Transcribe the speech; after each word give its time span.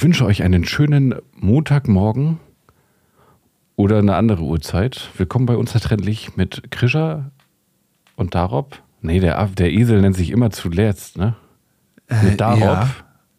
Ich 0.00 0.04
wünsche 0.04 0.24
euch 0.24 0.42
einen 0.42 0.64
schönen 0.64 1.14
Montagmorgen 1.36 2.38
oder 3.76 3.98
eine 3.98 4.16
andere 4.16 4.40
Uhrzeit. 4.40 5.10
Willkommen 5.18 5.44
bei 5.44 5.58
Unzertrennlich 5.58 6.38
mit 6.38 6.70
Krischer 6.70 7.32
und 8.16 8.34
Darob. 8.34 8.78
Nee, 9.02 9.20
der, 9.20 9.46
der 9.48 9.70
Esel 9.70 10.00
nennt 10.00 10.16
sich 10.16 10.30
immer 10.30 10.50
zuletzt, 10.52 11.18
ne? 11.18 11.36
Mit 12.22 12.40
Darob. 12.40 12.62
Äh, 12.62 12.64
Ja. 12.64 12.90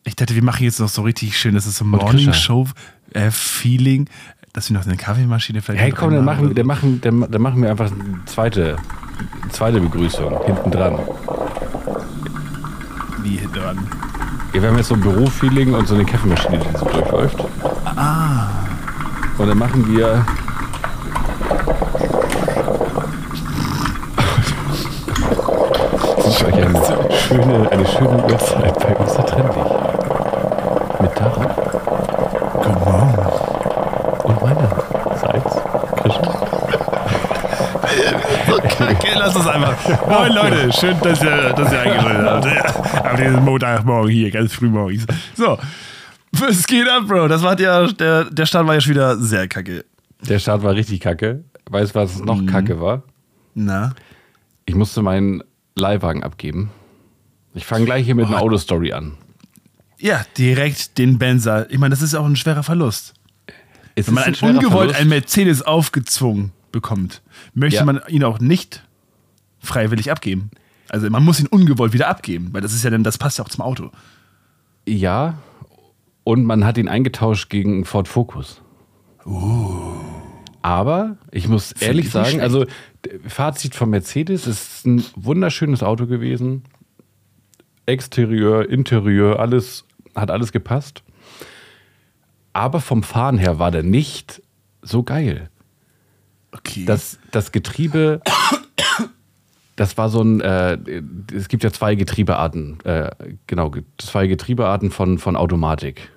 Ich 0.04 0.16
dachte, 0.16 0.36
wir 0.36 0.44
machen 0.44 0.64
jetzt 0.64 0.80
noch 0.80 0.88
so 0.88 1.02
richtig 1.02 1.36
schön, 1.36 1.56
das 1.56 1.66
ist 1.66 1.78
so 1.78 1.84
Krischer. 1.84 2.04
Morning 2.06 2.34
Show 2.34 2.68
äh, 3.16 3.32
Feeling, 3.32 4.08
dass 4.54 4.70
wir 4.70 4.78
noch 4.78 4.86
eine 4.86 4.98
Kaffeemaschine 4.98 5.64
vielleicht. 5.64 5.82
Hey, 5.82 5.90
mit 5.90 5.98
komm, 5.98 6.14
dann 6.14 6.24
machen, 6.24 6.54
dann, 6.54 6.68
machen, 6.68 7.02
dann, 7.02 7.26
dann 7.28 7.42
machen 7.42 7.64
wir 7.64 7.72
einfach 7.72 7.92
eine 7.92 8.24
zweite, 8.28 8.76
zweite 9.50 9.82
Begrüßung 9.82 10.46
hinten 10.46 10.70
dran. 10.70 11.00
Wie 13.24 13.40
dran. 13.52 13.80
Ja, 14.54 14.62
wir 14.62 14.68
haben 14.68 14.78
jetzt 14.78 14.90
so 14.90 14.96
ein 14.96 15.02
Bürofeeling 15.02 15.74
und 15.74 15.88
so 15.88 15.96
eine 15.96 16.04
Kaffeemaschine, 16.04 16.60
die 16.60 16.78
so 16.78 16.84
durchläuft. 16.84 17.38
Ah. 17.96 18.48
Und 19.38 19.48
dann 19.48 19.58
machen 19.58 19.88
wir. 19.88 20.26
Wünsche 26.18 26.48
euch 26.48 26.56
eine 26.56 26.82
schöne, 27.14 27.72
eine 27.72 27.88
schöne 27.88 28.24
Uhrzeit 28.24 28.78
bei 28.78 28.94
uns 28.98 29.14
Trendlich. 29.14 29.64
Mit 31.00 31.16
Okay, 38.80 39.12
lass 39.16 39.36
uns 39.36 39.48
einfach. 39.48 40.08
Moin 40.08 40.32
Leute, 40.34 40.72
schön, 40.74 41.00
dass 41.02 41.22
ihr, 41.22 41.54
dass 41.54 41.72
ihr 41.72 41.80
eingeschaltet 41.80 42.64
habt. 42.64 43.06
Auf 43.12 43.16
diesem 43.20 43.44
Montagmorgen 43.44 44.12
hier, 44.12 44.32
ganz 44.32 44.54
früh 44.54 44.70
morgens. 44.70 45.06
So, 45.36 45.58
was 46.32 46.66
geht 46.66 46.88
ab, 46.90 47.04
Bro? 47.08 47.28
Das 47.28 47.44
war 47.44 47.60
ja, 47.60 47.88
der, 47.88 48.26
der 48.26 48.46
Start 48.46 48.68
war 48.68 48.76
ja 48.76 48.82
schon 48.82 48.92
wieder 48.92 49.18
sehr 49.18 49.48
kacke. 49.48 49.86
Der 50.22 50.40
Start 50.40 50.64
war 50.64 50.74
richtig 50.74 51.02
kacke. 51.02 51.44
Weißt 51.70 51.96
du, 51.96 52.00
was 52.00 52.20
noch 52.20 52.46
kacke 52.46 52.80
war? 52.80 53.04
Na? 53.54 53.94
Ich 54.66 54.76
musste 54.76 55.02
meinen 55.02 55.44
Leihwagen 55.76 56.24
abgeben. 56.24 56.72
Ich 57.54 57.66
fange 57.66 57.86
gleich 57.86 58.06
hier 58.06 58.16
mit 58.16 58.28
einer 58.28 58.42
Autostory 58.42 58.94
an. 58.94 59.18
Ja, 59.98 60.22
direkt 60.38 60.98
den 60.98 61.18
Benzer. 61.20 61.70
Ich 61.70 61.78
meine, 61.78 61.92
das 61.92 62.02
ist 62.02 62.16
auch 62.16 62.26
ein 62.26 62.36
schwerer 62.36 62.64
Verlust. 62.64 63.14
Es 63.96 64.08
Wenn 64.08 64.14
man 64.16 64.32
ist 64.32 64.42
ein 64.44 64.56
ungewollt 64.56 64.72
Verlust. 64.92 65.00
einen 65.00 65.10
Mercedes 65.10 65.62
aufgezwungen 65.62 66.54
bekommt, 66.72 67.22
möchte 67.54 67.78
Ja. 67.80 67.86
man 67.86 68.02
ihn 68.08 68.24
auch 68.24 68.40
nicht 68.40 68.84
freiwillig 69.60 70.12
abgeben. 70.12 70.52
Also 70.90 71.10
man 71.10 71.24
muss 71.24 71.40
ihn 71.40 71.48
ungewollt 71.48 71.94
wieder 71.94 72.08
abgeben, 72.10 72.50
weil 72.52 72.62
das 72.62 72.74
ist 72.74 72.84
ja 72.84 72.90
dann, 72.90 73.04
das 73.04 73.18
passt 73.18 73.38
ja 73.38 73.46
auch 73.46 73.50
zum 73.50 73.64
Auto. 73.64 73.92
Ja, 74.88 75.38
und 76.24 76.44
man 76.44 76.66
hat 76.66 76.78
ihn 76.78 76.88
eingetauscht 76.88 77.50
gegen 77.50 77.86
Ford 77.86 78.08
Focus. 78.08 78.62
Aber 80.62 81.18
ich 81.32 81.48
muss 81.48 81.72
ehrlich 81.74 82.08
ich 82.08 82.14
nicht 82.14 82.26
sagen, 82.26 82.42
also 82.42 82.66
Fazit 83.28 83.74
von 83.76 83.90
Mercedes 83.90 84.48
es 84.48 84.78
ist 84.78 84.86
ein 84.86 85.04
wunderschönes 85.16 85.82
Auto 85.84 86.06
gewesen. 86.08 86.64
Exterieur, 87.86 88.70
Interieur, 88.70 89.40
alles 89.40 89.86
hat 90.16 90.30
alles 90.30 90.52
gepasst. 90.52 91.04
Aber 92.54 92.80
vom 92.82 93.02
Fahren 93.02 93.38
her 93.38 93.60
war 93.60 93.72
der 93.72 93.84
nicht 93.84 94.42
so 94.82 95.04
geil. 95.04 95.50
Okay. 96.52 96.86
Das, 96.86 97.18
das 97.32 97.52
Getriebe, 97.52 98.22
das 99.76 99.98
war 99.98 100.10
so 100.10 100.22
ein, 100.22 100.42
äh, 100.42 100.78
es 101.34 101.48
gibt 101.48 101.64
ja 101.64 101.72
zwei 101.72 101.96
Getriebearten, 101.96 102.80
äh, 102.84 103.10
genau, 103.48 103.70
ge- 103.72 103.84
zwei 103.98 104.28
Getriebearten 104.28 104.92
von, 104.92 105.18
von 105.18 105.36
Automatik 105.36 106.10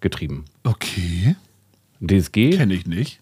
getrieben. 0.00 0.44
okay. 0.64 1.36
DSG 2.00 2.50
Kenne 2.56 2.74
ich 2.74 2.86
nicht. 2.86 3.20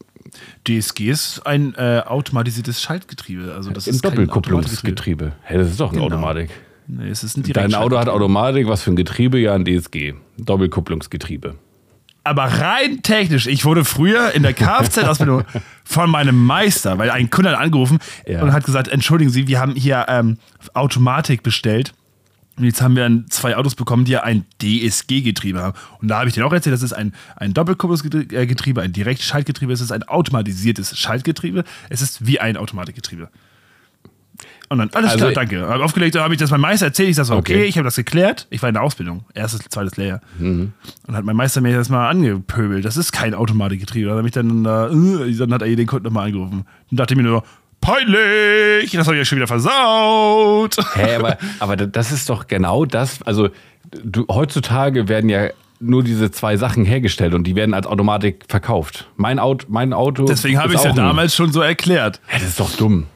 DSG 0.66 1.08
ist 1.10 1.46
ein 1.46 1.74
äh, 1.76 2.02
automatisiertes 2.04 2.82
Schaltgetriebe. 2.82 3.54
Also 3.54 3.70
das 3.70 3.86
im 3.86 3.94
ist 3.94 4.04
Doppelkupplungsgetriebe. 4.04 5.32
Hä, 5.44 5.58
das 5.58 5.68
ist 5.70 5.78
doch 5.78 5.90
eine 5.92 6.00
Genau. 6.00 6.16
Automatik. 6.16 6.50
Nee, 6.88 7.08
es 7.10 7.22
ist 7.22 7.36
ein 7.36 7.44
Dein 7.44 7.74
Auto 7.74 7.96
hat. 7.96 8.08
Automatik, 8.08 8.66
was 8.66 8.82
für 8.82 8.90
ein 8.90 8.96
Getriebe? 8.96 9.38
Ja, 9.38 9.54
ein 9.54 9.64
DSG. 9.64 10.14
Doppelkupplungsgetriebe. 10.38 11.54
Aber 12.24 12.44
rein 12.44 13.02
technisch, 13.02 13.46
ich 13.46 13.64
wurde 13.64 13.84
früher 13.84 14.32
in 14.32 14.42
der 14.44 14.52
Kfz-Ausbildung 14.54 15.44
von 15.84 16.08
meinem 16.08 16.36
Meister, 16.44 16.96
weil 16.98 17.10
ein 17.10 17.30
Kunde 17.30 17.50
hat 17.50 17.58
angerufen 17.58 17.98
Ja. 18.26 18.42
und 18.42 18.52
hat 18.52 18.64
gesagt, 18.64 18.88
entschuldigen 18.88 19.30
Sie, 19.30 19.48
wir 19.48 19.58
haben 19.58 19.74
hier 19.74 20.06
ähm, 20.08 20.38
Automatik 20.74 21.42
bestellt. 21.42 21.94
Und 22.58 22.64
jetzt 22.64 22.82
haben 22.82 22.94
wir 22.96 23.02
dann 23.04 23.24
zwei 23.30 23.56
Autos 23.56 23.74
bekommen, 23.74 24.04
die 24.04 24.12
ja 24.12 24.22
ein 24.24 24.44
DSG-Getriebe 24.60 25.60
haben. 25.62 25.76
Und 26.00 26.08
da 26.08 26.18
habe 26.18 26.28
ich 26.28 26.34
dir 26.34 26.46
auch 26.46 26.52
erzählt, 26.52 26.74
das 26.74 26.82
ist 26.82 26.92
ein, 26.92 27.14
ein 27.36 27.54
Doppelkupplungsgetriebe, 27.54 28.80
ein 28.82 28.92
Direktschaltgetriebe, 28.92 29.72
es 29.72 29.80
ist 29.80 29.90
ein 29.90 30.02
automatisiertes 30.02 30.96
Schaltgetriebe. 30.98 31.64
Es 31.88 32.02
ist 32.02 32.26
wie 32.26 32.40
ein 32.40 32.58
Automatikgetriebe. 32.58 33.30
Und 34.72 34.78
dann, 34.78 34.90
alles 34.94 35.12
Also- 35.12 35.18
klar, 35.26 35.32
danke. 35.32 35.68
Hab 35.68 35.80
aufgelegt, 35.82 36.16
habe 36.18 36.32
ich 36.32 36.40
das 36.40 36.50
meinem 36.50 36.62
Meister 36.62 36.86
erzählt. 36.86 37.10
Ich 37.10 37.16
sag 37.16 37.26
so, 37.26 37.34
okay, 37.36 37.56
Okay. 37.56 37.64
ich 37.64 37.76
habe 37.76 37.84
das 37.84 37.96
geklärt. 37.96 38.46
Ich 38.50 38.62
war 38.62 38.68
in 38.70 38.74
der 38.74 38.82
Ausbildung, 38.82 39.24
erstes, 39.34 39.60
zweites 39.68 39.96
Lehrjahr. 39.98 40.20
Mhm. 40.38 40.72
Und 41.06 41.16
hat 41.16 41.24
mein 41.24 41.36
Meister 41.36 41.60
mir 41.60 41.76
das 41.76 41.90
mal 41.90 42.08
angepöbelt. 42.08 42.84
Das 42.84 42.96
ist 42.96 43.12
kein 43.12 43.34
Automatikgetriebe. 43.34 44.08
Dann, 44.08 44.18
hab 44.18 44.24
ich 44.24 44.32
dann, 44.32 44.64
äh, 44.64 45.34
dann 45.36 45.52
hat 45.52 45.62
er 45.62 45.76
den 45.76 45.86
Kunden 45.86 46.04
nochmal 46.06 46.26
angerufen. 46.28 46.64
Und 46.90 47.00
dachte 47.00 47.14
mir 47.16 47.22
nur, 47.22 47.44
peinlich, 47.82 48.90
das 48.92 49.06
habe 49.06 49.16
ich 49.16 49.20
ja 49.20 49.24
schon 49.24 49.36
wieder 49.36 49.46
versaut. 49.46 50.76
Hä, 50.94 51.16
aber, 51.16 51.38
aber 51.60 51.76
das 51.76 52.12
ist 52.12 52.28
doch 52.30 52.46
genau 52.46 52.84
das. 52.84 53.22
Also, 53.22 53.50
du, 54.02 54.24
heutzutage 54.30 55.08
werden 55.08 55.28
ja 55.28 55.48
nur 55.80 56.04
diese 56.04 56.30
zwei 56.30 56.56
Sachen 56.56 56.84
hergestellt 56.84 57.34
und 57.34 57.44
die 57.44 57.56
werden 57.56 57.74
als 57.74 57.86
Automatik 57.86 58.44
verkauft. 58.48 59.08
Mein 59.16 59.38
Auto, 59.38 59.66
mein 59.68 59.92
Auto. 59.92 60.24
Deswegen 60.26 60.58
habe 60.58 60.70
ich 60.72 60.78
es 60.78 60.84
ja 60.84 60.92
damals 60.92 61.34
schon 61.34 61.52
so 61.52 61.60
erklärt. 61.60 62.20
Hä, 62.26 62.38
das 62.40 62.50
ist 62.50 62.60
doch 62.60 62.70
dumm. 62.76 63.06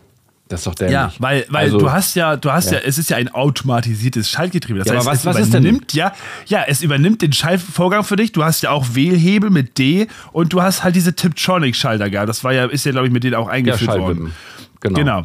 Das 0.48 0.60
ist 0.60 0.66
doch 0.68 0.74
dämlich. 0.76 0.92
Ja, 0.92 1.12
weil, 1.18 1.44
weil 1.48 1.64
Also- 1.64 1.78
du 1.78 1.90
hast 1.90 2.14
ja, 2.14 2.36
du 2.36 2.52
hast 2.52 2.70
ja. 2.70 2.78
es 2.78 2.98
ist 2.98 3.10
ja 3.10 3.16
ein 3.16 3.28
automatisiertes 3.34 4.30
Schaltgetriebe. 4.30 4.78
Das 4.78 4.86
Ja, 4.88 4.94
heißt, 4.94 5.06
aber 5.06 5.12
was- 5.12 5.20
es 5.24 5.40
was 5.40 5.48
übernimmt 5.48 5.92
ja, 5.92 6.12
ja, 6.46 6.62
es 6.68 6.82
übernimmt 6.82 7.20
den 7.22 7.32
Schaltvorgang 7.32 8.04
für 8.04 8.14
dich. 8.14 8.30
Du 8.30 8.44
hast 8.44 8.62
ja 8.62 8.70
auch 8.70 8.86
Wählhebel 8.94 9.50
mit 9.50 9.76
D 9.78 10.06
und 10.32 10.52
du 10.52 10.62
hast 10.62 10.84
halt 10.84 10.94
diese 10.94 11.16
Tiptronic-Schalter 11.16 12.10
gehabt. 12.10 12.28
Das 12.28 12.44
war 12.44 12.52
ja, 12.52 12.66
ist 12.66 12.84
ja, 12.86 12.92
glaube 12.92 13.08
ich, 13.08 13.12
mit 13.12 13.24
denen 13.24 13.34
auch 13.34 13.48
ja, 13.48 13.52
eingeführt 13.54 13.88
worden. 13.98 14.00
Schallwippen. 14.00 14.32
Genau. 14.80 14.98
Genau. 14.98 15.22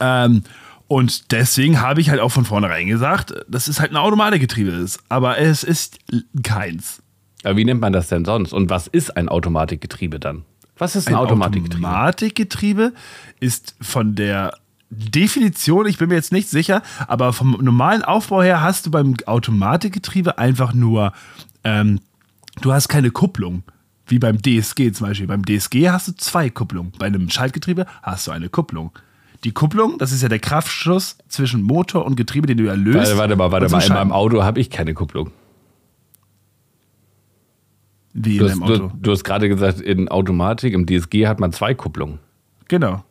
Ähm, 0.00 0.42
und 0.88 1.30
deswegen 1.32 1.80
habe 1.80 2.00
ich 2.00 2.10
halt 2.10 2.20
auch 2.20 2.30
von 2.30 2.44
vornherein 2.44 2.88
gesagt, 2.88 3.32
dass 3.48 3.68
es 3.68 3.78
halt 3.80 3.92
ein 3.92 3.96
Automatikgetriebe 3.96 4.70
ist. 4.70 4.98
Aber 5.08 5.38
es 5.38 5.62
ist 5.62 5.98
keins. 6.42 7.02
Aber 7.44 7.56
wie 7.56 7.64
nennt 7.64 7.80
man 7.80 7.92
das 7.92 8.08
denn 8.08 8.24
sonst? 8.24 8.52
Und 8.52 8.68
was 8.70 8.86
ist 8.88 9.16
ein 9.16 9.28
Automatikgetriebe 9.28 10.18
dann? 10.18 10.44
Was 10.78 10.96
ist 10.96 11.08
ein, 11.08 11.14
Automatikgetriebe? 11.14 11.86
Automatikgetriebe 11.86 12.92
ist 13.40 13.76
von 13.80 14.14
der 14.14 14.52
Definition, 14.90 15.86
ich 15.86 15.98
bin 15.98 16.08
mir 16.08 16.14
jetzt 16.14 16.32
nicht 16.32 16.48
sicher, 16.48 16.82
aber 17.06 17.32
vom 17.32 17.58
normalen 17.60 18.02
Aufbau 18.02 18.42
her 18.42 18.60
hast 18.60 18.86
du 18.86 18.90
beim 18.90 19.14
Automatikgetriebe 19.26 20.38
einfach 20.38 20.72
nur, 20.72 21.12
ähm, 21.64 22.00
du 22.60 22.72
hast 22.72 22.88
keine 22.88 23.10
Kupplung. 23.10 23.62
Wie 24.06 24.18
beim 24.18 24.36
DSG 24.42 24.92
zum 24.92 25.06
Beispiel. 25.06 25.26
Beim 25.26 25.44
DSG 25.46 25.88
hast 25.88 26.08
du 26.08 26.12
zwei 26.12 26.50
Kupplungen. 26.50 26.92
Bei 26.98 27.06
einem 27.06 27.30
Schaltgetriebe 27.30 27.86
hast 28.02 28.26
du 28.26 28.32
eine 28.32 28.50
Kupplung. 28.50 28.92
Die 29.44 29.52
Kupplung, 29.52 29.96
das 29.98 30.12
ist 30.12 30.22
ja 30.22 30.28
der 30.28 30.40
Kraftschuss 30.40 31.16
zwischen 31.28 31.62
Motor 31.62 32.04
und 32.04 32.16
Getriebe, 32.16 32.46
den 32.46 32.58
du 32.58 32.64
ja 32.64 32.74
löst. 32.74 33.16
Warte, 33.16 33.16
warte 33.16 33.36
mal, 33.36 33.50
warte 33.50 33.68
mal. 33.70 33.82
In 33.82 33.92
meinem 33.92 34.12
Auto 34.12 34.42
habe 34.42 34.60
ich 34.60 34.68
keine 34.68 34.92
Kupplung. 34.92 35.30
Wie 38.14 38.38
Du 38.38 38.46
in 38.46 38.52
hast, 38.52 38.62
Auto. 38.62 38.76
du, 38.88 38.90
du 39.00 39.10
hast 39.10 39.24
gerade 39.24 39.48
gesagt, 39.48 39.80
in 39.80 40.08
Automatik, 40.08 40.72
im 40.72 40.86
DSG 40.86 41.26
hat 41.26 41.40
man 41.40 41.52
zwei 41.52 41.74
Kupplungen. 41.74 42.20
Genau. 42.68 43.04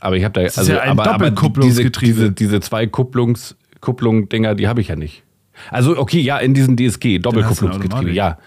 Aber 0.00 0.16
ich 0.16 0.24
habe 0.24 0.34
da. 0.34 0.42
ist 0.46 0.58
Also, 0.58 0.72
ja 0.72 0.80
ein 0.80 0.90
aber, 0.90 1.04
aber 1.04 1.30
diese, 1.30 1.30
Doppelkupplungsgetriebe. 1.34 2.12
diese, 2.14 2.32
diese 2.32 2.60
zwei 2.60 2.86
Kupplungs, 2.86 3.56
Kupplung-Dinger, 3.80 4.54
die 4.54 4.68
habe 4.68 4.80
ich 4.80 4.88
ja 4.88 4.96
nicht. 4.96 5.22
Also, 5.70 5.96
okay, 5.98 6.20
ja, 6.20 6.38
in 6.38 6.54
diesen 6.54 6.76
DSG, 6.76 7.18
Doppelkupplungsgetriebe, 7.18 8.10
ja. 8.12 8.38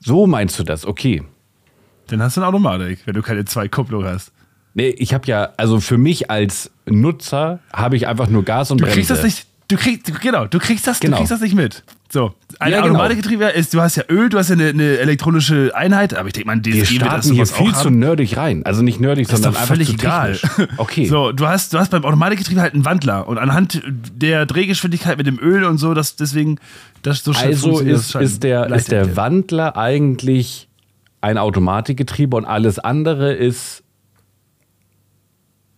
So 0.00 0.26
meinst 0.26 0.58
du 0.58 0.62
das, 0.64 0.86
okay. 0.86 1.22
Dann 2.08 2.22
hast 2.22 2.36
du 2.36 2.40
eine 2.40 2.48
Automatik, 2.48 3.00
wenn 3.06 3.14
du 3.14 3.22
keine 3.22 3.44
zwei 3.44 3.68
Kupplungen 3.68 4.06
hast. 4.08 4.32
Nee, 4.74 4.90
ich 4.90 5.12
habe 5.14 5.26
ja, 5.26 5.50
also 5.56 5.80
für 5.80 5.98
mich 5.98 6.30
als 6.30 6.70
Nutzer 6.86 7.58
habe 7.72 7.96
ich 7.96 8.06
einfach 8.06 8.28
nur 8.28 8.44
Gas 8.44 8.70
und 8.70 8.78
Du 8.80 8.84
Bremse. 8.84 8.94
kriegst 8.96 9.10
das 9.10 9.22
nicht, 9.24 9.46
du 9.68 9.76
kriegst, 9.76 10.20
genau, 10.20 10.46
du 10.46 10.58
kriegst 10.58 10.86
das, 10.86 11.00
Genau. 11.00 11.16
du 11.16 11.18
kriegst 11.18 11.32
das 11.32 11.40
nicht 11.40 11.54
mit. 11.54 11.82
So, 12.10 12.32
ein 12.58 12.72
Ja, 12.72 12.80
genau. 12.80 12.94
Automatikgetriebe 12.94 13.44
ist, 13.44 13.74
du 13.74 13.82
hast 13.82 13.96
ja 13.96 14.04
Öl, 14.08 14.30
du 14.30 14.38
hast 14.38 14.48
ja 14.48 14.54
eine, 14.54 14.68
eine 14.68 14.98
elektronische 14.98 15.72
Einheit, 15.74 16.14
aber 16.14 16.28
ich 16.28 16.32
denke 16.32 16.46
mal, 16.46 16.54
ein 16.54 16.64
Wir 16.64 16.82
DSG 16.82 16.94
wird 16.94 17.02
das 17.02 17.26
starten 17.26 17.32
hier 17.34 17.46
viel 17.46 17.74
zu 17.74 17.90
nerdig 17.90 18.36
rein. 18.38 18.64
Also 18.64 18.82
nicht 18.82 18.98
nerdig, 18.98 19.26
Das 19.28 19.40
ist 19.40 19.44
sondern 19.44 19.60
einfach 19.60 19.74
völlig 19.74 19.88
zu 19.88 19.94
egal. 19.94 20.38
Okay. 20.78 21.04
So, 21.06 21.32
du 21.32 21.46
hast, 21.46 21.74
du 21.74 21.78
hast 21.78 21.90
beim 21.90 22.04
Automatikgetriebe 22.04 22.60
halt 22.62 22.72
einen 22.72 22.84
Wandler 22.86 23.28
und 23.28 23.36
anhand 23.36 23.82
der 23.86 24.46
Drehgeschwindigkeit 24.46 25.18
mit 25.18 25.26
dem 25.26 25.38
Öl 25.38 25.64
und 25.64 25.76
so, 25.78 25.92
das 25.92 26.16
deswegen, 26.16 26.58
das 27.02 27.22
so 27.22 27.34
schnell 27.34 27.48
Also 27.48 27.80
ist, 27.80 28.14
ist, 28.14 28.42
der, 28.42 28.66
ist 28.70 28.90
der. 28.90 29.16
Wandler 29.16 29.76
eigentlich 29.76 30.68
ein 31.20 31.36
Automatikgetriebe 31.36 32.36
und 32.36 32.46
alles 32.46 32.78
andere 32.78 33.34
ist 33.34 33.82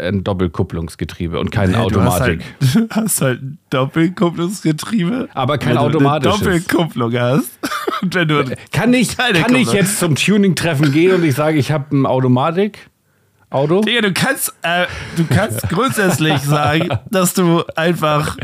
ein 0.00 0.24
Doppelkupplungsgetriebe 0.24 1.38
und 1.38 1.50
keine 1.50 1.72
Ja, 1.72 1.86
du 1.86 2.00
hast 2.02 2.20
Automatik. 2.20 2.42
Halt, 2.60 2.74
du 2.74 2.88
hast 2.90 3.20
halt 3.20 3.42
ein 3.42 3.58
Doppelkupplungsgetriebe. 3.70 5.28
Aber 5.34 5.58
kein 5.58 5.74
du 5.74 5.80
automatisches. 5.80 6.40
Eine 6.40 6.60
Doppelkupplung 6.60 7.12
hast. 7.18 7.58
Und 8.02 8.14
wenn 8.14 8.28
du 8.28 8.44
Kann 8.72 8.94
ich, 8.94 9.16
kann 9.16 9.54
ich 9.54 9.72
jetzt 9.72 9.98
zum 9.98 10.14
Tuning-Treffen 10.14 10.90
gehen 10.90 11.14
und 11.14 11.22
ich 11.22 11.34
sage, 11.34 11.58
ich 11.58 11.70
habe 11.70 11.94
ein 11.94 12.06
Automatik-Auto? 12.06 13.82
Digga, 13.82 14.00
du 14.00 14.12
kannst, 14.14 14.54
äh, 14.62 14.86
du 15.16 15.26
kannst 15.26 15.68
grundsätzlich 15.68 16.40
sagen, 16.40 16.88
dass 17.10 17.34
du 17.34 17.62
einfach 17.76 18.38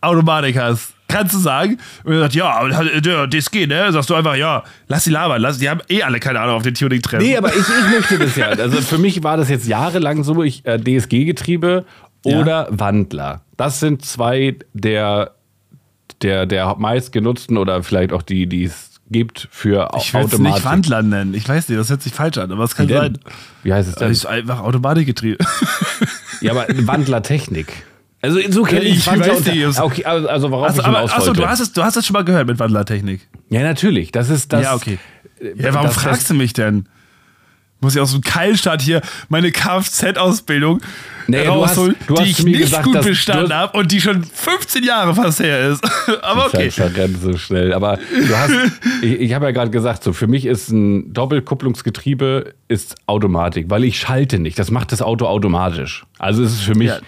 Automatik 0.00 0.56
hast. 0.56 0.93
Kannst 1.08 1.34
du 1.34 1.38
sagen? 1.38 1.78
Und 2.02 2.14
er 2.14 2.20
sagt, 2.20 2.34
ja, 2.34 2.50
aber 2.50 2.70
der 2.70 3.28
DSG, 3.28 3.66
ne? 3.66 3.92
Sagst 3.92 4.10
du 4.10 4.14
einfach, 4.14 4.34
ja, 4.36 4.64
lass 4.88 5.04
die 5.04 5.10
labern, 5.10 5.40
lass, 5.40 5.58
die 5.58 5.68
haben 5.68 5.80
eh 5.88 6.02
alle 6.02 6.18
keine 6.18 6.40
Ahnung 6.40 6.56
auf 6.56 6.62
den 6.62 6.74
Tuning-Treffen. 6.74 7.24
Nee, 7.24 7.36
aber 7.36 7.50
ich, 7.50 7.58
ich 7.60 7.90
möchte 7.98 8.18
das 8.18 8.34
ja. 8.36 8.46
Also 8.48 8.80
für 8.80 8.98
mich 8.98 9.22
war 9.22 9.36
das 9.36 9.48
jetzt 9.48 9.66
jahrelang 9.68 10.24
so, 10.24 10.42
ich 10.42 10.64
äh, 10.66 10.78
DSG-Getriebe 10.78 11.84
Ja. 12.24 12.38
oder 12.40 12.68
Wandler. 12.70 13.42
Das 13.56 13.78
sind 13.80 14.04
zwei 14.04 14.56
der, 14.72 15.32
der, 16.22 16.46
der 16.46 16.74
meistgenutzten 16.76 17.58
oder 17.58 17.82
vielleicht 17.82 18.12
auch 18.12 18.22
die, 18.22 18.46
die 18.48 18.64
es 18.64 18.90
gibt 19.10 19.46
für 19.52 19.92
Au- 19.94 19.98
ich 19.98 20.12
will 20.14 20.22
Automatik. 20.22 20.54
nicht 20.54 20.64
Wandler 20.64 21.02
nennen. 21.02 21.34
Ich 21.34 21.46
weiß 21.48 21.68
nicht, 21.68 21.78
das 21.78 21.90
hört 21.90 22.02
sich 22.02 22.14
falsch 22.14 22.38
an, 22.38 22.50
aber 22.50 22.64
es 22.64 22.74
kann 22.74 22.88
Wie 22.88 22.94
sein. 22.94 23.12
denn? 23.12 23.22
Wie 23.62 23.72
heißt 23.72 23.88
es 23.88 23.94
Das 23.94 24.00
denn? 24.02 24.10
ist 24.10 24.26
einfach 24.26 24.60
Automatikgetriebe. 24.60 25.44
Ja, 26.40 26.52
aber 26.52 26.66
Wandlertechnik. 26.68 27.68
Also 28.24 28.40
so 28.50 28.62
kenne 28.62 28.82
Ich 28.84 28.98
ich 28.98 29.06
Wandler. 29.06 29.28
weiß 29.34 29.44
nicht, 29.46 29.56
es- 29.62 29.78
okay, 29.80 30.04
also, 30.04 30.28
also 30.28 30.50
worauf 30.50 30.68
Also, 30.68 30.80
ich 30.80 30.86
aber, 30.86 30.98
achso, 31.00 31.32
du 31.32 31.46
hast, 31.46 31.60
es, 31.60 31.72
du 31.72 31.82
hast 31.82 31.96
es 31.96 32.06
schon 32.06 32.14
mal 32.14 32.24
gehört 32.24 32.46
mit 32.46 32.58
Wandlertechnik. 32.58 33.20
ja, 33.50 33.60
natürlich. 33.62 34.12
Das 34.12 34.30
ist 34.30 34.52
das. 34.52 34.62
ja, 34.62 34.74
okay. 34.74 34.98
äh, 35.40 35.52
Ja, 35.62 35.74
warum 35.74 35.90
fragst 35.90 36.30
du 36.30 36.34
mich 36.34 36.52
denn? 36.54 36.86
Muss 37.80 37.94
ich 37.94 38.00
aus 38.00 38.12
dem 38.12 38.22
Keilstart 38.22 38.80
hier 38.80 39.02
meine 39.28 39.52
Kfz-Ausbildung 39.52 40.80
Nee, 41.26 41.46
rausholen, 41.46 41.96
hast- 42.08 42.18
die 42.20 42.30
ich 42.30 42.42
nicht 42.44 42.58
gesagt, 42.60 42.84
gut 42.84 43.02
bestanden 43.02 43.52
habe 43.52 43.76
und 43.78 43.92
die 43.92 44.00
schon 44.00 44.24
15 44.24 44.84
Jahre 44.84 45.14
fast 45.14 45.40
her 45.40 45.70
ist. 45.72 45.84
Aber 46.22 46.46
okay. 46.46 46.70
Zeit 46.70 46.92
verrennt 46.94 47.20
so 47.22 47.36
schnell. 47.36 47.74
Aber 47.74 47.98
du 48.26 48.36
hast, 48.36 48.52
ich, 49.02 49.20
ich 49.20 49.34
habe 49.34 49.44
ja 49.46 49.50
gerade 49.50 49.70
gesagt, 49.70 50.02
so 50.02 50.14
für 50.14 50.26
mich 50.26 50.46
ist 50.46 50.70
ein 50.70 51.12
Doppelkupplungsgetriebe 51.12 52.54
ist 52.68 52.94
Automatik, 53.06 53.66
weil 53.68 53.84
ich 53.84 53.98
schalte 53.98 54.38
nicht. 54.38 54.58
Das 54.58 54.70
macht 54.70 54.92
das 54.92 55.02
Auto 55.02 55.26
automatisch. 55.26 56.04
Also 56.18 56.42
es 56.42 56.52
ist 56.54 56.62
für 56.62 56.74
mich 56.74 56.88
Ja, 56.88 56.98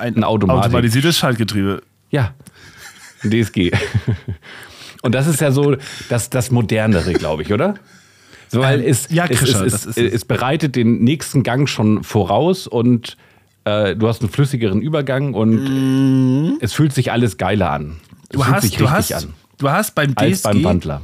ein 0.00 0.24
Automatik. 0.24 0.64
Automatisiertes 0.64 1.18
Schaltgetriebe. 1.18 1.82
Ja, 2.10 2.34
ein 3.22 3.30
DSG. 3.30 3.70
Und 5.02 5.14
das 5.14 5.26
ist 5.26 5.40
ja 5.40 5.50
so 5.50 5.76
das, 6.08 6.30
das 6.30 6.50
Modernere, 6.50 7.12
glaube 7.12 7.42
ich, 7.42 7.52
oder? 7.52 7.74
Weil 8.52 8.82
es, 8.82 9.08
ja, 9.10 9.24
es, 9.24 9.30
es, 9.30 9.38
Krischer, 9.38 9.64
es, 9.64 9.86
ist 9.86 9.98
es, 9.98 10.12
es. 10.12 10.24
bereitet 10.24 10.76
den 10.76 11.04
nächsten 11.04 11.42
Gang 11.42 11.68
schon 11.68 12.02
voraus 12.02 12.66
und 12.66 13.16
äh, 13.64 13.94
du 13.94 14.08
hast 14.08 14.22
einen 14.22 14.30
flüssigeren 14.30 14.82
Übergang 14.82 15.34
und 15.34 16.58
es 16.60 16.72
fühlt 16.72 16.92
sich 16.92 17.12
alles 17.12 17.36
geiler 17.36 17.70
an. 17.70 17.96
Es. 18.28 18.36
Du 18.36 18.46
hast, 18.46 18.80
du, 18.80 18.90
hast, 18.90 19.12
an. 19.12 19.34
du 19.58 19.70
hast 19.70 19.94
beim 19.94 20.12
Als 20.16 20.42
DSG, 20.42 20.44
beim 20.48 20.64
Wandler. 20.64 21.02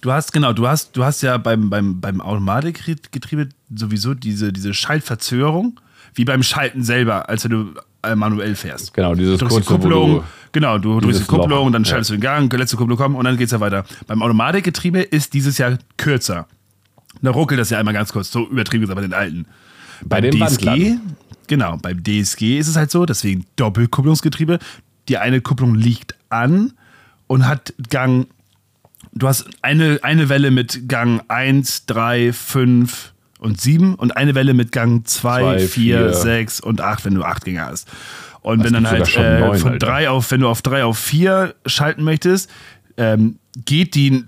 du 0.00 0.12
hast, 0.12 0.32
genau, 0.32 0.52
du 0.52 0.66
hast, 0.66 0.96
du 0.96 1.04
hast 1.04 1.22
ja 1.22 1.36
beim, 1.38 1.70
beim, 1.70 2.00
beim 2.00 2.20
Automatikgetriebe 2.20 3.48
sowieso 3.74 4.14
diese, 4.14 4.52
diese 4.52 4.74
Schaltverzögerung, 4.74 5.80
wie 6.14 6.24
beim 6.24 6.42
Schalten 6.42 6.82
selber, 6.82 7.28
als 7.28 7.44
wenn 7.44 7.50
du 7.52 7.74
manuell 8.14 8.54
fährst. 8.54 8.94
Genau, 8.94 9.14
dieses 9.14 9.38
Du 9.38 9.46
drückst 9.46 9.58
die 9.58 9.64
kurze, 9.64 9.82
Kupplung, 9.82 10.10
du- 10.16 10.24
genau, 10.52 10.78
du 10.78 11.00
drückst 11.00 11.20
die 11.28 11.32
Loch, 11.32 11.40
Kupplung 11.40 11.66
und 11.66 11.72
dann 11.72 11.82
ja. 11.84 11.90
schaltest 11.90 12.10
du 12.10 12.14
den 12.14 12.20
Gang, 12.20 12.52
letzte 12.52 12.76
Kupplung 12.76 12.96
kommen 12.98 13.16
und 13.16 13.24
dann 13.24 13.36
geht's 13.36 13.52
ja 13.52 13.60
weiter. 13.60 13.84
Beim 14.06 14.22
Automatikgetriebe 14.22 15.00
ist 15.00 15.34
dieses 15.34 15.58
Jahr 15.58 15.78
kürzer. 15.96 16.46
Da 17.22 17.30
ruckelt 17.30 17.58
das 17.58 17.70
ja 17.70 17.78
einmal 17.78 17.94
ganz 17.94 18.12
kurz, 18.12 18.30
so 18.30 18.46
übertrieben 18.48 18.82
gesagt 18.82 18.96
bei 18.96 19.02
den 19.02 19.14
alten. 19.14 19.46
Bei 20.04 20.20
Beim 20.20 20.30
den 20.30 20.46
DSG, 20.46 20.96
genau, 21.46 21.78
beim 21.78 22.02
DSG 22.02 22.58
ist 22.58 22.68
es 22.68 22.76
halt 22.76 22.90
so, 22.90 23.06
deswegen 23.06 23.46
Doppelkupplungsgetriebe. 23.56 24.58
Die 25.08 25.16
eine 25.18 25.40
Kupplung 25.40 25.74
liegt 25.74 26.14
an 26.28 26.72
und 27.26 27.46
hat 27.48 27.72
Gang, 27.88 28.26
du 29.14 29.28
hast 29.28 29.46
eine, 29.62 30.00
eine 30.02 30.28
Welle 30.28 30.50
mit 30.50 30.88
Gang 30.88 31.22
1, 31.28 31.86
3, 31.86 32.32
5 32.32 33.12
und 33.38 33.60
7 33.60 33.94
und 33.94 34.16
eine 34.16 34.34
Welle 34.34 34.54
mit 34.54 34.72
Gang 34.72 35.06
2, 35.06 35.40
Zwei, 35.40 35.58
4, 35.58 35.66
vier. 35.68 36.12
6 36.14 36.60
und 36.60 36.80
8, 36.80 37.04
wenn 37.04 37.14
du 37.14 37.22
8 37.22 37.44
Gänge 37.44 37.64
hast. 37.66 37.88
Und 38.42 38.60
Es 38.60 38.66
wenn 38.66 38.72
dann 38.74 38.88
halt 38.88 39.16
äh, 39.16 39.40
neun, 39.40 39.58
von 39.58 39.72
Alter. 39.72 39.86
3 39.86 40.10
auf, 40.10 40.30
wenn 40.30 40.40
du 40.40 40.48
auf 40.48 40.62
3 40.62 40.84
auf 40.84 40.98
4 40.98 41.54
schalten 41.66 42.04
möchtest, 42.04 42.48
ähm, 42.96 43.38
geht 43.64 43.94
die 43.94 44.24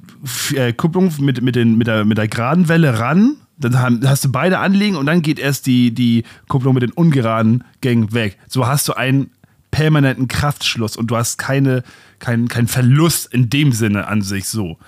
äh, 0.55 0.73
Kupplung 0.73 1.13
mit, 1.21 1.41
mit, 1.43 1.55
den, 1.57 1.79
mit, 1.79 1.87
der, 1.87 2.05
mit 2.05 2.19
der 2.19 2.29
geraden 2.29 2.69
Welle 2.69 2.99
ran. 2.99 3.37
Dann 3.57 3.79
haben- 3.79 4.07
hast 4.07 4.25
du 4.25 4.31
beide 4.33 4.59
anliegen 4.59 4.97
und 4.97 5.07
dann 5.07 5.23
geht 5.23 5.39
erst 5.39 5.67
die, 5.67 5.93
die 5.93 6.25
Kupplung 6.49 6.75
mit 6.75 6.83
den 6.83 6.93
ungeraden 6.93 7.65
Gängen 7.81 8.13
weg. 8.13 8.37
So 8.49 8.67
hast 8.67 8.87
du 8.89 8.93
einen 8.95 9.31
permanenten 9.71 10.29
Kraftschluss 10.29 10.97
und 10.97 11.11
du 11.11 11.17
hast 11.17 11.39
keine, 11.39 11.83
keinen 12.19 12.49
kein 12.49 12.67
Verlust 12.69 13.33
in 13.33 13.51
dem 13.51 13.73
Sinne 13.73 14.07
an 14.09 14.23
sich 14.23 14.47
so. 14.49 14.79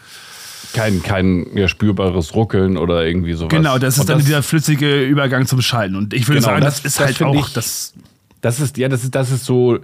Kein, 0.72 1.02
kein 1.02 1.46
ja, 1.54 1.68
spürbares 1.68 2.34
Ruckeln 2.34 2.76
oder 2.76 3.04
irgendwie 3.04 3.32
sowas. 3.34 3.50
Genau, 3.50 3.78
das 3.78 3.94
ist 3.94 4.00
Und 4.00 4.08
dann 4.10 4.18
dieser 4.20 4.42
flüssige 4.42 5.02
Übergang 5.04 5.46
zum 5.46 5.60
Schalten. 5.62 5.96
Und 5.96 6.14
ich 6.14 6.28
würde 6.28 6.40
Genau, 6.40 6.52
sagen, 6.52 6.62
das, 6.62 6.76
das- 6.82 6.92
ist 6.92 7.00
das 7.00 7.06
halt 7.06 7.22
auch 7.22 7.46
ich- 7.48 7.52
das. 7.52 7.94
Das 8.40 8.58
ist, 8.60 8.78
ja, 8.78 8.88
das 8.88 9.04
ist, 9.04 9.14
das 9.14 9.30
ist 9.30 9.44
so, 9.44 9.78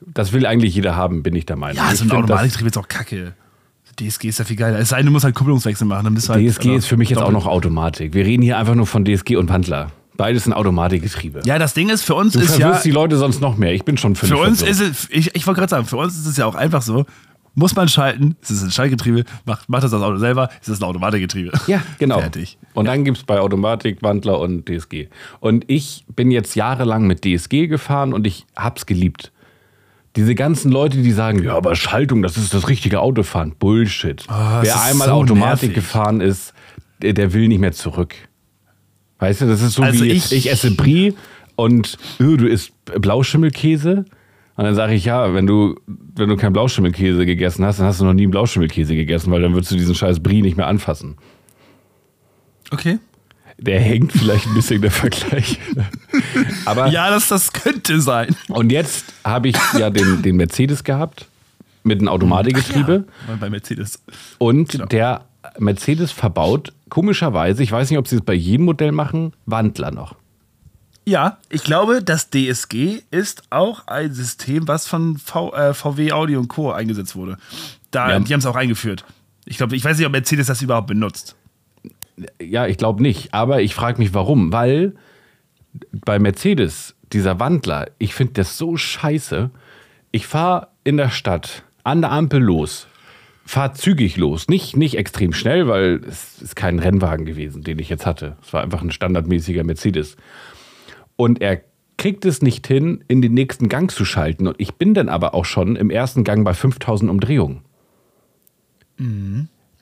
das 0.00 0.32
will 0.32 0.46
eigentlich 0.46 0.74
jeder 0.74 0.96
haben, 0.96 1.22
bin 1.22 1.34
ich 1.34 1.44
der 1.44 1.56
Meinung. 1.56 1.76
Ja, 1.76 1.94
so 1.94 2.04
ein 2.04 2.08
das- 2.08 2.18
Automatiktrieb 2.18 2.66
ist 2.66 2.78
auch 2.78 2.88
kacke. 2.88 3.34
DSG 3.98 4.28
ist 4.28 4.38
ja 4.38 4.44
viel 4.44 4.56
geiler. 4.56 4.78
Es 4.78 4.90
sei 4.90 4.98
denn, 4.98 5.06
du 5.06 5.12
musst 5.12 5.24
halt 5.24 5.34
Kupplungswechsel 5.34 5.86
machen. 5.86 6.04
Dann 6.04 6.14
bist 6.14 6.28
du 6.28 6.32
halt, 6.32 6.46
DSG 6.46 6.76
ist 6.76 6.86
für 6.86 6.96
mich 6.96 7.10
jetzt 7.10 7.20
auch 7.20 7.32
noch 7.32 7.46
Automatik. 7.46 8.14
Wir 8.14 8.24
reden 8.24 8.42
hier 8.42 8.56
einfach 8.56 8.74
nur 8.76 8.86
von 8.86 9.04
DSG 9.04 9.36
und 9.36 9.48
Wandler. 9.48 9.90
Beides 10.16 10.44
sind 10.44 10.52
Automatikgetriebe. 10.52 11.42
Ja, 11.44 11.58
das 11.58 11.74
Ding 11.74 11.90
ist, 11.90 12.02
für 12.04 12.14
uns 12.14 12.32
du 12.32 12.40
ist 12.40 12.58
ja. 12.58 12.80
die 12.80 12.90
Leute 12.90 13.16
sonst 13.16 13.40
noch 13.40 13.56
mehr. 13.56 13.72
Ich 13.72 13.84
bin 13.84 13.96
schon 13.96 14.16
völlig 14.16 14.36
Für 14.36 14.42
uns 14.44 14.62
ist 14.62 14.80
es, 14.80 15.08
ich, 15.10 15.34
ich 15.34 15.46
wollte 15.46 15.60
gerade 15.60 15.70
sagen, 15.70 15.86
für 15.86 15.96
uns 15.96 16.16
ist 16.18 16.26
es 16.26 16.36
ja 16.36 16.46
auch 16.46 16.56
einfach 16.56 16.82
so, 16.82 17.06
muss 17.58 17.74
man 17.76 17.88
schalten, 17.88 18.36
es 18.40 18.50
ist 18.50 18.62
ein 18.62 18.70
Schaltgetriebe, 18.70 19.24
macht, 19.44 19.68
macht 19.68 19.82
das 19.84 19.90
das 19.90 20.00
Auto 20.02 20.16
selber, 20.18 20.48
es 20.62 20.68
ist 20.68 20.80
ein 20.80 20.84
Automatikgetriebe. 20.84 21.50
Ja, 21.66 21.82
genau. 21.98 22.20
Fertig. 22.20 22.56
Und 22.74 22.86
dann 22.86 23.04
gibt 23.04 23.18
es 23.18 23.24
bei 23.24 23.40
Automatik, 23.40 24.02
Wandler 24.02 24.38
und 24.40 24.66
DSG. 24.68 25.08
Und 25.40 25.64
ich 25.68 26.04
bin 26.14 26.30
jetzt 26.30 26.54
jahrelang 26.54 27.06
mit 27.06 27.24
DSG 27.24 27.66
gefahren 27.66 28.12
und 28.12 28.26
ich 28.26 28.46
hab's 28.56 28.86
geliebt. 28.86 29.32
Diese 30.16 30.34
ganzen 30.34 30.72
Leute, 30.72 30.98
die 30.98 31.12
sagen, 31.12 31.42
ja, 31.44 31.54
aber 31.56 31.76
Schaltung, 31.76 32.22
das 32.22 32.36
ist 32.36 32.54
das 32.54 32.68
richtige 32.68 33.00
Autofahren. 33.00 33.54
Bullshit. 33.58 34.20
Es 34.22 34.26
Wer 34.28 34.82
einmal 34.82 35.08
so 35.08 35.14
Automatik 35.14 35.68
nervig. 35.70 35.74
gefahren 35.74 36.20
ist, 36.20 36.54
der, 37.02 37.12
der 37.12 37.32
will 37.32 37.46
nicht 37.48 37.60
mehr 37.60 37.72
zurück. 37.72 38.14
Weißt 39.18 39.40
du, 39.42 39.46
das 39.46 39.62
ist 39.62 39.74
so 39.74 39.82
Also 39.82 40.02
wie 40.04 40.10
ich- 40.12 40.32
ich, 40.32 40.50
esse 40.50 40.70
Brie 40.72 41.14
und 41.56 41.98
öh, 42.20 42.36
du 42.36 42.46
isst 42.48 42.72
Blauschimmelkäse. 42.84 44.04
Und 44.58 44.64
dann 44.64 44.74
sage 44.74 44.92
ich, 44.94 45.04
ja, 45.04 45.32
wenn 45.34 45.46
du, 45.46 45.76
wenn 45.86 46.28
du 46.28 46.36
keinen 46.36 46.52
Blauschimmelkäse 46.52 47.24
gegessen 47.24 47.64
hast, 47.64 47.78
dann 47.78 47.86
hast 47.86 48.00
du 48.00 48.04
noch 48.04 48.12
nie 48.12 48.22
einen 48.22 48.32
Blauschimmelkäse 48.32 48.96
gegessen, 48.96 49.30
weil 49.30 49.40
dann 49.40 49.54
würdest 49.54 49.70
du 49.70 49.76
diesen 49.76 49.94
scheiß 49.94 50.18
Brie 50.20 50.42
nicht 50.42 50.56
mehr 50.56 50.66
anfassen. 50.66 51.16
Okay. 52.72 52.98
Der 53.56 53.80
hängt 53.80 54.12
vielleicht 54.12 54.46
ein 54.46 54.54
bisschen 54.54 54.82
der 54.82 54.90
Vergleich. 54.90 55.58
Aber 56.64 56.88
Ja, 56.88 57.08
das, 57.10 57.28
das 57.28 57.52
könnte 57.52 58.00
sein. 58.00 58.34
und 58.48 58.70
jetzt 58.72 59.12
habe 59.24 59.48
ich 59.48 59.56
ja 59.78 59.90
den, 59.90 60.22
den 60.22 60.36
Mercedes 60.36 60.82
gehabt 60.84 61.26
mit 61.84 62.00
einem 62.00 62.08
Automatikgetriebe 62.08 63.04
Ja, 63.28 63.36
bei 63.36 63.50
Mercedes. 63.50 64.02
und 64.38 64.90
der 64.92 65.24
Mercedes 65.58 66.10
verbaut 66.12 66.72
komischerweise, 66.88 67.62
ich 67.62 67.70
weiß 67.72 67.90
nicht, 67.90 67.98
ob 67.98 68.06
sie 68.08 68.16
es 68.16 68.22
bei 68.22 68.34
jedem 68.34 68.66
Modell 68.66 68.92
machen, 68.92 69.32
Wandler 69.46 69.90
noch. 69.92 70.16
Ja, 71.08 71.38
ich 71.48 71.64
glaube, 71.64 72.02
das 72.02 72.28
DSG 72.28 73.00
ist 73.10 73.42
auch 73.48 73.86
ein 73.86 74.12
System, 74.12 74.68
was 74.68 74.86
von 74.86 75.16
v, 75.16 75.54
äh, 75.54 75.72
VW 75.72 76.12
Audi 76.12 76.36
und 76.36 76.48
Co. 76.48 76.70
eingesetzt 76.70 77.16
wurde. 77.16 77.38
Da, 77.90 78.10
Ja. 78.10 78.20
Die 78.20 78.30
haben 78.32 78.40
es 78.40 78.46
auch 78.46 78.56
eingeführt. 78.56 79.06
Ich 79.46 79.56
glaube, 79.56 79.74
ich 79.74 79.82
weiß 79.82 79.96
nicht, 79.96 80.06
ob 80.06 80.12
Mercedes 80.12 80.48
das 80.48 80.60
überhaupt 80.60 80.88
benutzt. 80.88 81.34
Ja, 82.38 82.66
ich 82.66 82.76
glaube 82.76 83.00
nicht, 83.02 83.32
aber 83.32 83.62
ich 83.62 83.74
frage 83.74 83.98
mich 83.98 84.12
warum, 84.12 84.52
weil 84.52 84.96
bei 85.92 86.18
Mercedes 86.18 86.94
dieser 87.14 87.40
Wandler, 87.40 87.88
ich 87.98 88.12
finde 88.12 88.34
das 88.34 88.58
so 88.58 88.76
scheiße. 88.76 89.48
Ich 90.10 90.26
fahre 90.26 90.68
in 90.84 90.98
der 90.98 91.08
Stadt 91.08 91.62
an 91.84 92.02
der 92.02 92.12
Ampel 92.12 92.42
los, 92.42 92.86
fahre 93.46 93.72
zügig 93.72 94.18
los, 94.18 94.48
nicht, 94.48 94.76
nicht 94.76 94.98
extrem 94.98 95.32
schnell, 95.32 95.68
weil 95.68 96.02
es 96.06 96.42
ist 96.42 96.54
kein 96.54 96.78
Rennwagen 96.78 97.24
gewesen, 97.24 97.62
den 97.62 97.78
ich 97.78 97.88
jetzt 97.88 98.04
hatte. 98.04 98.36
Es 98.42 98.52
war 98.52 98.62
einfach 98.62 98.82
ein 98.82 98.90
standardmäßiger 98.90 99.64
Mercedes. 99.64 100.16
Und 101.18 101.42
er 101.42 101.60
kriegt 101.96 102.24
es 102.24 102.42
nicht 102.42 102.66
hin, 102.68 103.02
in 103.08 103.20
den 103.20 103.34
nächsten 103.34 103.68
Gang 103.68 103.90
zu 103.90 104.04
schalten. 104.04 104.46
Und 104.46 104.54
ich 104.58 104.76
bin 104.76 104.94
dann 104.94 105.08
aber 105.08 105.34
auch 105.34 105.44
schon 105.44 105.74
im 105.74 105.90
ersten 105.90 106.22
Gang 106.22 106.44
bei 106.44 106.54
5000 106.54 107.10
Umdrehungen. 107.10 107.62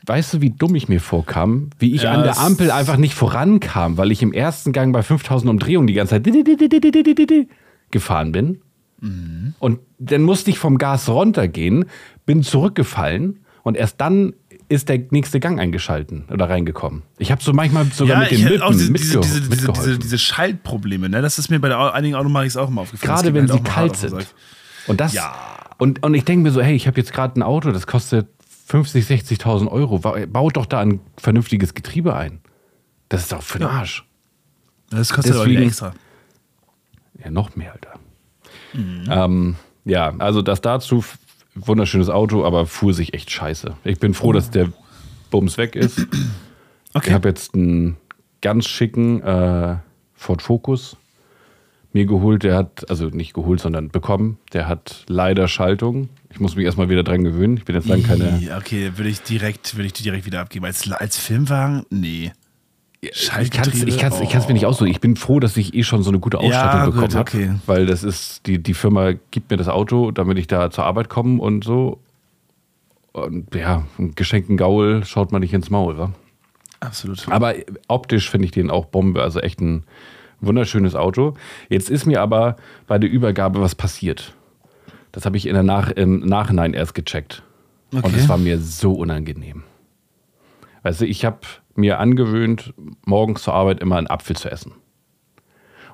Weißt 0.07 0.35
du, 0.35 0.41
wie 0.41 0.51
dumm 0.51 0.75
ich 0.75 0.89
mir 0.89 1.01
vorkam? 1.01 1.71
Wie 1.79 1.95
ich 1.95 2.03
Ja, 2.03 2.13
an 2.13 2.23
der 2.23 2.39
Ampel 2.39 2.71
einfach 2.71 2.97
nicht 2.97 3.15
vorankam, 3.15 3.99
weil 3.99 4.13
ich 4.13 4.23
im 4.23 4.33
ersten 4.33 4.73
Gang 4.73 4.93
bei 4.95 5.03
5000 5.03 5.51
Umdrehungen 5.51 5.87
die 5.87 5.93
ganze 5.93 6.23
Zeit 6.23 6.27
gefahren 7.91 8.33
bin. 8.33 8.63
Und 9.59 9.81
dann 9.99 10.23
musste 10.23 10.51
ich 10.51 10.59
vom 10.59 10.79
Gas 10.79 11.11
runtergehen, 11.11 11.85
bin 12.25 12.43
zurückgefallen 12.43 13.41
und 13.63 13.77
erst 13.77 14.01
dann 14.01 14.33
ist 14.69 14.89
der 14.89 15.01
nächste 15.11 15.39
Gang 15.41 15.61
eingeschalten 15.61 16.25
oder 16.31 16.49
reingekommen. 16.49 17.03
Ich 17.19 17.31
habe 17.31 17.43
so 17.43 17.53
manchmal 17.53 17.87
sogar 17.87 18.21
mit 18.21 18.31
den 18.33 18.45
Lippen 18.45 18.63
auch 18.63 18.71
diese, 18.73 18.93
diese, 18.93 19.21
diese, 19.21 19.73
diese, 19.73 19.99
diese, 19.99 20.19
Schaltprobleme, 20.19 21.09
ne? 21.09 21.23
Das 21.23 21.39
ist 21.39 21.51
mir 21.51 21.61
bei 21.61 21.69
der, 21.69 21.95
einigen 21.95 22.15
Automatics 22.17 22.57
auch 22.57 22.69
immer 22.69 22.83
aufgefallen. 22.83 23.15
Gerade 23.15 23.35
wenn 23.35 23.51
halt 23.51 23.65
sie 23.65 23.71
kalt 23.71 23.97
sind. 23.97 24.27
Und 24.87 25.01
das 25.01 25.13
Ja. 25.13 25.35
und, 25.79 26.03
und 26.03 26.15
ich 26.15 26.25
denke 26.25 26.43
mir 26.43 26.51
so, 26.51 26.63
hey, 26.63 26.75
ich 26.75 26.87
habe 26.87 26.97
jetzt 26.99 27.13
gerade 27.13 27.39
ein 27.39 27.43
Auto, 27.43 27.71
das 27.73 27.87
kostet 27.87 28.29
50, 28.67 29.05
60.000 29.05 29.69
Euro. 29.71 29.99
Baut 29.99 30.57
doch 30.57 30.67
da 30.67 30.81
ein 30.81 31.01
vernünftiges 31.17 31.75
Getriebe 31.75 32.15
ein. 32.17 32.41
Das 33.09 33.23
ist 33.23 33.33
doch 33.33 33.43
für 33.43 33.59
den 33.59 33.69
Arsch. 33.69 34.05
Das 34.91 35.13
kostet 35.13 35.35
aber 35.35 35.45
Deswegen- 35.45 35.69
extra. 35.69 35.93
Ja, 37.23 37.31
noch 37.31 37.55
mehr, 37.57 37.73
Alter. 37.73 37.95
Ähm, 38.75 39.57
ja, 39.85 40.13
also 40.19 40.43
das 40.43 40.61
dazu, 40.61 41.05
wunderschönes 41.57 42.09
Auto, 42.11 42.45
aber 42.45 42.67
fuhr 42.67 42.95
sich 42.95 43.15
echt 43.15 43.31
scheiße. 43.31 43.75
Ich 43.85 43.99
bin 43.99 44.15
froh, 44.15 44.33
dass 44.33 44.51
der 44.51 44.69
Bums 45.31 45.59
weg 45.59 45.77
ist. 45.77 46.07
Ich 46.91 47.03
Okay. 47.03 47.13
habe 47.13 47.29
jetzt 47.29 47.55
einen 47.55 47.99
ganz 48.41 48.67
schicken 48.67 49.21
äh, 49.23 49.77
Ford 50.15 50.41
Focus 50.41 50.97
mir 51.93 52.07
geholt. 52.07 52.43
Der 52.43 52.57
hat, 52.57 52.89
also 52.89 53.09
nicht 53.09 53.35
geholt, 53.35 53.61
sondern 53.61 53.91
bekommen. 53.91 54.39
Der 54.55 54.67
hat 54.67 55.05
leider 55.07 55.47
Schaltung. 55.47 56.09
Ich 56.31 56.41
muss 56.41 56.57
mich 56.57 56.65
erstmal 56.65 56.89
wieder 56.89 57.03
dran 57.03 57.23
gewöhnen. 57.23 57.59
Ich 57.59 57.67
bin 57.67 57.75
jetzt 57.77 57.87
lang 57.87 58.03
keine. 58.03 58.41
Okay, 58.57 58.93
würde 58.97 59.11
ich 59.11 59.21
direkt, 59.21 59.77
würde 59.77 59.87
ich 59.89 59.93
die 59.93 60.05
direkt 60.05 60.25
wieder 60.25 60.41
abgeben. 60.41 60.65
Als, 60.65 60.91
als 60.91 61.19
Filmwagen? 61.19 61.85
Nee. 61.91 62.33
Ich 63.01 63.29
kann 63.51 63.69
es 63.69 63.83
ich 63.83 63.99
kann's, 63.99 64.21
ich 64.21 64.31
kann's 64.31 64.49
mir 64.49 64.55
nicht 64.55 64.67
aussuchen. 64.67 64.89
Ich 64.91 65.01
bin 65.01 65.17
froh, 65.17 65.39
dass 65.39 65.57
ich 65.57 65.75
eh 65.75 65.83
schon 65.85 66.03
so 66.03 66.11
eine 66.11 66.19
gute 66.19 66.39
Ausstattung 66.39 66.81
Ja, 66.81 66.87
bekommen 66.87 67.11
habe. 67.13 67.21
okay. 67.21 67.55
Weil 67.67 67.87
das 67.87 68.03
ist, 68.03 68.47
die, 68.47 68.61
die 68.63 68.75
Firma 68.75 69.13
gibt 69.31 69.51
mir 69.51 69.57
das 69.57 69.69
Auto, 69.69 70.11
damit 70.11 70.39
ich 70.39 70.47
da 70.47 70.71
zur 70.71 70.85
Arbeit 70.85 71.09
komme 71.09 71.41
und 71.41 71.63
so. 71.63 72.01
Und 73.13 73.55
ja, 73.55 73.85
einen 73.99 74.15
geschenkten 74.15 74.57
Gaul 74.57 75.05
schaut 75.05 75.31
man 75.33 75.41
nicht 75.41 75.53
ins 75.55 75.71
Maul, 75.71 75.99
wa? 75.99 76.13
Absolut. 76.81 77.27
Aber 77.31 77.55
optisch 77.89 78.29
finde 78.31 78.47
ich 78.47 78.51
den 78.53 78.71
auch 78.71 78.87
Bombe. 78.87 79.23
Also 79.23 79.41
echt 79.41 79.61
ein 79.61 79.85
wunderschönes 80.41 80.95
Auto. 80.95 81.35
Jetzt 81.69 81.91
ist 81.91 82.07
mir 82.07 82.21
aber 82.21 82.57
bei 82.87 82.99
der 82.99 83.11
Übergabe 83.11 83.61
was 83.61 83.75
passiert. 83.75 84.35
Das 85.13 85.25
habe 85.25 85.37
ich 85.37 85.47
in 85.47 85.55
der 85.55 85.63
Nach 85.63 85.91
im 85.91 86.21
Nachhinein 86.21 86.75
erst 86.75 86.95
gecheckt. 86.95 87.43
Und 87.93 88.05
Okay. 88.05 88.17
es 88.19 88.29
war 88.29 88.37
mir 88.37 88.59
so 88.59 88.93
unangenehm. 88.93 89.63
Weißt 90.83 91.01
du, 91.01 91.07
ich 91.07 91.25
habe 91.25 91.39
mir 91.79 91.99
angewöhnt, 91.99 92.75
morgens 93.05 93.43
zur 93.43 93.55
Arbeit 93.55 93.81
immer 93.81 93.97
einen 93.97 94.07
Apfel 94.09 94.37
zu 94.37 94.51
essen. 94.51 94.73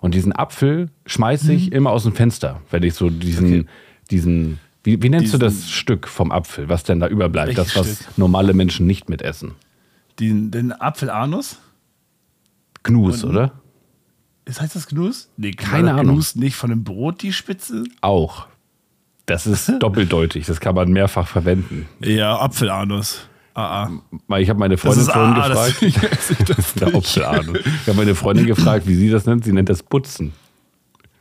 Und 0.00 0.14
diesen 0.14 0.32
Apfel 0.34 0.90
schmeiße 1.06 1.52
ich 1.52 1.70
immer 1.72 1.90
aus 1.90 2.02
dem 2.04 2.12
Fenster, 2.14 2.60
wenn 2.70 2.82
ich 2.82 2.94
so 2.94 3.08
diesen, 3.10 3.46
Mhm. 3.50 3.60
Okay. 3.60 3.66
diesen, 4.10 4.58
wie, 4.82 5.00
wie 5.02 5.08
nennst 5.08 5.32
du 5.32 5.38
Diesen- 5.38 5.60
das 5.62 5.70
Stück 5.70 6.08
vom 6.08 6.32
Apfel, 6.32 6.68
was 6.68 6.82
denn 6.82 6.98
da 7.00 7.06
überbleibt? 7.06 7.56
Das, 7.56 7.76
was 7.76 7.96
Stück? 8.00 8.18
normale 8.18 8.52
Menschen 8.52 8.86
nicht 8.86 9.08
mitessen. 9.08 9.52
Den, 10.18 10.50
den 10.50 10.72
Apfelanus? 10.72 11.58
Gnus, 12.82 13.22
Und- 13.24 13.30
oder? 13.30 13.52
Ist, 14.44 14.60
heißt 14.60 14.74
das 14.74 14.88
Gnus? 14.88 15.30
Nee, 15.36 15.52
Keine 15.52 15.92
Ahnung. 15.94 16.14
Gnus 16.16 16.34
nicht 16.34 16.56
von 16.56 16.70
dem 16.70 16.82
Brot, 16.82 17.22
die 17.22 17.32
Spitze? 17.32 17.84
Auch. 18.00 18.48
Das 19.26 19.46
ist 19.46 19.70
doppeldeutig. 19.80 20.46
Das 20.46 20.58
kann 20.58 20.74
man 20.74 20.90
mehrfach 20.90 21.28
verwenden. 21.28 21.86
Ja, 22.00 22.36
Apfelanus. 22.40 23.28
Ah, 23.54 23.90
ah. 24.28 24.38
Ich 24.38 24.48
habe 24.48 24.58
meine 24.58 24.78
Freundin 24.78 25.04
vorhin 25.04 25.34
ah, 25.34 25.48
das, 25.48 25.78
gefragt. 25.78 26.48
das 26.48 26.74
Der 26.74 26.94
Apfelahnung. 26.94 27.56
Ich 27.56 27.66
habe 27.86 27.96
meine 27.98 28.14
Freundin 28.14 28.46
gefragt, 28.46 28.86
wie 28.86 28.94
sie 28.94 29.10
das 29.10 29.26
nennt. 29.26 29.44
Sie 29.44 29.52
nennt 29.52 29.68
das 29.68 29.82
Putzen. 29.82 30.32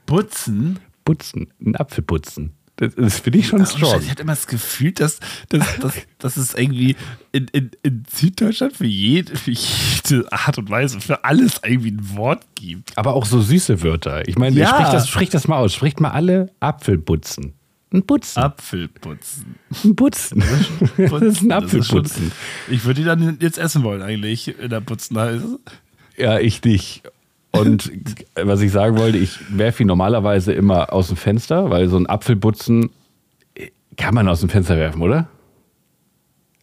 Putzen. 0.05 0.79
Putzen. 1.05 1.47
Ein 1.65 1.75
Apfelputzen. 1.75 2.53
Das, 2.77 2.95
das 2.95 3.19
finde 3.19 3.39
ich 3.39 3.47
schon 3.47 3.61
Ah, 3.61 3.65
strong. 3.65 4.01
Ich 4.01 4.09
hatte 4.09 4.23
immer 4.23 4.31
das 4.33 4.47
Gefühl, 4.47 4.91
dass, 4.93 5.19
dass, 5.49 5.77
dass, 5.79 5.93
dass 6.17 6.37
es 6.37 6.53
irgendwie 6.55 6.95
in, 7.31 7.47
in, 7.51 7.71
in 7.83 8.03
Süddeutschland 8.11 8.75
für 8.75 8.87
jede, 8.87 9.35
für 9.35 9.51
jede 9.51 10.31
Art 10.31 10.57
und 10.57 10.69
Weise, 10.69 10.99
für 10.99 11.23
alles 11.23 11.59
irgendwie 11.63 11.91
ein 11.91 12.15
Wort 12.15 12.43
gibt. 12.55 12.97
Aber 12.97 13.13
auch 13.13 13.25
so 13.25 13.39
süße 13.41 13.83
Wörter. 13.83 14.27
Ich 14.27 14.37
meine, 14.37 14.57
Ja. 14.57 14.69
sprich, 14.69 14.87
das, 14.89 15.09
sprich 15.09 15.29
das 15.29 15.47
mal 15.47 15.57
aus. 15.57 15.73
Spricht 15.75 15.99
mal 15.99 16.11
alle 16.11 16.49
Apfelputzen. 16.59 17.53
Ein 17.93 18.03
Putzen. 18.03 18.39
Apfelputzen. 18.41 19.55
Ein 19.83 19.95
Putzen. 19.95 20.43
Das 20.97 21.11
ist 21.11 21.21
ein 21.21 21.21
ist 21.27 21.39
schon- 21.39 21.51
Apfelputzen. 21.51 22.31
Ich 22.69 22.85
würde 22.85 23.01
die 23.01 23.05
dann 23.05 23.37
jetzt 23.41 23.57
essen 23.57 23.83
wollen, 23.83 24.01
eigentlich, 24.01 24.57
in 24.59 24.69
der 24.69 24.81
Putzen 24.81 25.17
heißt. 25.17 25.43
Ja, 26.17 26.39
ich 26.39 26.63
nicht. 26.63 27.03
Und 27.51 27.91
was 28.35 28.61
ich 28.61 28.71
sagen 28.71 28.97
wollte, 28.97 29.17
ich 29.17 29.37
werfe 29.49 29.83
ihn 29.83 29.87
normalerweise 29.87 30.53
immer 30.53 30.93
aus 30.93 31.07
dem 31.09 31.17
Fenster, 31.17 31.69
weil 31.69 31.89
so 31.89 31.97
ein 31.97 32.07
Apfelputzen 32.07 32.89
kann 33.97 34.13
man 34.15 34.27
aus 34.29 34.39
dem 34.39 34.47
Fenster 34.49 34.77
werfen, 34.77 35.01
oder? 35.01 35.27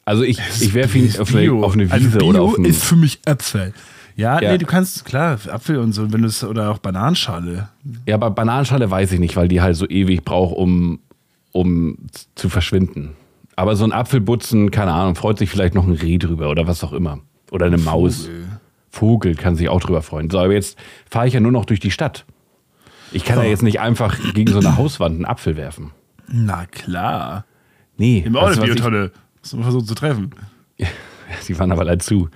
Also 0.07 0.23
ich, 0.23 0.39
ich 0.61 0.73
werfe 0.73 0.97
ihn 0.99 1.15
auf 1.21 1.35
eine, 1.35 1.53
auf 1.53 1.75
eine 1.75 1.91
Also 1.93 2.07
Wiese 2.07 2.19
Bio 2.19 2.29
oder 2.29 2.41
auf 2.43 2.57
einen, 2.57 2.65
ist 2.65 2.83
für 2.85 2.97
mich 2.97 3.21
Äpfel. 3.27 3.75
Ja, 4.17 4.41
Ja. 4.41 4.51
nee, 4.53 4.59
du 4.59 4.65
kannst, 4.67 5.05
klar, 5.05 5.39
Apfel 5.49 5.77
und 5.77 5.93
so, 5.93 6.11
wenn 6.11 6.23
du 6.23 6.29
es, 6.29 6.43
oder 6.43 6.71
auch 6.71 6.79
Bananenschale. 6.79 7.69
Ja, 8.07 8.15
aber 8.15 8.31
Bananenschale 8.31 8.91
weiß 8.91 9.13
ich 9.13 9.21
nicht, 9.21 9.37
weil 9.37 9.49
die 9.49 9.61
halt 9.61 9.77
so 9.77 9.87
ewig 9.87 10.25
braucht, 10.25 10.57
um, 10.57 11.01
um 11.53 11.99
zu 12.35 12.49
verschwinden. 12.49 13.15
Aber 13.57 13.75
so 13.77 13.85
ein 13.85 13.93
Apfelbutzen, 13.93 14.71
keine 14.71 14.93
Ahnung, 14.93 15.15
freut 15.17 15.39
sich 15.39 15.51
vielleicht 15.51 15.75
noch 15.75 15.87
ein 15.87 15.93
Reh 15.93 16.19
drüber 16.19 16.49
oder 16.51 16.67
was 16.67 16.85
auch 16.85 16.93
immer. 16.93 17.21
Oder 17.51 17.67
eine 17.67 17.79
Maus. 17.79 18.27
Vogel. 18.27 18.49
Vogel 18.91 19.35
kann 19.35 19.57
sich 19.57 19.69
auch 19.69 19.81
drüber 19.81 20.03
freuen. 20.03 20.31
So, 20.31 20.39
aber 20.39 20.53
jetzt 20.53 20.79
fahre 21.11 21.27
ich 21.27 21.35
ja 21.35 21.41
nur 21.41 21.53
noch 21.53 21.65
durch 21.65 21.81
die 21.81 21.91
Stadt. 21.91 22.25
Ich 23.11 23.25
kann 23.25 23.39
ja 23.39 23.45
jetzt 23.45 23.63
nicht 23.63 23.81
einfach 23.81 24.17
gegen 24.35 24.53
so 24.53 24.59
eine 24.59 24.77
Hauswand 24.77 25.15
einen 25.17 25.25
Apfel 25.25 25.57
werfen. 25.57 25.93
Na 26.31 26.67
klar. 26.67 27.47
Nee. 27.97 28.23
Im 28.27 28.35
was 28.35 28.57
ich- 28.59 28.63
Biotonne. 28.65 29.11
Hast 29.43 29.53
du 29.55 29.63
versucht 29.63 29.87
zu 29.87 29.95
treffen? 29.95 30.31
Sie 31.41 31.59
waren 31.59 31.73
aber 31.73 31.85
leider 31.85 31.99
zu. 32.01 32.29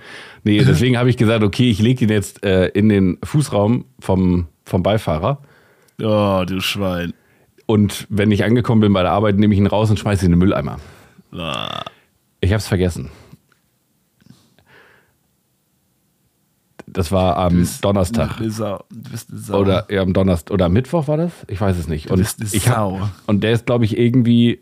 Nee, 0.43 0.63
deswegen 0.63 0.97
habe 0.97 1.09
ich 1.09 1.17
gesagt, 1.17 1.43
okay, 1.43 1.69
ich 1.69 1.79
lege 1.79 2.05
ihn 2.05 2.11
jetzt 2.11 2.43
äh, 2.43 2.67
in 2.69 2.89
den 2.89 3.17
Fußraum 3.23 3.85
vom, 3.99 4.47
vom 4.65 4.83
Beifahrer. 4.83 5.41
Oh, 6.01 6.43
du 6.45 6.59
Schwein. 6.59 7.13
Und 7.65 8.07
wenn 8.09 8.31
ich 8.31 8.43
angekommen 8.43 8.81
bin 8.81 8.93
bei 8.93 9.01
der 9.01 9.11
Arbeit, 9.11 9.37
nehme 9.37 9.53
ich 9.53 9.59
ihn 9.59 9.67
raus 9.67 9.89
und 9.89 9.97
schmeiße 9.97 10.23
ihn 10.25 10.27
in 10.27 10.31
den 10.33 10.39
Mülleimer. 10.39 10.77
Ich 12.41 12.51
habe 12.51 12.57
es 12.57 12.67
vergessen. 12.67 13.09
Das 16.85 17.11
war 17.11 17.37
am 17.37 17.67
Donnerstag. 17.81 18.37
Du 18.37 18.43
bist, 18.43 18.57
Sau. 18.57 18.83
Du 18.91 19.11
bist 19.11 19.31
eine 19.31 19.39
Sau. 19.39 19.59
Oder 19.59 19.87
ja, 19.89 20.01
am 20.01 20.13
Donnerstag 20.13 20.53
oder 20.53 20.65
am 20.65 20.73
Mittwoch 20.73 21.07
war 21.07 21.17
das? 21.17 21.31
Ich 21.47 21.59
weiß 21.59 21.77
es 21.77 21.87
nicht. 21.87 22.11
Und 22.11 22.19
bist 22.19 22.39
eine 22.39 22.49
ich 22.53 22.67
hab, 22.67 22.75
Sau. 22.75 23.09
und 23.25 23.43
der 23.43 23.53
ist, 23.53 23.65
glaube 23.65 23.85
ich, 23.85 23.97
irgendwie 23.97 24.59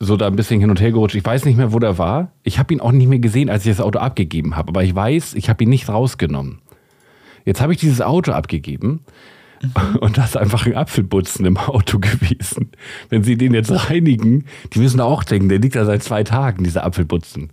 so 0.00 0.16
da 0.16 0.26
ein 0.26 0.34
bisschen 0.34 0.58
hin 0.58 0.70
und 0.70 0.80
her 0.80 0.90
gerutscht. 0.90 1.14
Ich 1.14 1.24
weiß 1.24 1.44
nicht 1.44 1.56
mehr, 1.56 1.72
wo 1.72 1.78
der 1.78 1.98
war. 1.98 2.32
Ich 2.42 2.58
habe 2.58 2.74
ihn 2.74 2.80
auch 2.80 2.90
nicht 2.90 3.06
mehr 3.06 3.20
gesehen, 3.20 3.48
als 3.48 3.64
ich 3.64 3.70
das 3.70 3.80
Auto 3.84 4.00
abgegeben 4.00 4.56
habe. 4.56 4.70
Aber 4.70 4.82
ich 4.82 4.92
weiß, 4.92 5.34
ich 5.34 5.48
habe 5.48 5.62
ihn 5.62 5.70
nicht 5.70 5.88
rausgenommen. 5.88 6.60
Jetzt 7.44 7.60
habe 7.60 7.72
ich 7.72 7.78
dieses 7.78 8.00
Auto 8.00 8.32
abgegeben. 8.32 9.04
und 10.00 10.18
da 10.18 10.24
ist 10.24 10.36
einfach 10.36 10.66
ein 10.66 10.74
Apfelbutzen 10.76 11.44
im 11.46 11.56
Auto 11.56 11.98
gewesen. 11.98 12.70
Wenn 13.08 13.22
sie 13.24 13.36
den 13.36 13.54
jetzt 13.54 13.70
reinigen, 13.70 14.46
die 14.72 14.78
müssen 14.80 15.00
auch 15.00 15.24
denken, 15.24 15.48
der 15.48 15.58
liegt 15.58 15.76
da 15.76 15.84
seit 15.84 16.02
zwei 16.02 16.24
Tagen, 16.24 16.64
dieser 16.64 16.84
Apfelbutzen. 16.84 17.50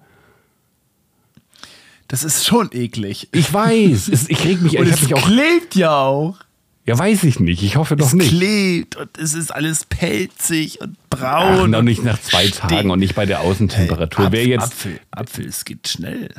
Das 2.07 2.23
ist 2.23 2.45
schon 2.45 2.69
eklig. 2.71 3.29
Ich 3.31 3.53
weiß, 3.53 4.07
es, 4.07 4.29
ich 4.29 4.43
reg 4.43 4.61
mich, 4.61 4.77
Und 4.79 4.87
ich 4.87 4.93
es 4.93 5.01
mich 5.03 5.13
auch. 5.13 5.25
klebt 5.27 5.75
ja 5.75 5.95
auch. 5.97 6.37
Ja, 6.85 6.97
weiß 6.97 7.23
ich 7.25 7.39
nicht. 7.39 7.61
Ich 7.61 7.75
hoffe 7.75 7.95
doch 7.95 8.07
es 8.07 8.13
nicht. 8.13 8.29
klebt 8.29 8.95
und 8.95 9.15
es 9.19 9.35
ist 9.35 9.51
alles 9.53 9.85
pelzig 9.85 10.81
und 10.81 10.97
Ach, 11.11 11.19
braun. 11.19 11.71
noch 11.71 11.79
und 11.79 11.85
nicht 11.85 12.03
nach 12.03 12.19
zwei. 12.19 12.47
Tagen 12.47 12.89
und 12.89 12.97
nicht 12.97 13.13
bei 13.13 13.27
der 13.27 13.41
Außentemperatur. 13.41 14.25
Apf- 14.25 14.31
Wer 14.31 14.47
jetzt, 14.47 14.63
Apfel, 14.63 14.99
Apfel, 15.11 15.45
es 15.45 15.65
geht 15.65 15.87
schnell. 15.87 16.29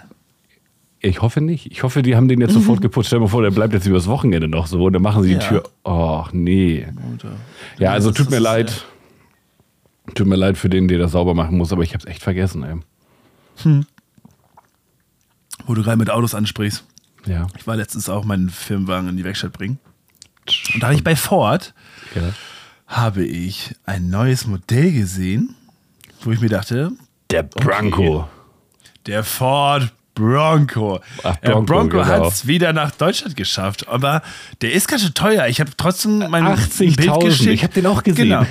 Ich 1.01 1.23
hoffe 1.23 1.41
nicht. 1.41 1.71
Ich 1.73 1.83
hoffe, 1.83 2.03
die 2.03 2.15
haben 2.17 2.29
den 2.29 2.41
jetzt 2.41 2.53
sofort 2.53 2.81
geputzt. 2.81 3.07
Stell 3.09 3.19
dir 3.19 3.25
mal 3.25 3.29
vor, 3.31 3.43
der 3.43 3.51
bleibt 3.51 3.73
jetzt 3.73 3.87
übers 3.87 4.07
Wochenende 4.07 4.49
noch 4.49 4.67
so 4.67 4.85
und 4.85 4.93
dann 4.93 5.03
machen 5.03 5.23
sie 5.23 5.31
die 5.31 5.35
Ja. 5.37 5.41
Tür. 5.41 5.63
Oh, 5.85 6.25
nee. 6.33 6.87
Ja, 7.79 7.93
also 7.93 8.11
tut 8.13 8.31
mir 8.31 8.39
leid. 8.39 8.85
Tut 10.15 10.27
mir 10.27 10.37
leid 10.37 10.59
für 10.59 10.69
den, 10.69 10.89
der 10.89 10.99
das 10.99 11.13
sauber 11.13 11.35
machen 11.35 11.57
muss, 11.57 11.73
aber 11.73 11.83
ich 11.83 11.95
hab's 11.95 12.05
echt 12.05 12.23
vergessen, 12.23 12.63
ey. 12.65 13.85
Wo 15.67 15.75
du 15.75 15.83
gerade 15.83 15.97
mit 15.99 16.11
Autos 16.11 16.35
ansprichst. 16.35 16.85
Ja. 17.27 17.47
Ich 17.59 17.67
war 17.67 17.77
letztens 17.77 18.09
auch 18.09 18.25
meinen 18.25 18.49
Firmenwagen 18.51 19.09
in 19.09 19.17
die 19.17 19.25
Werkstatt 19.25 19.53
bringen. 19.53 19.79
Und 20.75 20.83
da 20.83 20.89
habe 20.89 20.95
ich 20.97 21.05
bei 21.05 21.15
Ford, 21.17 21.75
ja. 22.15 22.33
habe 22.87 23.25
ich 23.25 23.75
ein 23.85 24.09
neues 24.11 24.47
Modell 24.47 24.91
gesehen, 24.93 25.55
wo 26.23 26.33
ich 26.33 26.41
mir 26.41 26.49
dachte, 26.49 26.93
Der 27.31 27.43
Bronco. 27.43 28.27
der 29.07 29.23
Ford 29.23 29.93
Bronco. 30.21 31.01
Ach, 31.23 31.37
der 31.37 31.51
Bronco, 31.53 31.67
Bronco 31.67 31.97
genau. 31.99 32.07
hat 32.07 32.27
es 32.27 32.47
wieder 32.47 32.73
nach 32.73 32.91
Deutschland 32.93 33.37
geschafft, 33.37 33.89
aber 33.89 34.23
der 34.61 34.73
ist 34.73 34.87
ganz 34.89 35.03
schön 35.03 35.15
teuer. 35.15 35.47
Ich 35.49 35.61
habe 35.61 35.71
trotzdem 35.77 36.19
mein 36.31 36.45
80.000, 36.45 36.97
Bild 36.97 37.21
geschickt. 37.21 37.55
ich 37.55 37.65
hab 37.65 37.75
den 37.75 37.87
auch 37.87 38.03
gesehen. 38.03 38.29
Genau. 38.29 38.47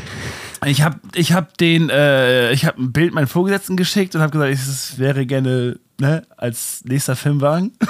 Ich 0.65 0.81
habe 0.81 0.99
ich 1.15 1.31
hab 1.31 1.57
den, 1.57 1.89
äh, 1.89 2.51
ich 2.51 2.65
habe 2.65 2.81
ein 2.81 2.91
Bild 2.91 3.13
meinen 3.13 3.27
Vorgesetzten 3.27 3.77
geschickt 3.77 4.15
und 4.15 4.21
habe 4.21 4.31
gesagt, 4.31 4.51
es 4.51 4.99
wäre 4.99 5.25
gerne 5.25 5.79
ne, 5.99 6.23
als 6.37 6.83
nächster 6.85 7.15
Filmwagen. 7.15 7.71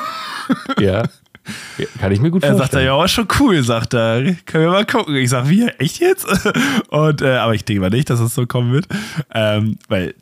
Ja. 0.79 1.03
ja. 1.77 1.85
Kann 1.99 2.11
ich 2.11 2.19
mir 2.19 2.31
gut 2.31 2.41
Er 2.41 2.55
sagt, 2.55 2.71
vorstellen. 2.71 2.87
ja, 2.87 3.07
schon 3.07 3.27
cool, 3.39 3.61
sagt 3.61 3.93
er. 3.93 4.33
Können 4.47 4.63
wir 4.63 4.71
mal 4.71 4.85
gucken. 4.85 5.15
Ich 5.15 5.29
sag, 5.29 5.47
wie, 5.47 5.67
echt 5.67 5.99
jetzt? 5.99 6.25
Und, 6.89 7.21
äh, 7.21 7.35
aber 7.37 7.53
ich 7.53 7.65
denke 7.65 7.81
mal 7.81 7.91
nicht, 7.91 8.09
dass 8.09 8.19
es 8.19 8.33
so 8.33 8.47
kommen 8.47 8.71
wird. 8.71 8.87
Ähm, 9.31 9.77
weil, 9.87 10.15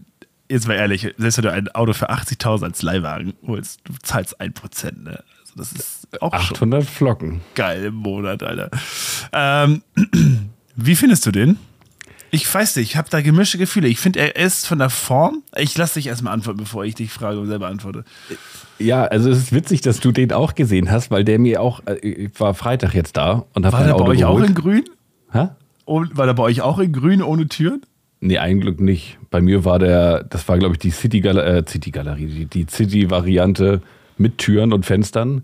jetzt 0.49 0.67
mal 0.67 0.75
ehrlich, 0.75 1.13
selbst 1.17 1.37
wenn 1.37 1.43
du 1.45 1.51
ein 1.51 1.67
Auto 1.69 1.93
für 1.93 2.09
80.000 2.09 2.63
als 2.63 2.81
Leihwagen 2.81 3.33
holst, 3.45 3.81
du 3.85 3.93
zahlst 4.01 4.39
1%, 4.41 5.03
ne? 5.03 5.23
Also 5.41 5.53
das 5.55 5.71
ist 5.71 6.21
auch 6.21 6.33
schon 6.41 6.55
800 6.55 6.85
Flocken. 6.85 7.41
geil 7.55 7.85
im 7.85 7.95
Monat, 7.95 8.43
Alter. 8.43 8.69
Ähm, 9.33 9.81
wie 10.75 10.95
findest 10.95 11.25
du 11.25 11.31
den? 11.31 11.57
Ich 12.29 12.53
weiß 12.53 12.75
nicht, 12.75 12.91
ich 12.91 12.97
habe 12.97 13.09
da 13.09 13.21
gemischte 13.21 13.57
Gefühle. 13.57 13.87
Ich 13.87 13.99
finde, 13.99 14.19
er 14.19 14.35
ist 14.35 14.67
von 14.67 14.79
der 14.79 14.89
Form. 14.89 15.43
Ich 15.55 15.77
lasse 15.77 15.93
dich 15.93 16.07
erstmal 16.07 16.33
antworten, 16.33 16.59
bevor 16.59 16.83
ich 16.83 16.93
dich 16.95 17.09
frage 17.11 17.39
und 17.39 17.47
selber 17.47 17.67
antworte. 17.67 18.03
Ja, 18.79 19.05
also 19.05 19.29
es 19.29 19.37
ist 19.37 19.53
witzig, 19.53 19.79
dass 19.81 20.01
du 20.01 20.11
den 20.11 20.33
auch 20.33 20.53
gesehen 20.53 20.91
hast, 20.91 21.09
weil 21.09 21.23
der 21.23 21.39
mir 21.39 21.61
auch, 21.61 21.81
äh, 21.85 21.95
ich 21.95 22.39
war 22.39 22.53
Freitag 22.53 22.93
jetzt 22.93 23.15
da 23.15 23.45
und 23.53 23.65
habe 23.65 23.77
War 23.77 23.83
der 23.85 23.93
bei 23.93 23.99
Auto 24.01 24.11
euch 24.11 24.25
auch 24.25 24.35
geholt. 24.35 24.49
in 24.49 24.55
grün? 24.55 24.85
Hä? 25.31 25.47
Und, 25.85 26.17
war 26.17 26.25
der 26.25 26.33
bei 26.33 26.43
euch 26.43 26.61
auch 26.61 26.79
in 26.79 26.91
grün 26.91 27.21
ohne 27.23 27.47
Türen? 27.47 27.81
Nee, 28.19 28.37
ein 28.39 28.59
Glück 28.59 28.81
nicht. 28.81 29.16
Bei 29.29 29.41
mir 29.41 29.65
war 29.65 29.79
der, 29.79 30.23
das 30.23 30.47
war 30.47 30.57
glaube 30.57 30.75
ich 30.75 30.79
die 30.79 30.91
City, 30.91 31.21
Gal 31.21 31.37
äh, 31.37 31.65
City 31.67 31.91
Galerie, 31.91 32.27
die, 32.27 32.45
die 32.45 32.65
City-Variante 32.69 33.81
mit 34.17 34.37
Türen 34.37 34.73
und 34.73 34.85
Fenstern. 34.85 35.43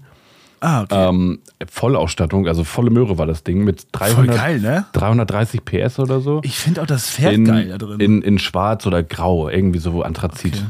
Ah, 0.62 0.84
okay. 0.84 1.10
Ähm, 1.10 1.40
Vollausstattung, 1.70 2.48
also 2.48 2.63
volle 2.63 2.90
Möhre 2.90 3.18
war 3.18 3.25
das 3.25 3.44
Ding 3.44 3.66
mit 3.66 3.86
Voll 3.94 4.28
300, 4.28 4.36
geil, 4.36 4.60
ne? 4.62 4.86
330 4.94 5.66
PS 5.66 6.00
oder 6.00 6.22
so. 6.22 6.40
Ich 6.44 6.58
finde 6.58 6.82
auch 6.82 6.86
das 6.86 7.10
Pferd 7.10 7.34
in, 7.34 7.46
geil 7.46 7.68
da 7.68 7.78
drin. 7.78 8.00
In, 8.00 8.22
in 8.22 8.40
schwarz 8.40 8.88
oder 8.88 9.04
grau, 9.04 9.50
irgendwie 9.50 9.80
so 9.80 10.04
Anthrazit. 10.04 10.54
Okay. 10.56 10.66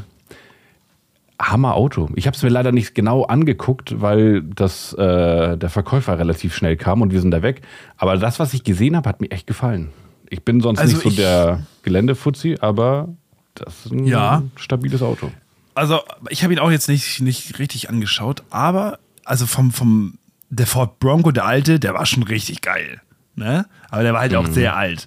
Hammer 1.40 1.74
Auto. 1.74 2.08
Ich 2.14 2.26
habe 2.26 2.36
es 2.36 2.42
mir 2.42 2.48
leider 2.48 2.72
nicht 2.72 2.94
genau 2.94 3.22
angeguckt, 3.24 4.00
weil 4.00 4.42
das, 4.42 4.92
äh, 4.94 5.56
der 5.56 5.68
Verkäufer 5.68 6.18
relativ 6.18 6.54
schnell 6.54 6.76
kam 6.76 7.02
und 7.02 7.12
wir 7.12 7.20
sind 7.20 7.30
da 7.30 7.42
weg. 7.42 7.62
Aber 7.96 8.16
das, 8.16 8.38
was 8.38 8.54
ich 8.54 8.64
gesehen 8.64 8.96
habe, 8.96 9.08
hat 9.08 9.20
mir 9.20 9.30
echt 9.30 9.46
gefallen. 9.46 9.90
Ich 10.34 10.42
bin 10.42 10.60
sonst 10.60 10.80
Also 10.80 10.94
nicht 10.96 11.04
so 11.04 11.10
der 11.10 11.64
Geländefuzzi, 11.82 12.58
aber 12.60 13.08
das 13.54 13.86
ist 13.86 13.92
ein 13.92 14.04
Ja. 14.04 14.42
stabiles 14.56 15.00
Auto. 15.00 15.30
also, 15.76 16.00
ich 16.28 16.42
habe 16.42 16.52
ihn 16.52 16.58
auch 16.58 16.72
jetzt 16.72 16.88
nicht, 16.88 17.20
nicht 17.20 17.60
richtig 17.60 17.88
angeschaut, 17.88 18.42
aber 18.50 18.98
also 19.24 19.46
vom, 19.46 19.70
vom 19.70 20.18
der 20.50 20.66
Ford 20.66 20.98
Bronco, 20.98 21.30
der 21.30 21.44
alte, 21.46 21.78
der 21.78 21.94
war 21.94 22.04
schon 22.04 22.24
richtig 22.24 22.62
geil. 22.62 23.00
Ne? 23.36 23.66
Aber 23.90 24.02
der 24.02 24.12
war 24.12 24.20
halt 24.22 24.32
Mhm. 24.32 24.38
auch 24.38 24.46
sehr 24.48 24.74
alt. 24.76 25.06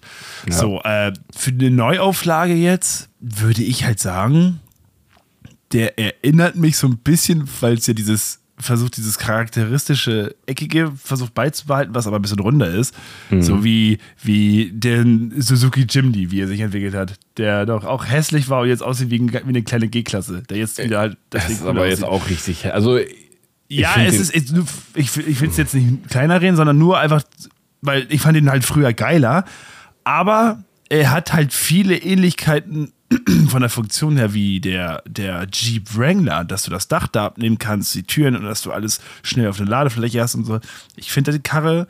So, 0.49 0.81
äh, 0.83 1.11
für 1.35 1.51
eine 1.51 1.71
Neuauflage 1.71 2.53
jetzt 2.53 3.09
würde 3.19 3.63
ich 3.63 3.83
halt 3.83 3.99
sagen, 3.99 4.61
der 5.73 5.99
erinnert 5.99 6.55
mich 6.55 6.77
so 6.77 6.87
ein 6.87 6.97
bisschen, 6.99 7.49
weil 7.59 7.73
es 7.73 7.85
ja 7.87 7.93
dieses 7.93 8.39
versucht, 8.59 8.97
dieses 8.97 9.19
charakteristische 9.19 10.35
Eckige 10.47 10.91
versucht 11.01 11.33
beizubehalten, 11.33 11.93
was 11.93 12.07
aber 12.07 12.17
ein 12.17 12.21
bisschen 12.21 12.39
runder 12.39 12.67
ist. 12.69 12.95
Mhm. 13.29 13.41
So 13.41 13.63
wie, 13.63 13.99
wie 14.23 14.71
den 14.73 15.33
Suzuki 15.39 15.85
Jimny, 15.87 16.31
wie 16.31 16.41
er 16.41 16.47
sich 16.47 16.59
entwickelt 16.61 16.95
hat. 16.95 17.13
Der 17.37 17.65
doch 17.67 17.85
auch 17.85 18.05
hässlich 18.05 18.49
war 18.49 18.61
und 18.61 18.69
jetzt 18.69 18.81
aussieht 18.81 19.11
wie, 19.11 19.19
ein, 19.19 19.31
wie 19.31 19.37
eine 19.37 19.61
kleine 19.63 19.87
G-Klasse. 19.87 20.41
Der 20.49 20.57
jetzt 20.57 20.83
wieder 20.83 20.99
halt 20.99 21.17
Das 21.29 21.49
ist 21.49 21.63
aber 21.63 21.87
jetzt 21.87 22.03
aussieht. 22.03 22.21
auch 22.21 22.29
richtig. 22.29 22.73
Also, 22.73 22.97
ich 22.97 23.07
Ja, 23.69 23.93
es 23.97 24.19
ist, 24.19 24.33
es, 24.35 24.53
ich, 24.95 25.15
ich 25.17 25.39
will 25.41 25.49
es 25.49 25.57
jetzt 25.57 25.75
nicht 25.75 26.09
kleiner 26.09 26.41
reden, 26.41 26.55
sondern 26.55 26.79
nur 26.79 26.97
einfach, 26.97 27.21
weil 27.81 28.07
ich 28.09 28.21
fand 28.21 28.37
ihn 28.37 28.49
halt 28.49 28.65
früher 28.65 28.91
geiler. 28.93 29.45
Aber 30.03 30.63
er 30.89 31.11
hat 31.11 31.33
halt 31.33 31.53
viele 31.53 31.95
Ähnlichkeiten 31.97 32.91
von 33.49 33.61
der 33.61 33.69
Funktion 33.69 34.17
her 34.17 34.33
wie 34.33 34.59
der, 34.59 35.01
der 35.07 35.47
Jeep 35.51 35.95
Wrangler, 35.95 36.43
dass 36.43 36.63
du 36.63 36.71
das 36.71 36.87
Dach 36.87 37.07
da 37.07 37.25
abnehmen 37.25 37.57
kannst, 37.57 37.95
die 37.95 38.03
Türen 38.03 38.35
und 38.35 38.43
dass 38.43 38.61
du 38.61 38.71
alles 38.71 38.99
schnell 39.23 39.47
auf 39.47 39.59
eine 39.59 39.69
Ladefläche 39.69 40.21
hast 40.21 40.35
und 40.35 40.45
so. 40.45 40.59
Ich 40.95 41.11
finde 41.11 41.31
die 41.31 41.39
Karre 41.39 41.87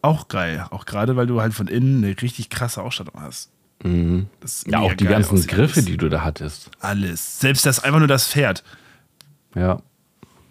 auch 0.00 0.26
geil. 0.28 0.66
Auch 0.70 0.84
gerade, 0.84 1.14
weil 1.14 1.26
du 1.28 1.40
halt 1.40 1.54
von 1.54 1.68
innen 1.68 2.04
eine 2.04 2.20
richtig 2.20 2.50
krasse 2.50 2.82
Ausstattung 2.82 3.20
hast. 3.20 3.50
Mhm. 3.84 4.26
ja, 4.66 4.78
auch 4.80 4.94
die 4.94 5.04
ganzen 5.06 5.34
aussieht 5.34 5.50
Griffe, 5.50 5.82
die 5.82 5.96
du 5.96 6.08
da 6.08 6.22
hattest. 6.22 6.70
Alles. 6.80 7.40
Selbst 7.40 7.66
das 7.66 7.82
einfach 7.82 7.98
nur 7.98 8.08
das 8.08 8.26
Pferd. 8.28 8.62
Ja. 9.54 9.80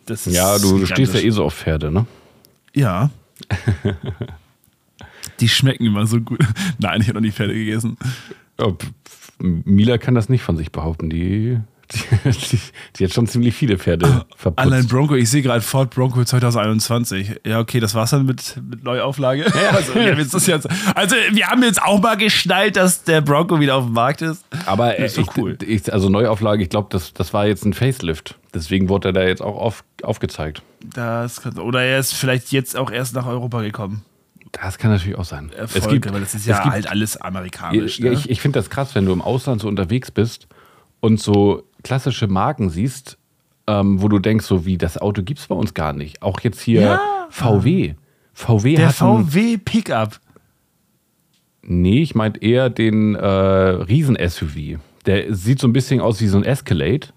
Das 0.05 0.27
ist 0.27 0.33
Ja, 0.35 0.57
du, 0.59 0.79
du 0.79 0.85
stehst 0.85 1.13
ja 1.13 1.19
eh 1.21 1.29
so 1.29 1.45
auf 1.45 1.53
Pferde, 1.55 1.91
ne? 1.91 2.05
Ja. 2.73 3.09
Die 5.39 5.49
schmecken 5.49 5.85
immer 5.85 6.05
so 6.07 6.19
gut. 6.21 6.39
Nein, 6.77 7.01
ich 7.01 7.07
habe 7.07 7.15
noch 7.19 7.21
nie 7.25 7.31
Pferde 7.31 7.53
gegessen. 7.53 7.97
P- 8.57 8.87
Mila 9.41 9.97
kann 9.97 10.15
das 10.15 10.29
nicht 10.29 10.43
von 10.43 10.57
sich 10.57 10.71
behaupten. 10.71 11.09
Die, 11.09 11.59
die, 11.91 12.29
die, 12.31 12.59
die 12.95 13.03
hat 13.03 13.13
schon 13.13 13.27
ziemlich 13.27 13.55
viele 13.55 13.77
Pferde 13.77 14.25
verputzt. 14.35 14.65
Allein 14.65 14.87
Bronco, 14.87 15.15
ich 15.15 15.29
sehe 15.29 15.41
gerade 15.41 15.61
Ford 15.61 15.93
Bronco 15.93 16.23
2021. 16.23 17.41
Ja, 17.45 17.59
okay, 17.59 17.79
das 17.79 17.95
war's 17.95 18.11
dann 18.11 18.25
mit, 18.25 18.61
mit 18.69 18.83
Neuauflage. 18.83 19.45
Also, 19.71 19.95
wir 19.95 20.11
haben 20.11 20.19
jetzt 20.19 20.33
das 20.33 20.49
also, 20.95 21.15
wir 21.31 21.47
haben 21.47 21.63
jetzt 21.63 21.81
auch 21.81 22.01
mal 22.01 22.17
geschnallt, 22.17 22.75
dass 22.75 23.03
der 23.03 23.21
Bronco 23.21 23.59
wieder 23.59 23.75
auf 23.75 23.85
dem 23.85 23.93
Markt 23.93 24.21
ist. 24.21 24.45
Aber 24.65 24.97
äh, 24.99 25.05
ist 25.05 25.17
doch 25.17 25.23
ich, 25.23 25.37
cool. 25.37 25.57
ich, 25.65 25.91
also 25.91 26.09
Neuauflage, 26.09 26.63
ich 26.63 26.69
glaube, 26.69 26.87
das, 26.91 27.13
das 27.13 27.33
war 27.33 27.47
jetzt 27.47 27.65
ein 27.65 27.73
Facelift. 27.73 28.37
Deswegen 28.53 28.89
wurde 28.89 29.09
er 29.09 29.13
da 29.13 29.23
jetzt 29.23 29.41
auch 29.41 29.57
auf, 29.57 29.83
aufgezeigt. 30.03 30.61
Das 30.83 31.41
kann, 31.41 31.57
oder 31.57 31.83
er 31.83 31.99
ist 31.99 32.13
vielleicht 32.13 32.51
jetzt 32.51 32.75
auch 32.75 32.91
erst 32.91 33.15
nach 33.15 33.25
Europa 33.25 33.61
gekommen. 33.61 34.03
Das 34.51 34.77
kann 34.77 34.91
natürlich 34.91 35.17
auch 35.17 35.25
sein. 35.25 35.51
Erfolg, 35.53 35.83
es 35.83 35.89
gibt, 35.89 36.07
aber 36.07 36.19
das 36.19 36.35
ist 36.35 36.45
ja 36.45 36.59
gibt, 36.61 36.73
halt 36.73 36.89
alles 36.89 37.15
amerikanisch. 37.17 37.99
Ja, 37.99 38.09
ne? 38.11 38.13
Ich, 38.17 38.29
ich 38.29 38.41
finde 38.41 38.59
das 38.59 38.69
krass, 38.69 38.95
wenn 38.95 39.05
du 39.05 39.13
im 39.13 39.21
Ausland 39.21 39.61
so 39.61 39.67
unterwegs 39.67 40.11
bist 40.11 40.47
und 40.99 41.19
so 41.21 41.63
klassische 41.83 42.27
Marken 42.27 42.69
siehst, 42.69 43.17
ähm, 43.67 44.01
wo 44.01 44.07
du 44.09 44.19
denkst, 44.19 44.45
so 44.45 44.65
wie 44.65 44.77
das 44.77 44.97
Auto 44.97 45.23
gibt 45.23 45.39
es 45.39 45.47
bei 45.47 45.55
uns 45.55 45.73
gar 45.73 45.93
nicht. 45.93 46.21
Auch 46.21 46.41
jetzt 46.41 46.59
hier 46.61 46.81
Ja. 46.81 47.01
VW. 47.29 47.95
VW 48.33 48.75
der 48.75 48.89
VW 48.89 49.57
Pickup. 49.57 50.19
Nee, 51.63 52.01
ich 52.01 52.15
meinte 52.15 52.41
eher 52.41 52.69
den 52.69 53.15
äh, 53.15 53.25
Riesen-SUV. 53.25 54.79
Der 55.05 55.33
sieht 55.33 55.59
so 55.59 55.67
ein 55.67 55.73
bisschen 55.73 56.01
aus 56.01 56.19
wie 56.21 56.27
so 56.27 56.37
ein 56.37 56.43
Escalade. 56.43 57.07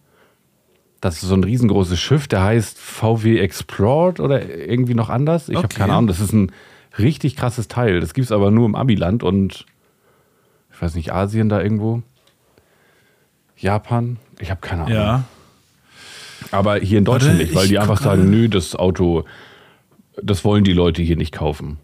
Das 1.01 1.23
ist 1.23 1.29
so 1.29 1.35
ein 1.35 1.45
riesengroßes 1.45 1.99
Schiff, 1.99 2.29
der 2.29 2.43
heißt 2.43 2.79
VW 2.79 3.39
Explored 3.39 4.21
oder 4.21 4.49
irgendwie 4.55 4.95
noch 4.95 5.11
anders. 5.11 5.49
Ich 5.49 5.57
habe 5.57 5.67
Okay. 5.67 5.77
keine 5.79 5.93
Ahnung. 5.95 6.07
Das 6.07 6.21
ist 6.21 6.33
ein 6.33 6.53
richtig 6.99 7.37
krasses 7.37 7.69
Teil. 7.69 8.01
Das 8.01 8.15
gibt 8.15 8.27
es 8.27 8.33
aber 8.33 8.51
nur 8.51 8.67
im 8.67 8.75
Abiland 8.75 9.23
und 9.23 9.67
ich 10.73 10.83
weiß 10.83 10.95
nicht, 10.95 11.13
Asien 11.13 11.49
da 11.49 11.61
irgendwo. 11.61 12.03
Japan? 13.57 14.19
Ich 14.39 14.51
habe 14.51 14.61
keine 14.61 14.83
Ahnung. 14.83 14.95
Ja. 14.95 15.25
Aber 16.51 16.77
hier 16.77 16.99
in 16.99 17.05
Deutschland 17.05 17.39
Warte, 17.39 17.45
nicht, 17.45 17.55
weil 17.55 17.69
die 17.69 17.79
einfach 17.79 18.01
sagen, 18.01 18.29
nö, 18.31 18.49
das 18.49 18.75
Auto, 18.75 19.25
das 20.23 20.45
wollen 20.45 20.65
die 20.65 20.73
Leute 20.73 21.03
hier 21.03 21.17
nicht 21.17 21.33
kaufen. 21.33 21.79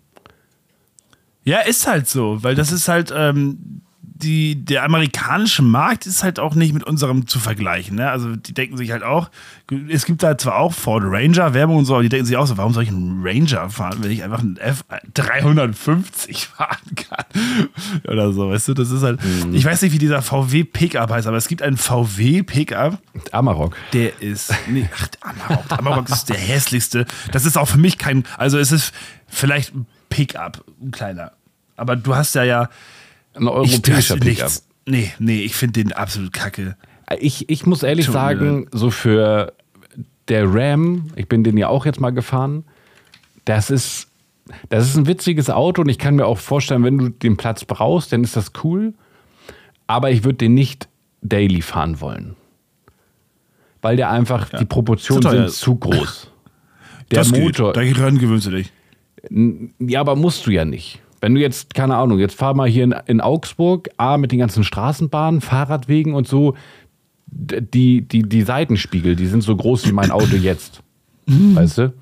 Ja, 1.44 1.60
ist 1.60 1.86
halt 1.86 2.06
so, 2.06 2.42
weil 2.42 2.54
das 2.54 2.70
ist 2.70 2.88
halt, 2.88 3.12
ähm, 3.16 3.82
die, 4.22 4.64
der 4.64 4.84
amerikanische 4.84 5.62
Markt 5.62 6.06
ist 6.06 6.22
halt 6.22 6.38
auch 6.38 6.54
nicht 6.54 6.72
mit 6.72 6.84
unserem 6.84 7.26
zu 7.26 7.38
vergleichen. 7.38 7.96
Ne? 7.96 8.10
Also 8.10 8.36
die 8.36 8.54
denken 8.54 8.76
sich 8.76 8.92
halt 8.92 9.02
auch, 9.02 9.30
es 9.88 10.04
gibt 10.04 10.22
da 10.22 10.36
zwar 10.36 10.56
auch 10.56 10.72
Ford 10.72 11.02
Ranger 11.06 11.54
Werbung 11.54 11.78
und 11.78 11.84
so, 11.84 11.94
aber 11.94 12.02
die 12.02 12.08
denken 12.08 12.26
sich 12.26 12.36
auch 12.36 12.46
so, 12.46 12.56
warum 12.56 12.72
soll 12.72 12.82
ich 12.82 12.88
einen 12.88 13.22
Ranger 13.24 13.70
fahren, 13.70 13.98
wenn 14.00 14.10
ich 14.10 14.22
einfach 14.22 14.40
einen 14.40 14.58
F350 14.58 16.46
fahren 16.56 16.94
kann? 16.96 17.24
Oder 18.04 18.32
so, 18.32 18.50
weißt 18.50 18.68
du, 18.68 18.74
das 18.74 18.90
ist 18.90 19.02
halt, 19.02 19.20
ich 19.52 19.64
weiß 19.64 19.82
nicht, 19.82 19.92
wie 19.92 19.98
dieser 19.98 20.22
VW 20.22 20.64
Pickup 20.64 21.10
heißt, 21.10 21.26
aber 21.26 21.36
es 21.36 21.48
gibt 21.48 21.62
einen 21.62 21.76
VW 21.76 22.42
Pickup, 22.42 22.98
Amarok. 23.32 23.76
der 23.92 24.20
ist. 24.20 24.52
Nee, 24.68 24.88
ach, 24.94 25.08
Amarok. 25.20 25.64
Amarok 25.78 26.08
ist 26.08 26.28
der 26.28 26.36
hässlichste. 26.36 27.06
Das 27.32 27.44
ist 27.44 27.56
auch 27.56 27.68
für 27.68 27.78
mich 27.78 27.98
kein. 27.98 28.24
Also, 28.36 28.58
es 28.58 28.72
ist 28.72 28.92
vielleicht 29.28 29.74
ein 29.74 29.86
Pickup, 30.08 30.64
ein 30.82 30.90
kleiner. 30.90 31.32
Aber 31.76 31.96
du 31.96 32.14
hast 32.14 32.34
ja 32.34 32.44
ja. 32.44 32.68
Ein 33.34 33.42
Ich, 33.42 33.48
europäischer 33.48 34.16
das- 34.16 34.24
Pickup. 34.26 34.44
nichts. 34.44 34.66
Nee, 34.86 35.12
nee, 35.18 35.42
ich 35.42 35.54
finde 35.54 35.82
den 35.84 35.92
absolut 35.92 36.32
kacke. 36.32 36.76
Ich, 37.20 37.48
ich 37.48 37.66
muss 37.66 37.82
ehrlich 37.82 38.06
Tut 38.06 38.12
sagen, 38.14 38.66
so 38.72 38.90
für 38.90 39.52
der 40.28 40.44
Ram, 40.52 41.10
ich 41.16 41.28
bin 41.28 41.44
den 41.44 41.56
ja 41.56 41.68
auch 41.68 41.84
jetzt 41.86 42.00
mal 42.00 42.10
gefahren, 42.10 42.64
das 43.44 43.70
ist, 43.70 44.08
das 44.68 44.88
ist 44.88 44.96
ein 44.96 45.06
witziges 45.06 45.50
Auto 45.50 45.82
und 45.82 45.88
ich 45.88 45.98
kann 45.98 46.16
mir 46.16 46.26
auch 46.26 46.38
vorstellen, 46.38 46.82
wenn 46.84 46.98
du 46.98 47.08
den 47.08 47.36
Platz 47.36 47.64
brauchst, 47.64 48.12
dann 48.12 48.24
ist 48.24 48.36
das 48.36 48.52
cool. 48.64 48.94
Aber 49.86 50.10
ich 50.10 50.22
würde 50.24 50.38
den 50.38 50.54
nicht 50.54 50.88
daily 51.20 51.62
fahren 51.62 52.00
wollen. 52.00 52.36
Weil 53.82 53.96
der 53.96 54.10
einfach, 54.10 54.48
die 54.50 54.64
Proportionen 54.64 55.22
sind 55.30 55.50
zu 55.50 55.76
groß. 55.76 56.28
Der 57.10 57.18
das 57.20 57.32
Motor, 57.32 57.72
Geht. 57.72 57.98
Daran 57.98 58.18
gewöhnst 58.18 58.46
du 58.46 58.50
dich. 58.52 58.72
ja, 59.80 60.00
aber 60.00 60.14
musst 60.14 60.46
du 60.46 60.52
ja 60.52 60.64
nicht. 60.64 61.00
Wenn 61.20 61.34
du 61.34 61.40
jetzt, 61.40 61.74
keine 61.74 61.96
Ahnung, 61.96 62.18
jetzt 62.18 62.34
fahr 62.34 62.54
mal 62.54 62.68
hier 62.68 62.84
in, 62.84 62.94
in 63.06 63.20
Augsburg, 63.20 63.88
A, 63.98 64.16
mit 64.16 64.32
den 64.32 64.38
ganzen 64.38 64.64
Straßenbahnen, 64.64 65.40
Fahrradwegen 65.40 66.14
und 66.14 66.26
so, 66.26 66.54
die, 67.26 68.02
die, 68.02 68.22
die 68.22 68.42
Seitenspiegel, 68.42 69.16
die 69.16 69.26
sind 69.26 69.42
so 69.42 69.54
groß 69.54 69.86
wie 69.86 69.92
mein 69.92 70.10
Auto 70.10 70.36
jetzt. 70.36 70.82
Weißt 71.26 71.78
du? 71.78 71.92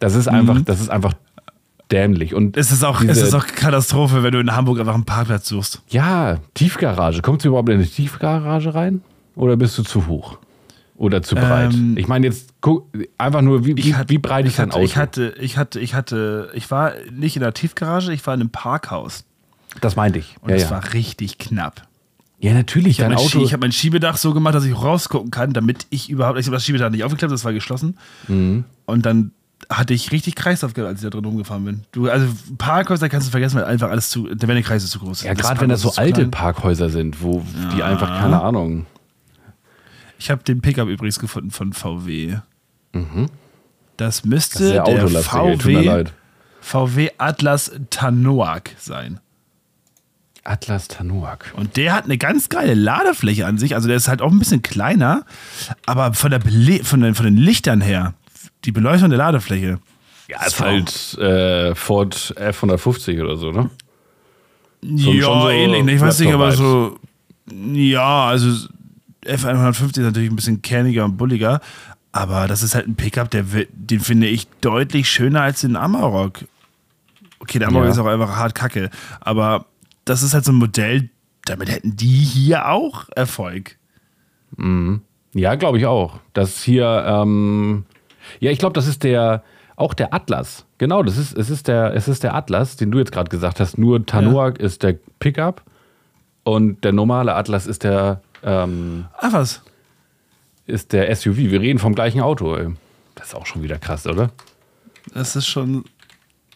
Das 0.00 0.14
ist 0.14 0.28
einfach, 0.28 0.60
das 0.62 0.80
ist 0.80 0.90
einfach 0.90 1.14
dämlich. 1.90 2.34
Und 2.34 2.56
Es 2.56 2.70
ist, 2.72 2.84
auch, 2.84 3.00
diese- 3.00 3.12
es 3.12 3.22
ist 3.22 3.34
auch 3.34 3.46
Katastrophe, 3.46 4.22
wenn 4.22 4.32
du 4.32 4.40
in 4.40 4.54
Hamburg 4.54 4.78
einfach 4.80 4.94
einen 4.94 5.04
Parkplatz 5.04 5.48
suchst. 5.48 5.82
ja, 5.88 6.38
Tiefgarage. 6.54 7.22
Kommst 7.22 7.44
du 7.44 7.48
überhaupt 7.50 7.68
in 7.70 7.76
eine 7.76 7.86
Tiefgarage 7.86 8.74
rein? 8.74 9.00
Oder 9.36 9.56
bist 9.56 9.78
du 9.78 9.82
zu 9.82 10.06
hoch? 10.08 10.38
Oder 10.96 11.22
zu 11.22 11.34
breit? 11.34 11.74
Ähm, 11.74 11.96
ich 11.98 12.08
meine, 12.08 12.26
jetzt 12.26 12.54
guck, 12.60 12.88
einfach 13.18 13.42
nur, 13.42 13.64
wie, 13.66 13.76
wie, 13.76 13.94
hatte- 13.94 14.08
wie 14.08 14.18
breit 14.18 14.46
ich 14.46 14.58
hatte, 14.58 14.72
Auto? 14.74 14.82
ich 14.84 14.96
hatte, 14.96 15.34
ich 15.40 15.56
hatte, 15.58 15.78
ich 15.80 15.94
hatte, 15.94 16.50
ich 16.54 16.70
war 16.70 16.92
nicht 17.12 17.36
in 17.36 17.42
der 17.42 17.52
Tiefgarage, 17.54 18.12
ich 18.12 18.26
war 18.26 18.34
in 18.34 18.40
einem 18.40 18.50
Parkhaus. 18.50 19.24
das 19.80 19.94
meinte 19.96 20.18
ich. 20.18 20.36
Und 20.40 20.50
Ja, 20.50 20.56
es 20.56 20.62
ja. 20.62 20.70
war 20.70 20.92
richtig 20.94 21.36
knapp. 21.38 21.82
ja, 22.38 22.54
natürlich. 22.54 22.98
Ich 22.98 23.00
habe 23.04 23.10
mein, 23.14 23.18
Auto. 23.22 23.38
Schie- 23.40 23.44
ich 23.44 23.52
hab 23.52 23.60
mein 23.60 23.72
Schiebedach 23.72 24.16
so 24.16 24.32
gemacht, 24.32 24.54
dass 24.54 24.64
ich 24.64 24.74
rausgucken 24.74 25.30
kann, 25.30 25.52
damit 25.52 25.86
ich 25.90 26.08
überhaupt. 26.08 26.38
Ich 26.38 26.46
habe 26.46 26.56
das 26.56 26.64
Schiebedach 26.64 26.88
nicht 26.90 27.04
aufgeklappt, 27.04 27.32
das 27.32 27.44
war 27.44 27.52
geschlossen. 27.52 27.98
Mhm. 28.28 28.64
Und 28.86 29.04
dann 29.04 29.32
hatte 29.68 29.94
ich 29.94 30.12
richtig 30.12 30.34
Kreislauf 30.36 30.74
gehabt, 30.74 30.88
als 30.90 31.00
ich 31.00 31.04
da 31.04 31.10
drin 31.10 31.24
rumgefahren 31.24 31.64
bin. 31.64 31.80
Du, 31.92 32.08
also 32.08 32.26
Parkhäuser 32.56 33.08
kannst 33.08 33.26
du 33.26 33.30
vergessen, 33.32 33.56
weil 33.56 33.64
einfach 33.64 33.90
alles 33.90 34.10
zu, 34.10 34.32
der 34.34 34.48
Wendekreis 34.48 34.84
ist 34.84 34.90
zu 34.92 34.98
groß. 35.00 35.22
Ja, 35.24 35.34
gerade 35.34 35.60
wenn 35.60 35.68
das 35.70 35.80
so 35.80 35.92
alte. 35.96 36.26
Parkhäuser 36.28 36.88
sind, 36.88 37.22
wo 37.22 37.42
die 37.74 37.82
einfach, 37.82 38.08
keine 38.20 38.40
Ahnung. 38.42 38.86
Ich 40.18 40.30
habe 40.30 40.42
den 40.42 40.60
Pickup 40.60 40.88
übrigens 40.88 41.18
gefunden 41.18 41.50
von 41.50 41.72
VW. 41.72 42.36
Das 42.92 43.02
Mhm. 43.02 43.28
Das 43.96 44.24
müsste 44.24 44.58
sehr 44.68 44.84
der 44.84 45.08
VW, 45.08 45.84
leid. 45.84 46.12
VW 46.60 47.10
Atlas 47.18 47.70
Tanoak 47.90 48.70
sein. 48.78 49.20
Atlas 50.44 50.88
Tanuak. 50.88 51.52
Und 51.56 51.76
der 51.76 51.94
hat 51.94 52.04
eine 52.04 52.18
ganz 52.18 52.48
geile 52.48 52.74
Ladefläche 52.74 53.46
an 53.46 53.58
sich. 53.58 53.74
Also 53.74 53.88
der 53.88 53.96
ist 53.96 54.06
halt 54.08 54.22
auch 54.22 54.30
ein 54.30 54.38
bisschen 54.38 54.62
kleiner, 54.62 55.24
aber 55.86 56.12
von, 56.14 56.30
der 56.30 56.38
Bele 56.38 56.84
von, 56.84 57.00
den, 57.00 57.14
von 57.14 57.24
den 57.24 57.36
Lichtern 57.36 57.80
her, 57.80 58.14
die 58.64 58.70
Beleuchtung 58.72 59.08
der 59.10 59.18
Ladefläche. 59.18 59.78
Ja, 60.28 60.44
ist 60.44 60.60
halt 60.60 61.14
äh, 61.18 61.74
Ford 61.74 62.34
F150 62.36 63.22
oder 63.22 63.36
so, 63.36 63.50
ne? 63.52 63.70
So- 64.82 65.12
ja, 65.12 65.24
so 65.42 65.48
ähnlich. 65.48 65.84
ne? 65.84 65.92
Ich 65.94 66.00
weiß 66.00 66.20
nicht, 66.20 66.32
aber 66.32 66.52
so. 66.52 66.98
Ja, 67.50 68.26
also 68.26 68.68
F150 69.26 69.82
ist 69.90 69.96
natürlich 69.98 70.30
ein 70.30 70.36
bisschen 70.36 70.62
kerniger 70.62 71.04
und 71.04 71.16
bulliger. 71.16 71.60
Aber 72.12 72.48
das 72.48 72.62
ist 72.62 72.74
halt 72.74 72.86
ein 72.88 72.94
Pickup, 72.96 73.30
der, 73.30 73.44
den 73.72 74.00
finde 74.00 74.26
ich 74.26 74.48
deutlich 74.62 75.10
schöner 75.10 75.42
als 75.42 75.60
den 75.60 75.76
Amarok. 75.76 76.40
Okay, 77.40 77.58
der 77.58 77.68
Amarok 77.68 77.86
Ja. 77.86 77.92
ist 77.92 77.98
auch 77.98 78.06
einfach 78.06 78.36
hart 78.36 78.54
kacke. 78.54 78.90
Aber 79.20 79.66
das 80.06 80.22
ist 80.22 80.32
halt 80.32 80.44
so 80.44 80.52
ein 80.52 80.56
Modell, 80.56 81.10
damit 81.44 81.70
hätten 81.70 81.94
die 81.96 82.06
hier 82.06 82.68
auch 82.68 83.06
Erfolg. 83.14 83.76
Ja, 85.34 85.54
glaube 85.56 85.78
ich 85.78 85.86
auch. 85.86 86.18
Das 86.32 86.62
hier, 86.62 87.04
ähm, 87.06 87.84
ja, 88.40 88.50
ich 88.50 88.58
glaube, 88.58 88.72
das 88.72 88.86
ist 88.86 89.04
der, 89.04 89.42
auch 89.76 89.92
der 89.92 90.14
Atlas. 90.14 90.64
Genau, 90.78 91.02
das 91.02 91.18
ist, 91.18 91.36
es 91.36 91.50
ist 91.50 91.68
der, 91.68 91.94
es 91.94 92.08
ist 92.08 92.22
der 92.22 92.34
Atlas, 92.34 92.76
den 92.76 92.90
du 92.90 92.98
jetzt 92.98 93.12
gerade 93.12 93.28
gesagt 93.28 93.60
hast. 93.60 93.76
Nur 93.76 94.04
Tanuak 94.06 94.58
ist 94.58 94.82
der 94.82 94.96
Pickup 95.18 95.62
und 96.44 96.82
der 96.84 96.92
normale 96.92 97.34
Atlas 97.34 97.66
ist 97.66 97.84
der, 97.84 98.22
ähm, 98.42 99.06
Ah, 99.18 99.28
was? 99.32 99.62
ist 100.66 100.92
der 100.92 101.14
SUV. 101.14 101.36
Wir 101.36 101.60
reden 101.60 101.78
vom 101.78 101.94
gleichen 101.94 102.20
Auto. 102.20 102.54
Ey. 102.56 102.68
Das 103.14 103.28
ist 103.28 103.34
auch 103.34 103.46
schon 103.46 103.62
wieder 103.62 103.78
krass, 103.78 104.06
oder? 104.06 104.30
Das 105.14 105.36
ist 105.36 105.46
schon 105.46 105.84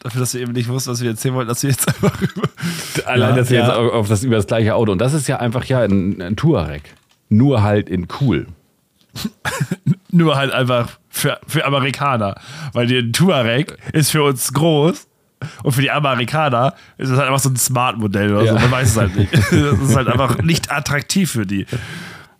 dafür, 0.01 0.19
dass 0.19 0.33
wir 0.33 0.41
eben 0.41 0.51
nicht 0.51 0.67
wussten, 0.67 0.91
was 0.91 1.01
wir 1.01 1.11
erzählen 1.11 1.33
wollten, 1.35 1.47
dass 1.47 1.63
wir 1.63 1.69
jetzt 1.69 1.87
einfach 2.03 2.21
über. 2.21 2.41
Allein, 3.05 3.29
Ja, 3.29 3.35
dass 3.37 3.49
wir 3.49 3.59
ja. 3.59 3.67
jetzt 3.67 3.93
auf 3.93 4.07
das 4.09 4.23
über 4.23 4.35
das 4.35 4.47
gleiche 4.47 4.75
Auto. 4.75 4.91
Und 4.91 4.97
das 4.99 5.13
ist 5.13 5.27
ja 5.27 5.37
einfach 5.37 5.63
ja 5.65 5.81
ein, 5.81 6.21
ein 6.21 6.35
Touareg. 6.35 6.93
Nur 7.29 7.63
halt 7.63 7.89
in 7.89 8.07
cool. 8.19 8.47
Nur 10.11 10.35
halt 10.35 10.51
einfach 10.51 10.89
für, 11.09 11.39
für 11.47 11.63
Amerikaner. 11.65 12.35
Weil 12.73 12.87
der 12.87 13.11
Touareg 13.11 13.77
ist 13.93 14.11
für 14.11 14.23
uns 14.23 14.51
groß 14.53 15.07
und 15.63 15.71
für 15.71 15.81
die 15.81 15.91
Amerikaner 15.91 16.73
ist 16.97 17.09
es 17.09 17.17
halt 17.17 17.27
einfach 17.27 17.39
so 17.41 17.49
ein 17.49 17.55
Smart-Modell 17.57 18.33
oder 18.35 18.45
Ja. 18.45 18.53
so. 18.53 18.59
Man 18.59 18.71
weiß 18.71 18.89
es 18.89 18.97
halt 18.97 19.15
nicht. 19.15 19.31
Das 19.51 19.79
ist 19.79 19.95
halt 19.95 20.07
einfach 20.07 20.37
nicht 20.41 20.71
attraktiv 20.71 21.31
für 21.31 21.45
die. 21.45 21.65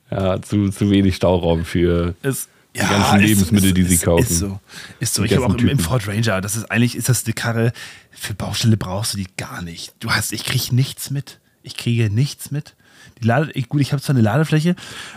Ja, 0.09 0.41
zu, 0.41 0.69
zu 0.69 0.89
wenig 0.89 1.15
Stauraum 1.15 1.63
für. 1.65 2.15
Es, 2.21 2.47
Die 2.75 2.79
ganzen 2.79 3.19
Lebensmittel, 3.19 3.73
die 3.73 3.83
sie 3.83 3.97
kaufen. 3.97 4.23
Ist 4.23 4.39
so. 4.39 4.59
Ist 4.99 5.13
so. 5.13 5.23
Die 5.23 5.29
Ich 5.29 5.35
habe 5.35 5.45
auch 5.45 5.55
im, 5.57 5.67
im. 5.67 5.79
Ford 5.79 6.07
Ranger, 6.07 6.41
das 6.41 6.55
ist 6.55 6.69
eigentlich, 6.71 6.95
ist 6.95 7.09
das 7.09 7.25
eine 7.25 7.33
Karre, 7.33 7.71
für 8.11 8.33
Baustelle 8.33 8.77
brauchst 8.77 9.13
du 9.13 9.17
die 9.17 9.27
gar 9.37 9.61
nicht. 9.61 9.93
Du 9.99 10.11
hast, 10.11 10.31
ich 10.33 10.43
kriege 10.45 10.75
nichts 10.75 11.09
mit. 11.11 11.39
Ich 11.63 11.77
kriege 11.77 12.09
nichts 12.09 12.51
mit. 12.51 12.75
Die 13.21 13.27
Lade, 13.27 13.51
ich, 13.53 13.69
gut, 13.69 13.81
ich 13.81 13.91
habe 13.93 14.01
zwar 14.01 14.15
eine 14.15 14.23
Ladefläche, 14.23 14.75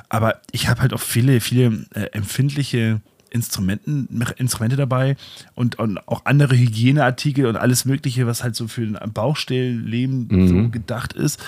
aber 0.09 0.41
ich 0.53 0.69
habe 0.69 0.81
halt 0.81 0.93
auch 0.93 1.01
viele, 1.01 1.41
viele 1.41 1.87
äh, 1.95 2.07
empfindliche 2.13 3.01
Instrumenten, 3.35 4.09
Instrumente 4.37 4.77
dabei 4.77 5.17
und, 5.55 5.79
und 5.79 5.99
auch 6.09 6.25
andere 6.25 6.57
Hygieneartikel 6.57 7.47
und 7.47 7.57
alles 7.57 7.85
Mögliche, 7.85 8.27
was 8.27 8.43
halt 8.43 8.55
so 8.57 8.69
für 8.69 8.83
ein 8.83 9.13
Baustellenleben 9.13 10.29
Mhm. 10.31 10.49
so 10.49 10.69
gedacht 10.71 11.13
ist. 11.13 11.39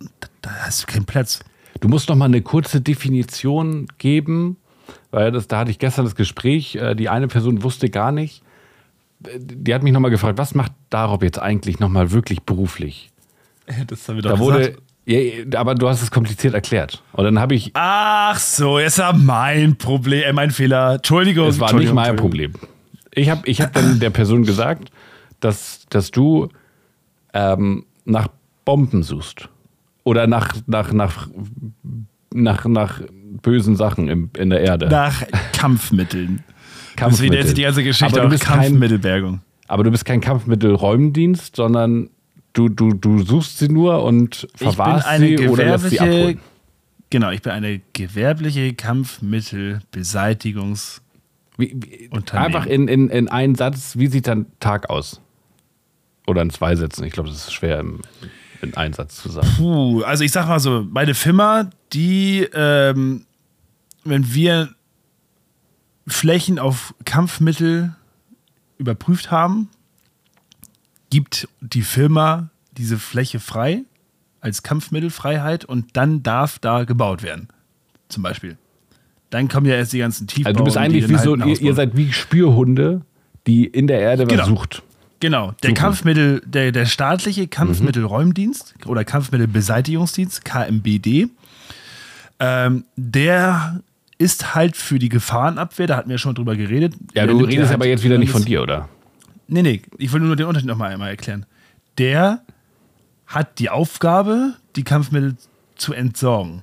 Da, 0.00 0.28
da 0.42 0.50
hast 0.66 0.82
du 0.82 0.86
keinen 0.92 1.04
Platz. 1.06 1.40
Du 1.80 1.88
musst 1.88 2.08
noch 2.08 2.16
mal 2.16 2.24
eine 2.26 2.42
kurze 2.42 2.80
Definition 2.80 3.86
geben, 3.98 4.56
weil 5.10 5.30
das, 5.32 5.46
da 5.48 5.60
hatte 5.60 5.70
ich 5.70 5.78
gestern 5.78 6.04
das 6.04 6.16
Gespräch. 6.16 6.74
äh, 6.76 6.94
Die 6.94 7.08
eine 7.08 7.28
Person 7.28 7.62
wusste 7.62 7.88
gar 7.88 8.12
nicht. 8.12 8.42
Die 9.38 9.72
hat 9.72 9.84
mich 9.84 9.92
noch 9.92 10.00
mal 10.00 10.08
gefragt, 10.10 10.36
was 10.38 10.54
macht 10.56 10.72
Darob 10.90 11.22
jetzt 11.22 11.38
eigentlich 11.38 11.78
noch 11.78 11.88
mal 11.88 12.10
wirklich 12.10 12.42
beruflich? 12.42 13.10
Das 13.86 14.08
haben 14.08 14.16
wir 14.16 14.22
Da 14.22 14.40
wurde, 14.40 14.76
ja, 15.04 15.58
aber 15.58 15.74
du 15.74 15.88
hast 15.88 16.02
es 16.02 16.10
kompliziert 16.10 16.54
erklärt. 16.54 17.02
Und 17.12 17.24
dann 17.24 17.38
habe 17.38 17.54
ich, 17.54 17.72
Ach 17.74 18.38
so, 18.38 18.78
jetzt 18.78 18.98
war 18.98 19.12
mein 19.12 19.76
Problem, 19.76 20.22
äh, 20.22 20.32
mein 20.32 20.50
Fehler. 20.50 20.94
Entschuldigung. 20.94 21.48
es 21.48 21.58
war 21.58 21.72
nicht 21.72 21.92
mein. 21.92 22.16
Problem. 22.16 22.52
Ich 23.12 23.28
habe 23.28 23.42
ich 23.46 23.60
hab 23.60 23.72
dann 23.72 23.98
der 24.00 24.10
Person 24.10 24.44
gesagt, 24.44 24.90
dass, 25.40 25.86
dass 25.90 26.10
du 26.10 26.48
ähm, 27.34 27.84
nach 28.04 28.28
Bomben 28.64 29.02
suchst. 29.02 29.48
Oder 30.04 30.26
nach, 30.26 30.54
nach, 30.66 30.92
nach, 30.92 31.28
nach, 32.32 32.64
nach 32.64 33.00
bösen 33.42 33.76
Sachen 33.76 34.08
im, 34.08 34.30
in 34.36 34.50
der 34.50 34.60
Erde. 34.60 34.88
Nach 34.88 35.22
Kampfmitteln. 35.52 36.44
Kampfmittel. 36.96 37.36
Deswegen 37.36 37.48
ist 37.48 37.58
die 37.58 37.62
ganze 37.62 37.84
Geschichte 37.84 38.14
aber 38.14 38.22
du 38.22 38.28
bist 38.30 38.44
kein, 38.44 38.60
Kampfmittelbergung. 38.60 39.40
aber 39.66 39.84
du 39.84 39.90
bist 39.90 40.04
kein 40.04 40.20
Kampfmittelräumdienst, 40.20 41.56
sondern 41.56 42.10
du, 42.52 42.68
du, 42.68 42.92
du 42.94 43.22
suchst 43.22 43.58
sie 43.58 43.68
nur 43.68 44.04
und 44.04 44.48
verwahrst 44.54 45.08
sie 45.18 45.48
oder 45.48 45.64
lässt 45.64 45.90
sie 45.90 45.98
abholen. 46.00 46.40
Genau, 47.10 47.30
ich 47.30 47.42
bin 47.42 47.52
eine 47.52 47.80
gewerbliche 47.92 48.74
Kampfmittelbeseitigungs. 48.74 51.02
Wie, 51.58 51.76
wie, 51.76 52.08
einfach 52.32 52.64
in, 52.64 52.88
in, 52.88 53.10
in 53.10 53.28
einen 53.28 53.54
Satz, 53.54 53.98
wie 53.98 54.06
sieht 54.06 54.26
dein 54.26 54.46
Tag 54.60 54.88
aus? 54.88 55.20
Oder 56.26 56.40
in 56.40 56.48
zwei 56.50 56.74
Sätzen. 56.74 57.04
Ich 57.04 57.12
glaube, 57.12 57.28
das 57.28 57.36
ist 57.38 57.52
schwer 57.52 57.80
im, 57.80 58.00
in 58.62 58.74
einen 58.74 58.94
Satz 58.94 59.16
zu 59.16 59.28
sagen. 59.28 59.46
Puh, 59.58 60.00
also 60.02 60.24
ich 60.24 60.32
sag 60.32 60.48
mal 60.48 60.60
so, 60.60 60.86
meine 60.90 61.12
Firma, 61.14 61.68
die, 61.92 62.48
ähm, 62.54 63.26
wenn 64.04 64.32
wir 64.32 64.70
Flächen 66.06 66.58
auf 66.58 66.94
Kampfmittel 67.04 67.94
überprüft 68.78 69.30
haben, 69.30 69.68
gibt 71.12 71.46
die 71.60 71.82
Firma 71.82 72.48
diese 72.78 72.96
Fläche 72.98 73.38
frei 73.38 73.82
als 74.40 74.62
Kampfmittelfreiheit 74.62 75.66
und 75.66 75.94
dann 75.94 76.22
darf 76.22 76.58
da 76.58 76.84
gebaut 76.84 77.22
werden. 77.22 77.48
Zum 78.08 78.22
Beispiel. 78.22 78.56
Dann 79.28 79.48
kommen 79.48 79.66
ja 79.66 79.74
erst 79.74 79.92
die 79.92 79.98
ganzen 79.98 80.26
Tiefbau. 80.26 80.48
Also 80.48 80.58
du 80.58 80.64
bist 80.64 80.78
eigentlich 80.78 81.10
wie 81.10 81.18
so, 81.18 81.36
ihr, 81.36 81.60
ihr 81.60 81.74
seid 81.74 81.98
wie 81.98 82.14
Spürhunde, 82.14 83.02
die 83.46 83.66
in 83.66 83.88
der 83.88 84.00
Erde 84.00 84.24
was 84.24 84.30
Genau. 84.30 84.46
sucht. 84.46 84.82
Genau, 85.20 85.52
der 85.62 85.68
Suchen. 85.70 85.74
Kampfmittel, 85.74 86.42
der, 86.46 86.72
der 86.72 86.86
staatliche 86.86 87.46
Kampfmittelräumdienst 87.46 88.74
oder 88.86 89.04
Kampfmittelbeseitigungsdienst, 89.04 90.46
KMBD, 90.46 91.28
ähm, 92.40 92.84
der 92.96 93.82
ist 94.16 94.54
halt 94.54 94.78
für 94.78 94.98
die 94.98 95.10
Gefahrenabwehr, 95.10 95.86
da 95.86 95.96
hatten 95.98 96.08
wir 96.08 96.16
schon 96.16 96.34
drüber 96.34 96.56
geredet. 96.56 96.94
Ja, 97.12 97.26
du 97.26 97.36
redest 97.44 97.70
aber 97.70 97.86
jetzt 97.86 98.02
wieder 98.02 98.16
nicht 98.16 98.30
von 98.32 98.44
dir, 98.46 98.62
oder? 98.62 98.88
Nee, 99.52 99.62
nee, 99.62 99.82
ich 99.98 100.10
will 100.12 100.20
nur 100.20 100.34
den 100.34 100.46
Unterschied 100.46 100.66
nochmal 100.68 100.92
einmal 100.92 101.10
erklären. 101.10 101.44
Der 101.98 102.42
hat 103.26 103.58
die 103.58 103.68
Aufgabe, 103.68 104.54
die 104.76 104.82
Kampfmittel 104.82 105.36
zu 105.76 105.92
entsorgen. 105.92 106.62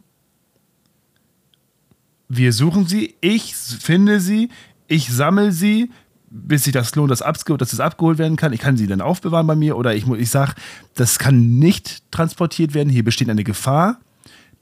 Wir 2.27 2.51
suchen 2.51 2.87
sie, 2.87 3.15
ich 3.21 3.55
finde 3.55 4.19
sie, 4.19 4.49
ich 4.87 5.13
sammle 5.13 5.51
sie, 5.51 5.91
bis 6.31 6.63
sich 6.63 6.73
das 6.73 6.95
lohnt, 6.95 7.11
dass, 7.11 7.21
es 7.21 7.79
abgeholt 7.79 8.17
werden 8.17 8.37
kann. 8.37 8.53
Ich 8.53 8.59
kann 8.59 8.75
sie 8.75 8.87
dann 8.87 9.01
aufbewahren 9.01 9.45
bei 9.45 9.55
mir 9.55 9.77
oder 9.77 9.93
ich, 9.93 10.07
ich 10.07 10.29
sage, 10.31 10.53
das 10.95 11.19
kann 11.19 11.59
nicht 11.59 12.11
transportiert 12.11 12.73
werden, 12.73 12.89
hier 12.89 13.03
besteht 13.03 13.29
eine 13.29 13.43
Gefahr. 13.43 13.99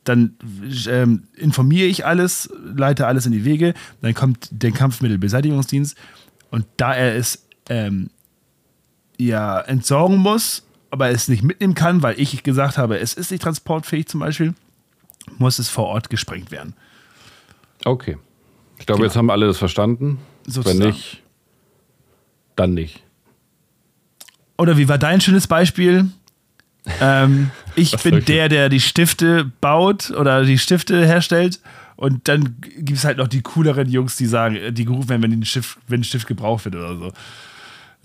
Dann 0.04 0.36
ähm, 0.90 1.24
informiere 1.36 1.88
ich 1.88 2.06
alles, 2.06 2.50
leite 2.76 3.08
alles 3.08 3.26
in 3.26 3.32
die 3.32 3.46
Wege. 3.46 3.74
Dann 4.02 4.14
kommt 4.14 4.50
der 4.52 4.72
Kampfmittelbeseitigungsdienst 4.72 5.98
und 6.52 6.66
da 6.76 6.94
er 6.94 7.16
es 7.16 7.48
ähm, 7.70 8.10
ja 9.18 9.60
entsorgen 9.62 10.18
muss, 10.18 10.66
aber 10.92 11.10
es 11.10 11.28
nicht 11.28 11.44
mitnehmen 11.44 11.74
kann, 11.76 12.02
weil 12.04 12.20
ich 12.20 12.44
gesagt 12.44 12.78
habe, 12.78 13.00
es 13.00 13.14
ist 13.14 13.32
nicht 13.32 13.44
transportfähig 13.44 14.08
zum 14.08 14.20
Beispiel, 14.20 14.54
muss 15.38 15.60
es 15.60 15.70
vor 15.70 15.86
Ort 15.88 16.10
gesprengt 16.10 16.52
werden. 16.52 16.74
Okay. 17.86 18.18
Ich 18.80 18.86
glaube, 18.86 19.00
Genau. 19.00 19.08
jetzt 19.10 19.16
haben 19.18 19.30
alle 19.30 19.48
das 19.48 19.58
verstanden. 19.58 20.20
Sozusagen. 20.46 20.80
Wenn 20.80 20.88
nicht, 20.90 21.24
dann 22.56 22.74
nicht. 22.74 23.04
Oder 24.58 24.78
wie 24.78 24.88
war 24.88 24.98
dein 24.98 25.22
schönes 25.22 25.48
Beispiel? 25.48 26.10
Ähm, 27.02 27.52
ich 27.76 27.92
Was 27.92 28.04
bin 28.04 28.24
der, 28.24 28.48
der 28.48 28.70
die 28.70 28.80
Stifte 28.80 29.52
baut 29.60 30.10
oder 30.12 30.46
die 30.46 30.58
Stifte 30.58 31.06
herstellt. 31.06 31.60
Und 31.98 32.30
dann 32.30 32.62
gibt 32.62 32.98
es 32.98 33.04
halt 33.04 33.18
noch 33.18 33.28
die 33.28 33.42
cooleren 33.42 33.90
Jungs, 33.90 34.16
die 34.16 34.26
sagen, 34.26 34.74
die 34.74 34.86
gerufen 34.86 35.10
werden, 35.10 35.22
wenn, 35.24 35.34
ein 35.34 35.44
Stift, 35.44 35.78
wenn 35.90 36.00
ein 36.00 36.04
Stift 36.06 36.28
gebraucht 36.28 36.64
wird 36.64 36.76
oder 36.76 36.96
so. 36.96 37.12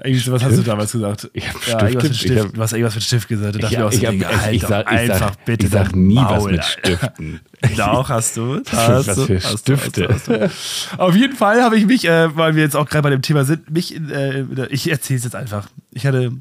Irgendwie 0.04 0.32
was 0.32 0.42
hast 0.42 0.56
du 0.58 0.62
damals 0.62 0.92
gesagt? 0.92 1.30
Ich 1.32 1.48
hab 1.48 1.66
ja, 1.66 1.80
irgendwas 1.86 2.02
mit 2.04 2.16
Stift, 2.16 2.18
Stift. 2.18 2.34
ich 2.38 2.44
hab- 2.44 2.54
du 2.54 2.60
hast 2.62 2.72
irgendwas 2.72 2.94
mit 2.96 3.04
Stift 3.04 3.28
gesagt. 3.28 3.54
Du 3.54 3.58
Ich, 3.58 3.62
dachtest 3.62 3.78
mir 3.78 3.86
auch 3.86 3.92
ich, 3.92 4.00
so, 4.00 4.06
hab- 4.06 4.14
ich, 4.14 4.42
halt 4.42 4.54
ich, 4.54 4.60
doch 4.62 4.68
sag, 4.68 4.92
ich, 4.92 4.98
einfach 4.98 5.18
sag, 5.34 5.44
bitte 5.44 5.66
ich 5.66 5.72
sag 5.72 5.96
nie 5.96 6.16
was 6.16 6.22
Maul, 6.42 6.50
mit 6.52 6.60
Alter. 6.60 6.68
Stiften. 6.98 7.40
Doch, 7.76 8.08
hast 8.08 8.36
du. 8.36 8.60
Hast 8.72 9.06
Was 9.06 9.16
du, 9.16 9.26
für 9.26 9.36
hast 9.36 9.68
du, 9.68 9.76
Stifte. 9.76 10.08
Hast 10.08 10.28
du, 10.28 10.40
hast 10.40 10.88
du. 10.92 10.98
Auf 11.00 11.14
jeden 11.14 11.36
Fall 11.36 11.62
habe 11.62 11.76
ich 11.76 11.86
mich, 11.86 12.04
äh, 12.08 12.36
weil 12.36 12.56
wir 12.56 12.62
jetzt 12.64 12.74
auch 12.74 12.88
gerade 12.88 13.02
bei 13.02 13.10
dem 13.10 13.22
Thema 13.22 13.44
sind, 13.44 13.70
mich, 13.70 13.94
äh, 13.94 14.42
ich 14.70 14.90
erzähle 14.90 15.18
es 15.18 15.24
jetzt 15.24 15.36
einfach. 15.36 15.68
Ich 15.92 16.04
hatte, 16.06 16.32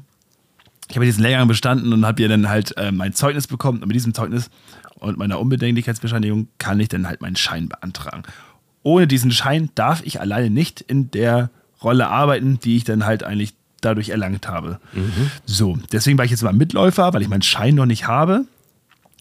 ich 0.90 0.96
habe 0.96 1.06
diesen 1.06 1.22
Lehrgang 1.22 1.46
bestanden 1.46 1.92
und 1.92 2.04
habe 2.04 2.20
ja 2.22 2.28
dann 2.28 2.48
halt 2.48 2.76
äh, 2.76 2.90
mein 2.90 3.12
Zeugnis 3.14 3.46
bekommen. 3.46 3.78
Und 3.82 3.86
mit 3.88 3.94
diesem 3.94 4.12
Zeugnis 4.14 4.50
und 4.96 5.16
meiner 5.18 5.38
Unbedenklichkeitsbescheinigung 5.38 6.48
kann 6.58 6.80
ich 6.80 6.88
dann 6.88 7.06
halt 7.06 7.20
meinen 7.20 7.36
Schein 7.36 7.68
beantragen. 7.68 8.24
Ohne 8.82 9.06
diesen 9.06 9.30
Schein 9.30 9.70
darf 9.76 10.02
ich 10.04 10.20
alleine 10.20 10.50
nicht 10.50 10.80
in 10.80 11.10
der 11.12 11.50
Rolle 11.84 12.08
arbeiten, 12.08 12.58
die 12.60 12.76
ich 12.76 12.84
dann 12.84 13.04
halt 13.04 13.22
eigentlich 13.24 13.54
dadurch 13.80 14.10
erlangt 14.10 14.48
habe. 14.48 14.80
So, 15.44 15.78
deswegen 15.90 16.16
war 16.18 16.24
ich 16.24 16.30
jetzt 16.30 16.42
mal 16.42 16.52
Mitläufer, 16.52 17.12
weil 17.12 17.22
ich 17.22 17.28
meinen 17.28 17.42
Schein 17.42 17.74
noch 17.74 17.86
nicht 17.86 18.06
habe. 18.06 18.44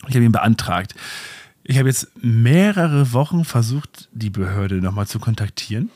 Ich 0.08 0.16
habe 0.16 0.24
ihn 0.24 0.32
beantragt. 0.32 0.96
Ich 1.64 1.78
habe 1.78 1.90
jetzt 1.90 2.12
mehrere 2.22 3.14
Wochen 3.14 3.46
versucht, 3.46 4.10
die 4.12 4.30
Behörde 4.30 4.76
nochmal 4.76 5.08
zu 5.08 5.20
kontaktieren. 5.20 5.90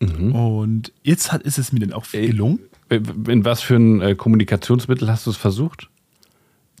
Und 0.00 0.92
jetzt 1.02 1.32
hat, 1.32 1.42
ist 1.42 1.58
es 1.58 1.72
mir 1.72 1.80
dann 1.80 1.92
auch 1.92 2.04
Ey. 2.12 2.26
gelungen. 2.26 2.58
In 2.90 3.44
was 3.44 3.62
für 3.62 3.76
ein 3.76 4.00
äh, 4.02 4.14
Kommunikationsmittel 4.14 5.10
hast 5.10 5.26
du 5.26 5.30
es 5.30 5.36
versucht? 5.36 5.88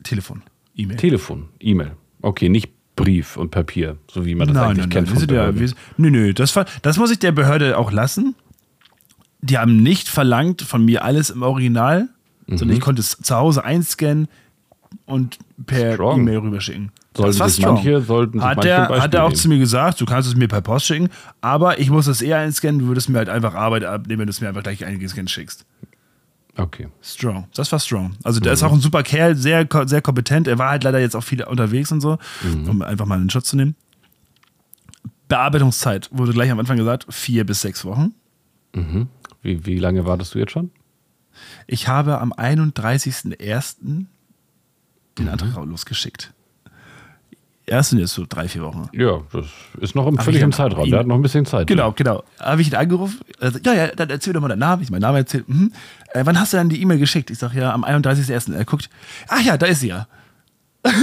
Telefon, 0.02 0.42
E-Mail. 0.76 0.96
Telefon, 0.98 1.48
E-Mail. 1.60 1.92
Okay, 2.20 2.48
nicht 2.48 2.70
Brief 2.96 3.36
und 3.36 3.50
Papier, 3.50 3.96
so 4.10 4.24
wie 4.24 4.34
man 4.34 4.46
das 4.48 4.54
nein, 4.54 4.64
eigentlich 4.64 4.78
nein, 4.80 4.90
kennt 4.90 5.06
nein. 5.08 5.12
Von 5.14 5.20
sind 5.20 5.30
ja, 5.32 5.50
Behörden. 5.50 5.60
wir, 5.60 5.70
nö, 5.96 6.10
nö, 6.10 6.32
das, 6.34 6.54
das 6.82 6.96
muss 6.96 7.10
ich 7.10 7.18
der 7.18 7.32
Behörde 7.32 7.76
auch 7.76 7.90
lassen. 7.90 8.34
Die 9.40 9.58
haben 9.58 9.82
nicht 9.82 10.08
verlangt 10.08 10.62
von 10.62 10.84
mir 10.84 11.04
alles 11.04 11.30
im 11.30 11.42
Original, 11.42 12.08
Mhm. 12.46 12.58
sondern 12.58 12.76
ich 12.76 12.82
konnte 12.82 13.00
es 13.00 13.16
zu 13.22 13.34
Hause 13.36 13.64
einscannen 13.64 14.28
und 15.06 15.38
per. 15.66 15.98
E-Mail 15.98 16.38
rüberschicken. 16.38 16.92
Sollten 17.16 17.38
war 17.38 17.48
sich 17.48 17.64
manche- 17.64 18.00
sollten 18.02 18.38
sich 18.40 18.46
hat 18.46 18.64
er, 18.64 18.80
Beispiel 18.88 19.00
hat 19.00 19.14
er 19.14 19.24
auch 19.24 19.28
nehmen. 19.28 19.36
zu 19.40 19.48
mir 19.48 19.58
gesagt, 19.58 20.00
du 20.00 20.04
kannst 20.04 20.28
es 20.28 20.34
mir 20.36 20.48
per 20.48 20.60
Post 20.60 20.86
schicken, 20.86 21.08
aber 21.40 21.78
ich 21.78 21.88
muss 21.90 22.06
es 22.06 22.20
eher 22.22 22.38
einscannen, 22.38 22.80
du 22.80 22.86
würdest 22.88 23.08
mir 23.08 23.18
halt 23.18 23.28
einfach 23.28 23.54
Arbeit 23.54 23.84
abnehmen, 23.84 24.20
wenn 24.20 24.26
du 24.26 24.30
es 24.30 24.40
mir 24.40 24.48
einfach 24.48 24.62
gleich 24.62 24.84
eingescannt 24.84 25.30
schickst. 25.30 25.64
Okay. 26.56 26.88
Strong. 27.02 27.48
Das 27.54 27.72
war 27.72 27.80
strong. 27.80 28.16
Also 28.22 28.40
der 28.40 28.52
ist 28.52 28.62
auch 28.62 28.72
ein 28.72 28.80
super 28.80 29.02
Kerl, 29.02 29.34
sehr, 29.34 29.66
sehr 29.86 30.02
kompetent. 30.02 30.46
Er 30.46 30.58
war 30.58 30.70
halt 30.70 30.84
leider 30.84 31.00
jetzt 31.00 31.16
auch 31.16 31.24
viel 31.24 31.42
unterwegs 31.42 31.90
und 31.90 32.00
so, 32.00 32.18
um 32.68 32.82
einfach 32.82 33.06
mal 33.06 33.20
in 33.20 33.28
Schutz 33.30 33.48
zu 33.48 33.56
nehmen. 33.56 33.74
Bearbeitungszeit 35.28 36.10
wurde 36.12 36.32
gleich 36.32 36.50
am 36.50 36.60
Anfang 36.60 36.76
gesagt, 36.76 37.06
vier 37.08 37.44
bis 37.44 37.60
sechs 37.62 37.84
Wochen. 37.84 38.14
Wie, 39.42 39.66
wie 39.66 39.78
lange 39.78 40.04
wartest 40.04 40.34
du 40.34 40.38
jetzt 40.38 40.52
schon? 40.52 40.70
Ich 41.66 41.88
habe 41.88 42.20
am 42.20 42.32
31.01. 42.32 44.06
den 45.18 45.28
Antrag 45.28 45.56
auch 45.56 45.64
losgeschickt. 45.64 46.32
Erst 47.66 47.90
sind 47.90 47.98
jetzt 47.98 48.12
so 48.12 48.26
drei, 48.28 48.46
vier 48.46 48.62
Wochen. 48.62 48.90
Ja, 48.92 49.22
das 49.32 49.46
ist 49.80 49.94
noch 49.94 50.06
im, 50.06 50.18
völlig 50.18 50.42
im 50.42 50.52
Zeitraum. 50.52 50.90
Der 50.90 50.98
hat 51.00 51.06
noch 51.06 51.14
ein 51.14 51.22
bisschen 51.22 51.46
Zeit. 51.46 51.66
Genau, 51.66 51.92
genau. 51.92 52.22
Habe 52.38 52.60
ich 52.60 52.68
ihn 52.68 52.74
angerufen. 52.74 53.20
Also, 53.40 53.58
ja, 53.64 53.72
ja, 53.72 53.86
dann 53.88 54.10
erzähl 54.10 54.34
doch 54.34 54.42
mal 54.42 54.48
deinen 54.48 54.58
Namen. 54.58 54.82
Ich 54.82 54.90
meinen 54.90 55.00
Namen 55.00 55.16
erzählt. 55.16 55.48
Mhm. 55.48 55.72
Äh, 56.14 56.24
wann 56.24 56.38
hast 56.38 56.52
du 56.52 56.56
denn 56.56 56.68
die 56.68 56.80
E-Mail 56.80 56.98
geschickt? 56.98 57.30
Ich 57.30 57.38
sage 57.38 57.60
ja, 57.60 57.72
am 57.72 57.84
31.01. 57.84 58.54
Er 58.54 58.64
guckt. 58.64 58.88
Ach 59.28 59.40
ja, 59.40 59.56
da 59.58 59.66
ist 59.66 59.80
sie 59.80 59.88
ja. 59.88 60.06
Und 60.84 60.94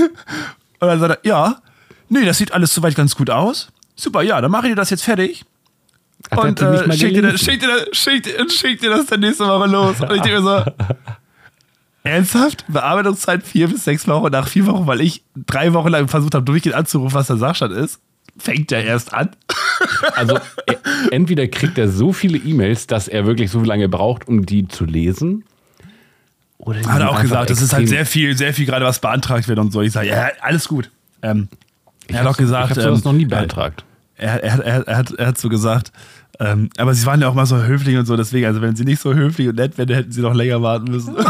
dann 0.79 0.99
sagt 0.99 1.25
er, 1.25 1.29
ja. 1.29 1.57
Nee, 2.09 2.25
das 2.25 2.37
sieht 2.37 2.53
alles 2.53 2.73
soweit 2.73 2.95
ganz 2.95 3.15
gut 3.15 3.29
aus. 3.29 3.71
Super, 3.95 4.21
ja, 4.21 4.41
dann 4.41 4.51
mache 4.51 4.67
ich 4.67 4.71
dir 4.71 4.75
das 4.75 4.89
jetzt 4.89 5.03
fertig. 5.03 5.45
Ach, 6.29 6.37
und 6.37 6.61
äh, 6.61 6.91
schick, 6.93 7.13
dir, 7.13 7.37
schick, 7.37 7.59
dir, 7.59 7.87
schick, 7.93 8.51
schick 8.51 8.79
dir 8.79 8.89
das 8.89 9.07
dann 9.07 9.21
nächste 9.21 9.45
Woche 9.45 9.67
los. 9.67 9.99
Und 10.01 10.11
ich 10.11 10.21
denke 10.21 10.41
mir 10.41 10.43
so, 10.43 10.71
ernsthaft? 12.03 12.65
Bearbeitungszeit 12.67 13.43
vier 13.43 13.67
bis 13.69 13.83
sechs 13.83 14.07
Wochen 14.07 14.31
nach 14.31 14.47
vier 14.47 14.65
Wochen, 14.67 14.87
weil 14.87 15.01
ich 15.01 15.23
drei 15.35 15.73
Wochen 15.73 15.89
lang 15.89 16.07
versucht 16.07 16.35
habe, 16.35 16.45
durchgehend 16.45 16.75
anzurufen, 16.75 17.13
was 17.15 17.27
der 17.27 17.37
Sachstand 17.37 17.73
ist. 17.73 17.99
Fängt 18.37 18.71
der 18.71 18.83
erst 18.85 19.13
an. 19.13 19.29
Also 20.15 20.37
e- 20.67 20.75
entweder 21.09 21.47
kriegt 21.47 21.77
er 21.79 21.89
so 21.89 22.13
viele 22.13 22.37
E-Mails, 22.37 22.85
dass 22.85 23.07
er 23.07 23.25
wirklich 23.25 23.49
so 23.49 23.63
lange 23.63 23.89
braucht, 23.89 24.27
um 24.27 24.45
die 24.45 24.67
zu 24.67 24.85
lesen. 24.85 25.43
Oder 26.59 26.81
Hat 26.85 27.01
er 27.01 27.09
auch 27.09 27.19
gesagt, 27.21 27.49
das 27.49 27.61
ist 27.63 27.73
halt 27.73 27.89
sehr 27.89 28.05
viel, 28.05 28.37
sehr 28.37 28.53
viel 28.53 28.67
gerade 28.67 28.85
was 28.85 28.99
beantragt 28.99 29.47
wird 29.47 29.57
und 29.57 29.73
so. 29.73 29.81
Ich 29.81 29.91
sage, 29.93 30.09
ja, 30.09 30.29
alles 30.41 30.67
gut. 30.67 30.91
Ähm, 31.23 31.47
Ich 32.07 32.13
er 32.15 32.21
hat 32.21 32.27
auch 32.27 32.37
gesagt, 32.37 32.71
ich 32.71 32.77
habe 32.77 32.81
sowas 32.81 32.99
ähm, 32.99 33.03
noch 33.05 33.13
nie 33.13 33.25
beantragt. 33.25 33.83
er, 34.17 34.43
er, 34.43 34.59
er, 34.63 34.87
er, 34.87 34.97
hat, 34.97 35.11
er 35.13 35.25
hat 35.27 35.37
so 35.39 35.49
gesagt, 35.49 35.91
ähm, 36.41 36.69
aber 36.77 36.93
sie 36.93 37.05
waren 37.05 37.21
ja 37.21 37.29
auch 37.29 37.33
mal 37.35 37.45
so 37.45 37.61
höflich 37.63 37.95
und 37.97 38.05
so, 38.05 38.17
deswegen, 38.17 38.47
also 38.47 38.61
wenn 38.61 38.75
sie 38.75 38.83
nicht 38.83 38.99
so 39.01 39.13
höflich 39.13 39.47
und 39.47 39.55
nett 39.55 39.77
wären, 39.77 39.89
hätten 39.89 40.11
sie 40.11 40.21
noch 40.21 40.33
länger 40.33 40.61
warten 40.61 40.91
müssen. 40.91 41.15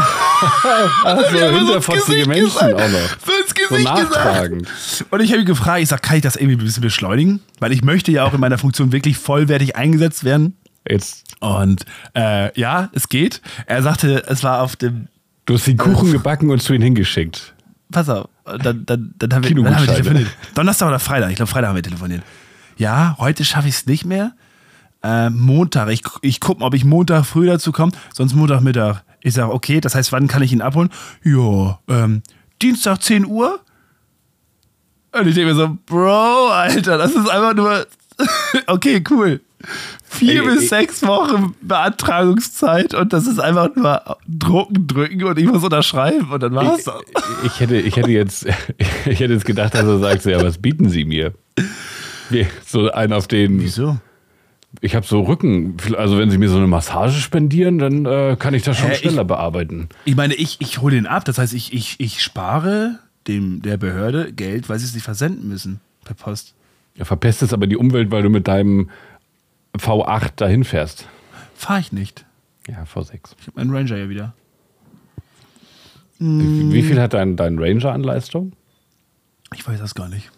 Also 1.04 1.22
so 1.30 1.38
hinterfotzige 1.38 2.02
Gesicht 2.24 2.26
Menschen 2.26 2.44
gesagt. 2.52 2.74
auch 2.74 2.88
noch. 2.88 3.08
So 3.24 3.32
ins 3.32 3.48
So 3.48 3.68
Gesicht 3.68 3.84
nachtragend. 3.84 4.66
gesagt. 4.66 5.12
Und 5.12 5.20
ich 5.20 5.30
habe 5.30 5.40
ihn 5.42 5.46
gefragt, 5.46 5.82
ich 5.82 5.88
sage, 5.88 6.02
kann 6.02 6.16
ich 6.16 6.22
das 6.22 6.34
irgendwie 6.34 6.56
ein 6.56 6.64
bisschen 6.64 6.82
beschleunigen? 6.82 7.40
Weil 7.60 7.70
ich 7.70 7.84
möchte 7.84 8.10
ja 8.10 8.24
auch 8.24 8.34
in 8.34 8.40
meiner 8.40 8.58
Funktion 8.58 8.90
wirklich 8.90 9.18
vollwertig 9.18 9.76
eingesetzt 9.76 10.24
werden. 10.24 10.56
Jetzt, 10.88 11.24
Und 11.38 11.84
äh, 12.16 12.58
ja, 12.58 12.88
es 12.92 13.08
geht. 13.08 13.40
Er 13.66 13.84
sagte, 13.84 14.24
es 14.26 14.42
war 14.42 14.62
auf 14.62 14.74
dem 14.74 15.06
du 15.46 15.54
hast 15.54 15.66
den 15.68 15.76
Kuchen 15.76 16.10
gebacken 16.10 16.50
und 16.50 16.60
zu 16.60 16.72
ihm 16.72 16.82
hingeschickt. 16.82 17.54
pass 17.92 18.08
auf, 18.08 18.28
dann, 18.44 18.84
dann, 18.84 19.14
dann, 19.16 19.34
haben, 19.34 19.44
wir, 19.44 19.54
dann 19.62 19.76
haben 19.76 19.86
wir 19.86 19.94
telefoniert. 19.94 20.28
Donnerstag 20.56 20.88
oder 20.88 20.98
Freitag? 20.98 21.30
Ich 21.30 21.36
glaube, 21.36 21.50
Freitag 21.52 21.68
haben 21.68 21.76
wir 21.76 21.82
telefoniert. 21.84 22.22
Ja, 22.78 23.14
heute 23.20 23.44
schaffe 23.44 23.68
ich 23.68 23.74
es 23.76 23.86
nicht 23.86 24.04
mehr. 24.04 24.32
Äh, 25.02 25.30
Montag, 25.30 25.90
ich, 25.90 26.02
ich 26.20 26.40
gucke 26.40 26.60
mal, 26.60 26.66
ob 26.66 26.74
ich 26.74 26.84
Montag 26.84 27.24
früh 27.24 27.46
dazu 27.46 27.72
komme, 27.72 27.92
sonst 28.12 28.34
Montagmittag. 28.34 29.02
Ich 29.20 29.34
sage, 29.34 29.52
okay, 29.52 29.80
das 29.80 29.94
heißt, 29.94 30.12
wann 30.12 30.28
kann 30.28 30.42
ich 30.42 30.52
ihn 30.52 30.62
abholen? 30.62 30.90
Ja, 31.22 31.78
ähm, 31.88 32.22
Dienstag 32.60 33.02
10 33.02 33.26
Uhr? 33.26 33.60
Und 35.12 35.26
ich 35.26 35.34
denke 35.34 35.52
mir 35.52 35.54
so, 35.54 35.76
Bro, 35.86 36.48
Alter, 36.48 36.98
das 36.98 37.14
ist 37.14 37.28
einfach 37.28 37.54
nur. 37.54 37.86
okay, 38.66 39.02
cool. 39.10 39.40
Vier 40.04 40.42
Ey, 40.42 40.48
bis 40.48 40.62
ey. 40.62 40.68
sechs 40.68 41.02
Wochen 41.06 41.54
Beantragungszeit 41.62 42.94
und 42.94 43.12
das 43.12 43.26
ist 43.26 43.38
einfach 43.38 43.74
nur 43.74 44.18
drucken, 44.26 44.86
drücken 44.86 45.24
und 45.24 45.38
ich 45.38 45.46
muss 45.46 45.62
unterschreiben 45.62 46.30
und 46.30 46.42
dann 46.42 46.54
war's 46.54 46.84
Ich, 46.84 47.46
ich, 47.46 47.60
hätte, 47.60 47.76
ich, 47.76 47.96
hätte 47.96 48.10
jetzt, 48.10 48.46
ich 49.06 49.20
hätte 49.20 49.32
jetzt 49.32 49.44
gedacht, 49.44 49.74
dass 49.74 49.84
er 49.84 49.98
sagt, 49.98 50.22
so, 50.22 50.30
ja, 50.30 50.42
was 50.42 50.58
bieten 50.58 50.88
Sie 50.88 51.04
mir? 51.04 51.32
So 52.66 52.90
einen 52.90 53.12
auf 53.12 53.28
den. 53.28 53.60
Wieso? 53.60 53.98
Ich 54.80 54.94
habe 54.94 55.06
so 55.06 55.20
Rücken. 55.22 55.76
Also, 55.96 56.18
wenn 56.18 56.30
Sie 56.30 56.38
mir 56.38 56.48
so 56.48 56.56
eine 56.56 56.66
Massage 56.66 57.20
spendieren, 57.20 57.78
dann 57.78 58.06
äh, 58.06 58.36
kann 58.38 58.54
ich 58.54 58.62
das 58.62 58.78
schon 58.78 58.90
ich- 58.90 58.98
schneller 58.98 59.24
bearbeiten. 59.24 59.88
Ich 60.04 60.16
meine, 60.16 60.34
ich, 60.34 60.56
ich 60.60 60.80
hole 60.80 60.94
den 60.94 61.06
ab. 61.06 61.24
Das 61.24 61.38
heißt, 61.38 61.52
ich, 61.52 61.72
ich, 61.72 61.96
ich 62.00 62.22
spare 62.22 62.98
dem, 63.28 63.60
der 63.62 63.76
Behörde 63.76 64.32
Geld, 64.32 64.68
weil 64.68 64.78
sie 64.78 64.86
es 64.86 64.94
nicht 64.94 65.04
versenden 65.04 65.48
müssen 65.48 65.80
per 66.04 66.14
Post. 66.14 66.54
Ja, 66.96 67.04
verpestest 67.04 67.52
aber 67.52 67.66
die 67.66 67.76
Umwelt, 67.76 68.10
weil 68.10 68.22
du 68.22 68.30
mit 68.30 68.48
deinem 68.48 68.90
V8 69.78 70.32
dahin 70.36 70.64
fährst. 70.64 71.06
Fahre 71.54 71.80
ich 71.80 71.92
nicht. 71.92 72.24
Ja, 72.68 72.82
V6. 72.84 73.12
Ich 73.40 73.46
habe 73.46 73.56
meinen 73.56 73.74
Ranger 73.74 73.96
ja 73.96 74.08
wieder. 74.08 74.34
Wie 76.18 76.72
wie 76.72 76.82
viel 76.82 77.00
hat 77.00 77.14
dein, 77.14 77.36
dein 77.36 77.58
Ranger 77.58 77.92
an 77.92 78.02
Leistung? 78.02 78.52
Ich 79.54 79.66
weiß 79.66 79.78
das 79.80 79.94
gar 79.94 80.08
nicht. 80.08 80.30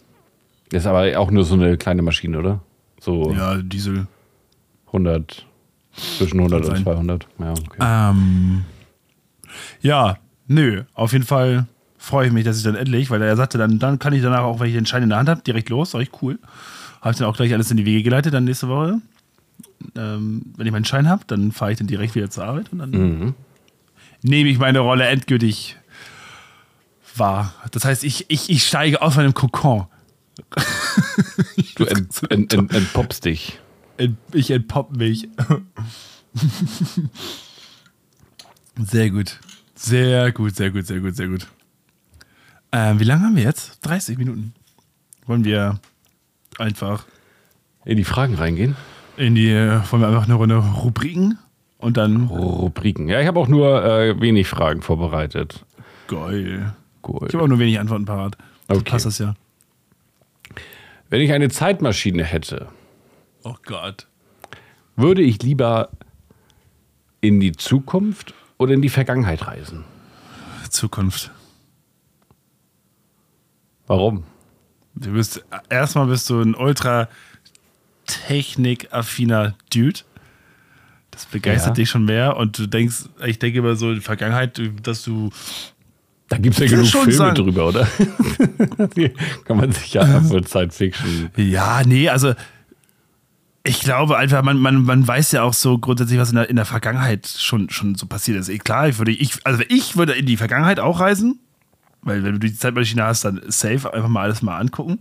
Das 0.70 0.82
ist 0.82 0.86
aber 0.86 1.18
auch 1.18 1.30
nur 1.30 1.44
so 1.44 1.54
eine 1.54 1.76
kleine 1.76 2.02
Maschine, 2.02 2.38
oder? 2.38 2.62
So 3.00 3.32
Ja, 3.32 3.56
Diesel. 3.60 4.06
100, 4.94 5.44
zwischen 6.18 6.38
100 6.40 6.62
Kann 6.62 6.70
und 6.70 6.76
sein. 6.76 6.84
200. 6.84 7.26
Ja, 7.38 7.50
okay. 7.52 7.78
Ähm, 7.80 8.64
ja, 9.80 10.18
nö. 10.46 10.84
Auf 10.94 11.12
jeden 11.12 11.24
Fall 11.24 11.66
freue 11.98 12.26
ich 12.28 12.32
mich, 12.32 12.44
dass 12.44 12.56
ich 12.58 12.62
dann 12.64 12.74
endlich, 12.74 13.10
weil 13.10 13.20
er 13.22 13.36
sagte, 13.36 13.58
dann, 13.58 13.78
dann 13.78 13.98
kann 13.98 14.12
ich 14.12 14.22
danach 14.22 14.42
auch, 14.42 14.60
wenn 14.60 14.68
ich 14.68 14.74
den 14.74 14.86
Schein 14.86 15.02
in 15.02 15.08
der 15.08 15.18
Hand 15.18 15.28
habe, 15.28 15.42
direkt 15.42 15.68
los. 15.68 15.90
Sag 15.92 16.00
ich, 16.02 16.10
cool. 16.22 16.38
Habe 17.00 17.12
ich 17.12 17.18
dann 17.18 17.26
auch 17.28 17.36
gleich 17.36 17.52
alles 17.52 17.70
in 17.70 17.76
die 17.76 17.84
Wege 17.86 18.02
geleitet, 18.02 18.32
dann 18.34 18.44
nächste 18.44 18.68
Woche. 18.68 19.00
Ähm, 19.96 20.42
wenn 20.56 20.66
ich 20.66 20.72
meinen 20.72 20.84
Schein 20.84 21.08
habe, 21.08 21.24
dann 21.26 21.52
fahre 21.52 21.72
ich 21.72 21.78
dann 21.78 21.86
direkt 21.86 22.14
wieder 22.14 22.30
zur 22.30 22.44
Arbeit 22.44 22.72
und 22.72 22.78
dann 22.78 22.90
Mhm. 22.90 23.34
nehme 24.22 24.48
ich 24.48 24.58
meine 24.58 24.78
Rolle 24.80 25.06
endgültig 25.06 25.76
wahr. 27.16 27.54
Das 27.72 27.84
heißt, 27.84 28.04
ich, 28.04 28.24
ich, 28.28 28.48
ich 28.50 28.66
steige 28.66 29.02
aus 29.02 29.16
meinem 29.16 29.34
Kokon. 29.34 29.86
Du 31.76 31.84
ent, 31.84 32.22
ent, 32.30 32.52
ent, 32.54 32.72
entpoppst 32.74 33.24
dich. 33.24 33.60
Ent- 33.96 34.16
Ich 34.32 34.50
entpopp 34.50 34.96
mich. 34.96 35.28
Sehr 38.78 39.10
gut. 39.10 39.38
Sehr 39.74 40.32
gut, 40.32 40.56
sehr 40.56 40.70
gut, 40.70 40.86
sehr 40.86 41.00
gut, 41.00 41.16
sehr 41.16 41.28
gut. 41.28 41.46
Ähm, 42.72 42.98
wie 42.98 43.04
lange 43.04 43.22
haben 43.24 43.36
wir 43.36 43.42
jetzt? 43.44 43.78
30 43.86 44.18
Minuten. 44.18 44.52
Wollen 45.26 45.44
wir 45.44 45.78
einfach 46.58 47.06
In 47.84 47.96
die 47.96 48.04
Fragen 48.04 48.34
reingehen. 48.34 48.76
in 49.16 49.34
die, 49.34 49.52
wollen 49.52 50.02
wir 50.02 50.08
einfach 50.08 50.24
eine 50.24 50.34
Runde 50.34 50.56
Rubriken 50.56 51.38
und 51.78 51.96
dann 51.96 52.26
Rubriken. 52.26 53.08
Ja, 53.08 53.20
ich 53.20 53.26
habe 53.26 53.38
auch 53.38 53.48
nur 53.48 53.84
äh, 53.84 54.20
wenig 54.20 54.48
Fragen 54.48 54.82
vorbereitet. 54.82 55.64
geil. 56.08 56.74
Cool. 57.06 57.26
Ich 57.28 57.34
habe 57.34 57.44
auch 57.44 57.48
nur 57.48 57.58
wenig 57.58 57.78
Antworten 57.78 58.06
parat. 58.06 58.38
Okay. 58.68 58.82
passt 58.90 59.04
das 59.06 59.18
ja. 59.18 59.34
Wenn 61.10 61.20
ich 61.20 61.32
eine 61.32 61.50
Zeitmaschine 61.50 62.24
hätte, 62.24 62.68
Oh 63.44 63.56
Gott. 63.64 64.06
würde 64.96 65.22
ich 65.22 65.42
lieber 65.42 65.90
in 67.20 67.40
die 67.40 67.52
Zukunft 67.52 68.32
oder 68.58 68.74
in 68.74 68.82
die 68.82 68.88
Vergangenheit 68.88 69.46
reisen? 69.46 69.84
Zukunft. 70.70 71.30
Warum? 73.86 74.24
Du 74.94 75.12
bist, 75.12 75.44
erstmal 75.68 76.06
bist 76.06 76.30
du 76.30 76.40
ein 76.40 76.54
ultra 76.54 77.08
technikaffiner 78.06 79.54
Dude. 79.72 80.00
Das 81.10 81.26
begeistert 81.26 81.70
Ja. 81.70 81.74
dich 81.74 81.90
schon 81.90 82.04
mehr 82.04 82.36
und 82.36 82.58
du 82.58 82.66
denkst, 82.66 83.04
ich 83.26 83.38
denke 83.38 83.58
immer 83.58 83.76
so 83.76 83.88
in 83.88 83.94
der 83.94 84.02
Vergangenheit, 84.02 84.60
dass 84.82 85.02
du 85.04 85.30
Da 86.28 86.38
gibt 86.38 86.54
es 86.58 86.60
ja 86.70 86.76
genug 86.76 86.86
Filme 86.90 87.12
sagen- 87.12 87.34
drüber, 87.36 87.68
oder? 87.68 87.86
Kann 89.44 89.56
man 89.58 89.70
sich 89.72 89.94
ja 89.94 90.20
für 90.22 90.42
Science 90.44 90.76
Fiction. 90.76 91.30
Ja, 91.36 91.82
nee, 91.84 92.08
also 92.08 92.34
ich 93.66 93.80
glaube 93.80 94.16
einfach, 94.18 94.42
man, 94.42 94.58
man, 94.58 94.82
man 94.84 95.06
weiß 95.08 95.32
ja 95.32 95.42
auch 95.42 95.54
so 95.54 95.78
grundsätzlich, 95.78 96.18
was 96.20 96.28
in 96.30 96.36
der, 96.36 96.50
in 96.50 96.56
der 96.56 96.66
Vergangenheit 96.66 97.26
schon, 97.26 97.70
schon 97.70 97.94
so 97.94 98.06
passiert 98.06 98.38
ist. 98.38 98.64
Klar, 98.64 98.88
ich 98.88 98.98
würde, 98.98 99.12
ich, 99.12 99.38
also 99.44 99.62
ich 99.68 99.96
würde 99.96 100.12
in 100.12 100.26
die 100.26 100.36
Vergangenheit 100.36 100.78
auch 100.80 101.00
reisen, 101.00 101.40
weil 102.02 102.22
wenn 102.22 102.32
du 102.34 102.38
die 102.40 102.54
Zeitmaschine 102.54 103.04
hast, 103.04 103.24
dann 103.24 103.40
safe 103.46 103.92
einfach 103.94 104.08
mal 104.10 104.24
alles 104.24 104.42
mal 104.42 104.58
angucken. 104.58 105.00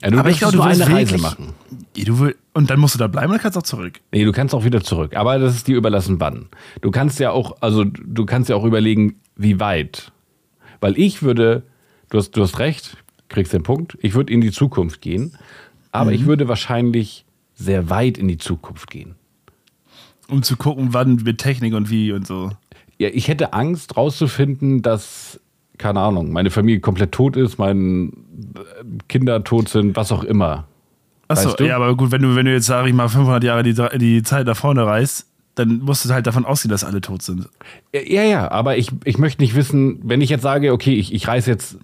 Ja, 0.00 0.16
Aber 0.16 0.30
ich 0.30 0.38
glaube, 0.38 0.56
du 0.56 0.64
willst 0.64 0.80
eine 0.80 0.94
Reise 0.94 1.18
machen. 1.18 1.54
Du 1.96 2.20
will, 2.20 2.36
und 2.52 2.70
dann 2.70 2.78
musst 2.78 2.94
du 2.94 3.00
da 3.00 3.08
bleiben 3.08 3.26
und 3.26 3.32
dann 3.38 3.42
kannst 3.42 3.56
du 3.56 3.58
auch 3.60 3.64
zurück. 3.64 3.98
Nee, 4.12 4.24
du 4.24 4.30
kannst 4.30 4.54
auch 4.54 4.64
wieder 4.64 4.80
zurück. 4.80 5.16
Aber 5.16 5.40
das 5.40 5.56
ist 5.56 5.66
dir 5.66 5.76
überlassen, 5.76 6.20
wann. 6.20 6.46
Du 6.82 6.92
kannst 6.92 7.18
ja 7.18 7.32
auch, 7.32 7.56
also 7.60 7.82
du 7.84 8.24
kannst 8.26 8.48
ja 8.48 8.54
auch 8.54 8.64
überlegen, 8.64 9.16
wie 9.34 9.58
weit. 9.58 10.12
Weil 10.80 10.96
ich 10.96 11.22
würde, 11.24 11.64
du 12.10 12.18
hast, 12.18 12.30
du 12.36 12.42
hast 12.42 12.60
recht, 12.60 12.96
kriegst 13.28 13.52
den 13.52 13.64
Punkt, 13.64 13.98
ich 14.00 14.14
würde 14.14 14.32
in 14.32 14.40
die 14.40 14.52
Zukunft 14.52 15.00
gehen, 15.00 15.36
aber 15.90 16.10
Mhm. 16.10 16.16
ich 16.16 16.26
würde 16.26 16.46
wahrscheinlich 16.46 17.23
sehr 17.54 17.90
weit 17.90 18.18
in 18.18 18.28
die 18.28 18.38
Zukunft 18.38 18.90
gehen. 18.90 19.14
Um 20.28 20.42
zu 20.42 20.56
gucken, 20.56 20.88
wann 20.92 21.16
mit 21.16 21.38
Technik 21.38 21.74
und 21.74 21.90
wie 21.90 22.12
und 22.12 22.26
so. 22.26 22.50
Ja, 22.98 23.08
ich 23.12 23.28
hätte 23.28 23.52
Angst 23.52 23.96
rauszufinden, 23.96 24.82
dass, 24.82 25.40
keine 25.78 26.00
Ahnung, 26.00 26.32
meine 26.32 26.50
Familie 26.50 26.80
komplett 26.80 27.12
tot 27.12 27.36
ist, 27.36 27.58
meine 27.58 28.10
Kinder 29.08 29.44
tot 29.44 29.68
sind, 29.68 29.96
was 29.96 30.12
auch 30.12 30.24
immer. 30.24 30.66
Achso, 31.28 31.48
Weißt 31.48 31.60
du? 31.60 31.66
ja, 31.66 31.76
aber 31.76 31.96
gut, 31.96 32.10
wenn 32.10 32.22
du, 32.22 32.36
wenn 32.36 32.46
du 32.46 32.52
jetzt, 32.52 32.66
sag 32.66 32.86
ich 32.86 32.92
mal, 32.92 33.08
500 33.08 33.42
Jahre 33.44 33.62
die, 33.62 33.74
die 33.98 34.22
Zeit 34.22 34.46
nach 34.46 34.56
vorne 34.56 34.86
reist, 34.86 35.26
dann 35.54 35.78
musst 35.78 36.04
du 36.04 36.10
halt 36.10 36.26
davon 36.26 36.44
ausgehen, 36.44 36.70
dass 36.70 36.84
alle 36.84 37.00
tot 37.00 37.22
sind. 37.22 37.48
Ja, 37.92 38.22
ja, 38.22 38.50
aber 38.50 38.76
ich, 38.76 38.90
ich 39.04 39.18
möchte 39.18 39.42
nicht 39.42 39.54
wissen, 39.54 40.00
wenn 40.02 40.20
ich 40.20 40.30
jetzt 40.30 40.42
sage, 40.42 40.72
okay, 40.72 40.94
ich, 40.94 41.14
ich 41.14 41.28
reise 41.28 41.50
jetzt 41.50 41.74
äh, 41.74 41.78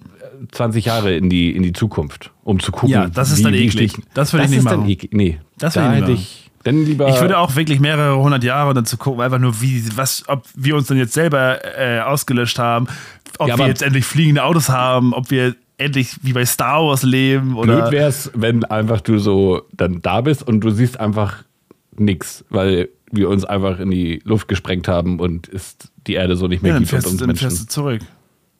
20 0.53 0.85
Jahre 0.85 1.15
in 1.15 1.29
die, 1.31 1.55
in 1.55 1.63
die 1.63 1.73
Zukunft, 1.73 2.31
um 2.45 2.61
zu 2.61 2.73
gucken. 2.73 2.89
Ja, 2.91 3.09
das 3.09 3.31
ist 3.31 3.39
wie, 3.41 3.43
dann 3.45 3.55
eklig. 3.55 3.93
steht- 3.93 4.05
Das 4.15 4.33
würde 4.33 4.45
ich 4.47 4.51
nicht 4.51 4.67
dann 4.67 4.81
machen. 4.81 4.89
eklig. 4.91 5.13
Nee, 5.13 5.39
Das 5.59 5.75
da 5.75 5.93
würde 5.99 6.13
ich 6.13 6.21
ich 6.21 6.51
dann 6.65 6.85
lieber. 6.85 7.09
Ich 7.09 7.21
würde 7.21 7.39
auch 7.39 7.57
wirklich 7.57 7.81
mehrere 7.81 8.17
hundert 8.23 8.45
Jahre 8.45 8.69
und 8.71 8.75
dann 8.75 8.85
zu 8.87 8.97
gucken, 8.97 9.21
einfach 9.23 9.39
nur, 9.39 9.61
wie, 9.63 9.83
was, 9.97 10.25
ob 10.29 10.45
wir 10.55 10.77
uns 10.77 10.87
dann 10.89 10.99
jetzt 10.99 11.13
selber 11.15 11.59
äh, 11.79 12.01
ausgelöscht 12.01 12.59
haben, 12.59 12.87
ob 13.39 13.49
Ja, 13.49 13.59
wir 13.59 13.67
jetzt 13.67 13.83
endlich 13.83 14.05
fliegende 14.05 14.45
Autos 14.45 14.69
haben, 14.69 15.15
ob 15.15 15.31
wir 15.31 15.55
endlich 15.79 16.17
wie 16.23 16.35
bei 16.35 16.45
Star 16.45 16.83
Wars 16.85 17.03
leben 17.03 17.57
oder. 17.57 17.81
Blöd 17.89 17.93
wär's, 17.93 18.31
wenn 18.35 18.65
einfach 18.65 19.01
du 19.01 19.19
so 19.19 19.63
dann 19.73 20.03
da 20.03 20.21
bist 20.21 20.47
und 20.47 20.61
du 20.61 20.71
siehst 20.71 21.01
einfach 21.01 21.45
nix, 21.97 22.45
weil 22.51 22.89
wir 23.13 23.29
uns 23.29 23.45
einfach 23.45 23.79
in 23.81 23.91
die 23.91 24.21
Luft 24.25 24.47
gesprengt 24.49 24.87
haben 24.89 25.19
und 25.19 25.49
ist 25.49 25.91
die 26.07 26.15
Erde 26.15 26.37
so 26.37 26.47
nicht 26.47 26.63
mehr 26.63 26.71
ja, 26.73 26.75
dann 26.77 26.83
gibt 26.85 26.93
und 26.93 27.01
fährst, 27.01 27.07
uns 27.13 27.17
dann 27.19 27.27
Menschen. 27.29 27.49
fährst 27.49 27.63
du 27.63 27.67
zurück. 27.69 28.03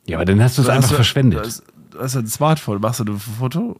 Ja, 0.07 0.17
aber 0.17 0.25
dann 0.25 0.41
hast 0.41 0.57
du 0.57 0.61
es 0.63 0.69
einfach 0.69 0.89
du- 0.89 0.95
verschwendet. 0.95 1.39
Du 1.39 1.45
hast, 1.47 1.63
du 1.91 1.99
hast 1.99 2.15
ein 2.15 2.27
Smartphone, 2.27 2.81
machst 2.81 2.99
du 2.99 3.03
ein 3.05 3.19
Foto 3.19 3.79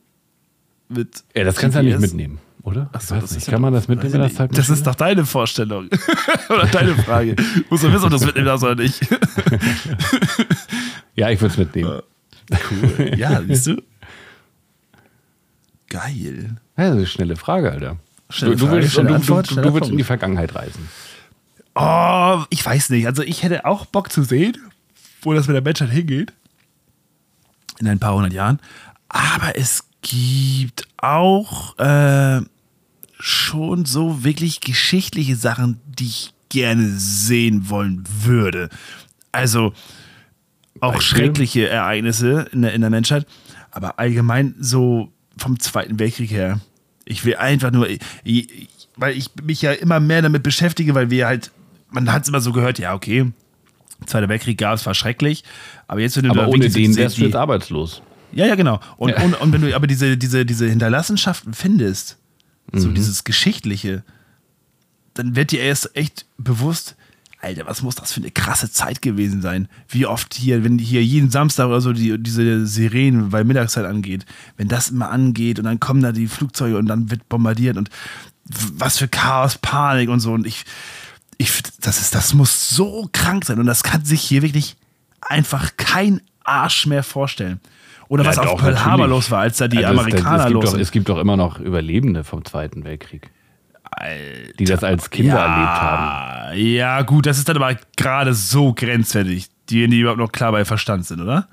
mit. 0.89 1.23
ja, 1.35 1.43
das 1.43 1.55
kannst 1.57 1.75
du 1.75 1.81
ja 1.81 1.83
nicht 1.83 1.99
mitnehmen, 1.99 2.39
oder? 2.63 2.89
Ach 2.93 3.01
so, 3.01 3.15
ich 3.15 3.21
weiß 3.21 3.29
das 3.29 3.31
nicht. 3.31 3.41
ist 3.41 3.47
ja 3.47 3.53
Kann 3.53 3.61
man 3.61 3.73
das 3.73 3.87
mitnehmen 3.87 4.13
in 4.23 4.35
der? 4.35 4.47
Das 4.49 4.69
ist 4.69 4.85
doch 4.85 4.95
deine 4.95 5.25
Vorstellung. 5.25 5.89
oder 6.49 6.65
deine 6.67 6.95
Frage. 6.95 7.35
Musst 7.69 7.83
du 7.83 7.91
wissen, 7.91 8.03
ob 8.05 8.09
du 8.11 8.17
das 8.17 8.25
mitnehmen 8.25 8.45
darfst 8.47 8.63
oder 8.63 8.75
nicht. 8.75 8.99
Ja, 11.15 11.29
ich 11.29 11.41
würde 11.41 11.51
es 11.51 11.57
mitnehmen. 11.57 12.01
cool. 12.71 13.11
Ja, 13.17 13.41
siehst 13.47 13.67
du? 13.67 13.81
Geil. 15.89 16.55
Ja, 16.77 16.83
das 16.85 16.87
ist 16.87 16.97
eine 16.97 17.05
schnelle 17.07 17.35
Frage, 17.35 17.71
Alter. 17.71 17.97
Schnelle 18.29 18.55
du, 18.55 18.65
du, 18.67 18.71
willst, 18.71 18.95
du, 18.97 19.01
Antwort, 19.01 19.51
du, 19.51 19.73
willst 19.73 19.89
in 19.91 19.97
die 19.97 20.03
Vergangenheit 20.05 20.55
reisen. 20.55 20.87
Oh, 21.75 22.43
ich 22.49 22.65
weiß 22.65 22.89
nicht. 22.91 23.07
Also 23.07 23.23
ich 23.23 23.43
hätte 23.43 23.65
auch 23.65 23.85
Bock 23.85 24.11
zu 24.11 24.23
sehen, 24.23 24.57
wo 25.21 25.33
das 25.33 25.47
mit 25.47 25.55
der 25.55 25.63
Menschheit 25.63 25.89
hingeht. 25.89 26.33
In 27.79 27.87
ein 27.87 27.99
paar 27.99 28.15
hundert 28.15 28.33
Jahren. 28.33 28.59
Aber 29.09 29.57
es 29.57 29.85
gibt 30.01 30.87
auch 30.97 31.77
äh, 31.79 32.41
schon 33.19 33.85
so 33.85 34.23
wirklich 34.23 34.61
geschichtliche 34.61 35.35
Sachen, 35.35 35.79
die 35.85 36.05
ich 36.05 36.33
gerne 36.49 36.89
sehen 36.89 37.69
wollen 37.69 38.03
würde. 38.23 38.69
Also 39.31 39.73
auch 40.79 40.93
Beispiel? 40.93 41.17
schreckliche 41.17 41.69
Ereignisse 41.69 42.47
in 42.51 42.61
der, 42.63 42.73
in 42.73 42.81
der 42.81 42.89
Menschheit. 42.89 43.25
Aber 43.71 43.99
allgemein 43.99 44.55
so 44.59 45.11
vom 45.37 45.59
Zweiten 45.59 45.99
Weltkrieg 45.99 46.31
her. 46.31 46.59
Ich 47.05 47.25
will 47.25 47.35
einfach 47.35 47.71
nur, 47.71 47.87
ich, 48.23 48.67
weil 48.95 49.17
ich 49.17 49.29
mich 49.43 49.61
ja 49.61 49.71
immer 49.71 49.99
mehr 49.99 50.21
damit 50.21 50.43
beschäftige, 50.43 50.93
weil 50.95 51.09
wir 51.09 51.27
halt, 51.27 51.51
man 51.89 52.11
hat 52.11 52.23
es 52.23 52.29
immer 52.29 52.41
so 52.41 52.51
gehört, 52.51 52.79
ja, 52.79 52.93
okay, 52.93 53.31
Zweiter 54.05 54.29
Weltkrieg 54.29 54.57
gab 54.57 54.75
es, 54.75 54.85
war 54.85 54.93
schrecklich. 54.93 55.43
Aber 55.87 55.99
jetzt, 56.01 56.17
wenn 56.17 56.23
du 56.25 56.31
Aber 56.31 56.47
ohne 56.47 56.69
so 56.69 56.77
den 56.79 56.95
wärst 56.95 57.17
du 57.17 57.23
jetzt 57.23 57.35
arbeitslos. 57.35 58.01
ja, 58.33 58.45
ja, 58.47 58.55
genau. 58.55 58.79
Und, 58.97 59.09
Ja. 59.11 59.21
und, 59.23 59.35
und 59.35 59.53
wenn 59.53 59.61
du 59.61 59.75
aber 59.75 59.87
diese, 59.87 60.17
diese, 60.17 60.45
diese 60.45 60.67
Hinterlassenschaften 60.67 61.53
findest, 61.53 62.17
so 62.73 62.89
Mhm. 62.89 62.95
dieses 62.95 63.23
Geschichtliche, 63.23 64.03
dann 65.13 65.35
wird 65.35 65.51
dir 65.51 65.59
erst 65.61 65.95
echt 65.95 66.25
bewusst, 66.37 66.95
Alter, 67.43 67.65
was 67.65 67.81
muss 67.81 67.95
das 67.95 68.11
für 68.13 68.19
eine 68.21 68.29
krasse 68.31 68.71
Zeit 68.71 69.01
gewesen 69.01 69.41
sein? 69.41 69.67
Wie 69.89 70.05
oft 70.05 70.35
hier, 70.35 70.63
wenn 70.63 70.77
hier 70.77 71.03
jeden 71.03 71.31
Samstag 71.31 71.67
oder 71.67 71.81
so 71.81 71.91
die, 71.91 72.17
diese 72.21 72.67
Sirenen, 72.67 73.31
weil 73.31 73.43
Mittagszeit 73.45 73.85
angeht, 73.85 74.25
wenn 74.57 74.67
das 74.67 74.89
immer 74.91 75.09
angeht 75.09 75.57
und 75.57 75.65
dann 75.65 75.79
kommen 75.79 76.01
da 76.03 76.11
die 76.11 76.27
Flugzeuge 76.27 76.77
und 76.77 76.85
dann 76.85 77.09
wird 77.09 77.27
bombardiert 77.29 77.77
und 77.77 77.89
was 78.45 78.99
für 78.99 79.07
Chaos, 79.07 79.57
Panik 79.57 80.09
und 80.09 80.19
so. 80.19 80.33
Und 80.33 80.45
ich, 80.45 80.65
ich, 81.41 81.61
das 81.81 81.99
ist, 82.01 82.15
das 82.15 82.33
muss 82.33 82.69
so 82.69 83.09
krank 83.11 83.45
sein 83.45 83.59
und 83.59 83.65
das 83.65 83.83
kann 83.83 84.03
sich 84.05 84.21
hier 84.21 84.41
wirklich 84.41 84.75
einfach 85.21 85.71
kein 85.77 86.21
Arsch 86.43 86.85
mehr 86.87 87.03
vorstellen. 87.03 87.59
Oder 88.07 88.23
Ja, 88.23 88.29
was 88.31 88.37
auf 88.39 88.59
Pearl 88.59 88.83
Harbor 88.83 89.07
los 89.07 89.31
war, 89.31 89.39
als 89.41 89.57
da 89.57 89.67
die 89.67 89.77
Ja, 89.77 89.91
das- 89.93 89.99
Amerikaner 90.01 90.37
es 90.39 90.43
gibt 90.45 90.53
los 90.63 90.71
doch. 90.73 90.79
Es 90.79 90.91
gibt 90.91 91.09
doch 91.09 91.17
immer 91.19 91.37
noch 91.37 91.59
Überlebende 91.59 92.23
vom 92.23 92.43
Zweiten 92.43 92.83
Weltkrieg, 92.83 93.29
die 94.59 94.65
das 94.65 94.83
als 94.83 95.09
Kinder 95.09 95.37
erlebt 95.39 95.81
haben. 95.81 96.57
Ja, 96.57 97.01
gut, 97.03 97.25
das 97.25 97.37
ist 97.37 97.47
dann 97.47 97.55
aber 97.57 97.77
gerade 97.95 98.33
so 98.33 98.73
grenzwertig, 98.73 99.47
die, 99.69 99.87
die 99.87 99.99
überhaupt 100.01 100.19
noch 100.19 100.31
klar 100.31 100.51
bei 100.51 100.65
Verstand 100.65 101.05
sind, 101.05 101.21
oder? 101.21 101.47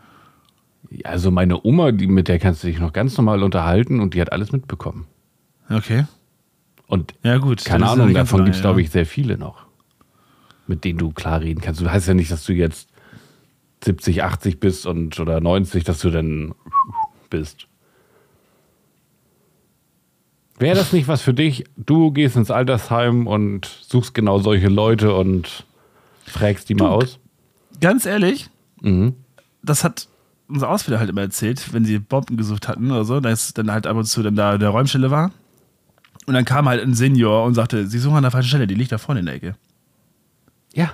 Also 1.05 1.31
meine 1.31 1.64
Oma, 1.64 1.92
die, 1.92 2.07
mit 2.07 2.29
der 2.29 2.38
kannst 2.38 2.62
du 2.62 2.66
dich 2.68 2.79
noch 2.81 2.92
ganz 2.92 3.16
normal 3.16 3.42
unterhalten 3.42 4.01
und 4.01 4.14
die 4.14 4.20
hat 4.20 4.33
alles 4.33 4.51
mitbekommen. 4.53 5.07
Okay. 5.68 6.07
Und 6.87 7.12
Ja, 7.22 7.37
gut. 7.37 7.64
keine 7.64 7.87
Ahnung, 7.88 8.14
davon 8.14 8.44
gibt 8.44 8.57
es, 8.57 8.62
glaube 8.62 8.81
ich, 8.81 8.90
sehr 8.90 9.05
viele 9.05 9.37
noch, 9.37 9.66
mit 10.69 10.85
denen 10.85 10.99
du 10.99 11.11
klar 11.11 11.41
reden 11.41 11.61
kannst. 11.61 11.81
Du 11.81 11.91
heißt 11.91 12.09
ja 12.09 12.15
nicht, 12.15 12.31
dass 12.31 12.45
du 12.45 12.53
jetzt 12.53 12.89
70, 13.85 14.23
80 14.23 14.61
bist 14.61 14.87
und 14.87 15.19
oder 15.21 15.41
90, 15.41 15.85
dass 15.85 16.01
du 16.01 16.11
dann 16.11 16.55
bist. 17.31 17.67
Wäre 20.59 20.77
das 20.77 20.93
nicht 20.93 21.07
was 21.07 21.23
für 21.23 21.35
dich? 21.35 21.65
Du 21.77 22.11
gehst 22.11 22.35
ins 22.37 22.51
Altersheim 22.51 23.27
und 23.29 23.67
suchst 23.67 24.13
genau 24.15 24.39
solche 24.41 24.69
Leute 24.69 25.15
und 25.15 25.65
fragst 26.27 26.69
die 26.69 26.75
mal 26.75 26.89
aus? 26.89 27.19
Ganz 27.81 28.07
ehrlich, 28.07 28.51
Mhm. 28.83 29.15
das 29.63 29.85
hat 29.85 30.09
unser 30.49 30.69
Ausbilder 30.71 30.99
halt 30.99 31.11
immer 31.11 31.21
erzählt, 31.21 31.73
wenn 31.73 31.85
sie 31.85 31.99
Bomben 31.99 32.37
gesucht 32.37 32.67
hatten 32.69 32.91
oder 32.91 33.05
so, 33.05 33.21
dass 33.21 33.55
dann 33.55 33.71
halt 33.71 33.87
ab 33.87 33.97
und 33.97 34.05
zu 34.07 34.23
dann 34.23 34.35
da 34.35 34.59
der 34.59 34.71
Räumstelle 34.71 35.11
war. 35.11 35.31
Und 36.27 36.35
dann 36.35 36.45
kam 36.45 36.69
halt 36.69 36.83
ein 36.83 36.95
Senior 36.95 37.45
und 37.45 37.55
sagte, 37.55 37.87
sie 37.87 37.99
suchen 37.99 38.17
an 38.17 38.23
der 38.23 38.31
falschen 38.33 38.49
Stelle, 38.49 38.67
die 38.67 38.75
liegt 38.75 38.91
da 38.93 38.99
vorne 38.99 39.21
in 39.21 39.27
der 39.27 39.35
Ecke. 39.37 39.55
Ja. 40.79 40.91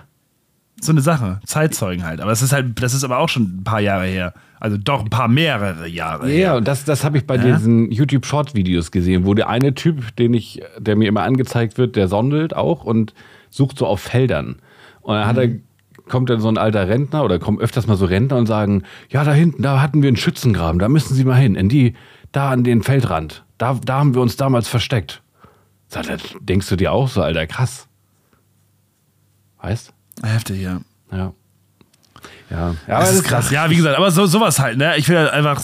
So 0.81 0.91
eine 0.93 1.01
Sache, 1.03 1.41
Zeitzeugen 1.47 2.05
halt. 2.05 2.21
Aber 2.21 2.33
es 2.33 2.43
ist 2.43 2.53
halt, 2.53 2.83
das 2.83 2.95
ist 2.95 3.05
aber 3.05 3.19
auch 3.19 3.29
schon 3.29 3.59
ein 3.61 3.65
paar 3.65 3.81
Jahre 3.81 4.07
her. 4.07 4.35
Also 4.59 4.77
doch 4.77 5.03
ein 5.05 5.11
paar 5.11 5.29
mehrere 5.29 5.87
Jahre 5.87 6.27
Ja, 6.29 6.33
her. 6.51 6.57
und 6.57 6.67
das, 6.67 6.85
das 6.85 7.05
habe 7.05 7.19
ich 7.19 7.27
bei 7.27 7.37
Ja? 7.37 7.43
diesen 7.57 7.91
YouTube-Short-Videos 7.93 8.91
gesehen, 8.91 9.25
wo 9.25 9.35
der 9.35 9.49
eine 9.49 9.75
Typ, 9.75 10.17
den 10.17 10.35
ich, 10.35 10.63
der 10.79 10.97
mir 10.97 11.09
immer 11.09 11.23
angezeigt 11.23 11.79
wird, 11.79 11.97
der 11.97 12.09
sondelt 12.09 12.57
auch 12.57 12.85
und 12.85 13.15
sucht 13.51 13.79
so 13.79 13.87
auf 13.87 14.01
Feldern. 14.01 14.57
Und 15.03 15.15
dann 15.15 15.27
hat 15.27 15.37
er, 15.39 15.51
kommt 16.09 16.29
dann 16.29 16.41
so 16.41 16.49
ein 16.49 16.59
alter 16.59 16.89
Rentner 16.89 17.25
oder 17.25 17.39
kommen 17.39 17.61
öfters 17.61 17.87
mal 17.87 17.97
so 17.97 18.07
Rentner 18.07 18.37
und 18.37 18.47
sagen, 18.47 18.83
ja, 19.11 19.23
da 19.23 19.33
hinten, 19.33 19.63
da 19.63 19.81
hatten 19.81 20.03
wir 20.03 20.09
einen 20.09 20.17
Schützengraben, 20.17 20.79
da 20.79 20.89
müssen 20.89 21.15
Sie 21.15 21.25
mal 21.25 21.35
hin, 21.37 21.55
in 21.55 21.69
die, 21.69 21.95
da 22.33 22.51
an 22.51 22.65
den 22.65 22.83
Feldrand. 22.83 23.45
Da, 23.59 23.79
da 23.85 23.99
haben 23.99 24.15
wir 24.15 24.23
uns 24.23 24.37
damals 24.37 24.67
versteckt. 24.67 25.23
Sagt 25.89 26.09
er, 26.09 26.17
denkst 26.41 26.69
du 26.69 26.77
dir 26.77 26.93
auch 26.93 27.09
so, 27.09 27.23
Alter, 27.23 27.47
krass. 27.47 27.87
Weißt? 29.65 29.95
Heftig, 30.23 30.61
ja. 30.61 30.81
Ja. 31.11 31.33
Ja, 32.51 32.75
ja 32.87 33.01
das 33.01 33.15
ist 33.15 33.25
krass. 33.25 33.51
Ja, 33.51 33.71
wie 33.71 33.77
gesagt, 33.77 33.97
aber 33.97 34.11
so, 34.11 34.27
sowas 34.27 34.59
halt, 34.59 34.77
ne? 34.77 34.97
Ich 34.99 35.09
will 35.09 35.17
halt 35.17 35.31
einfach. 35.31 35.63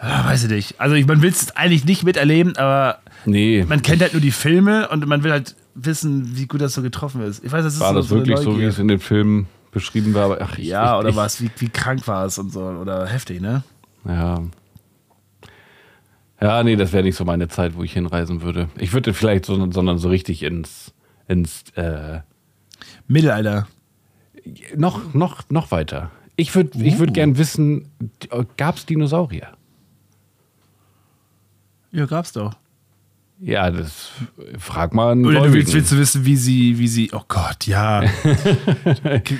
Ah, 0.00 0.24
weiß 0.24 0.44
ich 0.44 0.50
nicht. 0.50 0.80
Also, 0.80 0.94
ich, 0.94 1.06
man 1.06 1.20
will 1.20 1.28
es 1.28 1.54
eigentlich 1.54 1.84
nicht 1.84 2.04
miterleben, 2.04 2.56
aber 2.56 3.00
Nee. 3.26 3.66
man 3.68 3.82
kennt 3.82 4.00
halt 4.00 4.14
nur 4.14 4.22
die 4.22 4.30
Filme 4.30 4.88
und 4.88 5.06
man 5.06 5.22
will 5.24 5.30
halt 5.30 5.56
wissen, 5.74 6.38
wie 6.38 6.46
gut 6.46 6.62
das 6.62 6.72
so 6.72 6.80
getroffen 6.80 7.20
ist. 7.20 7.44
Ich 7.44 7.52
weiß, 7.52 7.64
das 7.64 7.74
ist 7.74 7.80
War 7.80 7.92
so, 7.92 8.00
das 8.00 8.08
wirklich 8.10 8.38
so, 8.38 8.58
wie 8.58 8.64
es 8.64 8.78
in 8.78 8.88
dem 8.88 9.00
Film 9.00 9.46
beschrieben 9.72 10.14
war? 10.14 10.24
Aber, 10.24 10.38
ach, 10.40 10.56
Ja, 10.56 10.94
ich, 10.94 11.00
oder 11.00 11.08
ich, 11.10 11.16
was? 11.16 11.42
Wie, 11.42 11.50
wie 11.58 11.68
krank 11.68 12.08
war 12.08 12.24
es 12.24 12.38
und 12.38 12.50
so? 12.50 12.62
Oder 12.62 13.06
heftig, 13.06 13.42
ne? 13.42 13.62
Ja. 14.06 14.40
Ja, 16.40 16.62
nee, 16.62 16.76
das 16.76 16.92
wäre 16.94 17.02
nicht 17.02 17.16
so 17.16 17.26
meine 17.26 17.48
Zeit, 17.48 17.76
wo 17.76 17.82
ich 17.82 17.92
hinreisen 17.92 18.40
würde. 18.40 18.70
Ich 18.78 18.94
würde 18.94 19.12
vielleicht 19.12 19.44
so, 19.44 19.70
sondern 19.70 19.98
so 19.98 20.08
richtig 20.08 20.42
ins, 20.42 20.94
ins 21.28 21.64
äh, 21.74 22.20
Mittelalter. 23.08 23.66
noch, 24.76 25.14
noch, 25.14 25.42
noch 25.50 25.70
weiter. 25.70 26.10
Ich 26.36 26.54
würde 26.54 26.78
ich 26.82 26.98
würd 26.98 27.10
Uh. 27.10 27.14
gern 27.14 27.38
wissen, 27.38 27.88
gab 28.56 28.76
es 28.76 28.86
Dinosaurier? 28.86 29.48
Ja, 31.92 32.06
gab's 32.06 32.32
doch. 32.32 32.54
Ja, 33.38 33.70
das 33.70 34.12
frag 34.58 34.94
mal 34.94 35.12
einen 35.12 35.26
Oder 35.26 35.42
du 35.42 35.52
willst, 35.52 35.74
willst 35.74 35.92
du 35.92 35.98
wissen, 35.98 36.24
wie 36.24 36.36
sie, 36.36 36.78
wie 36.78 36.88
sie. 36.88 37.10
Oh 37.12 37.22
Gott, 37.28 37.66
ja. 37.66 38.02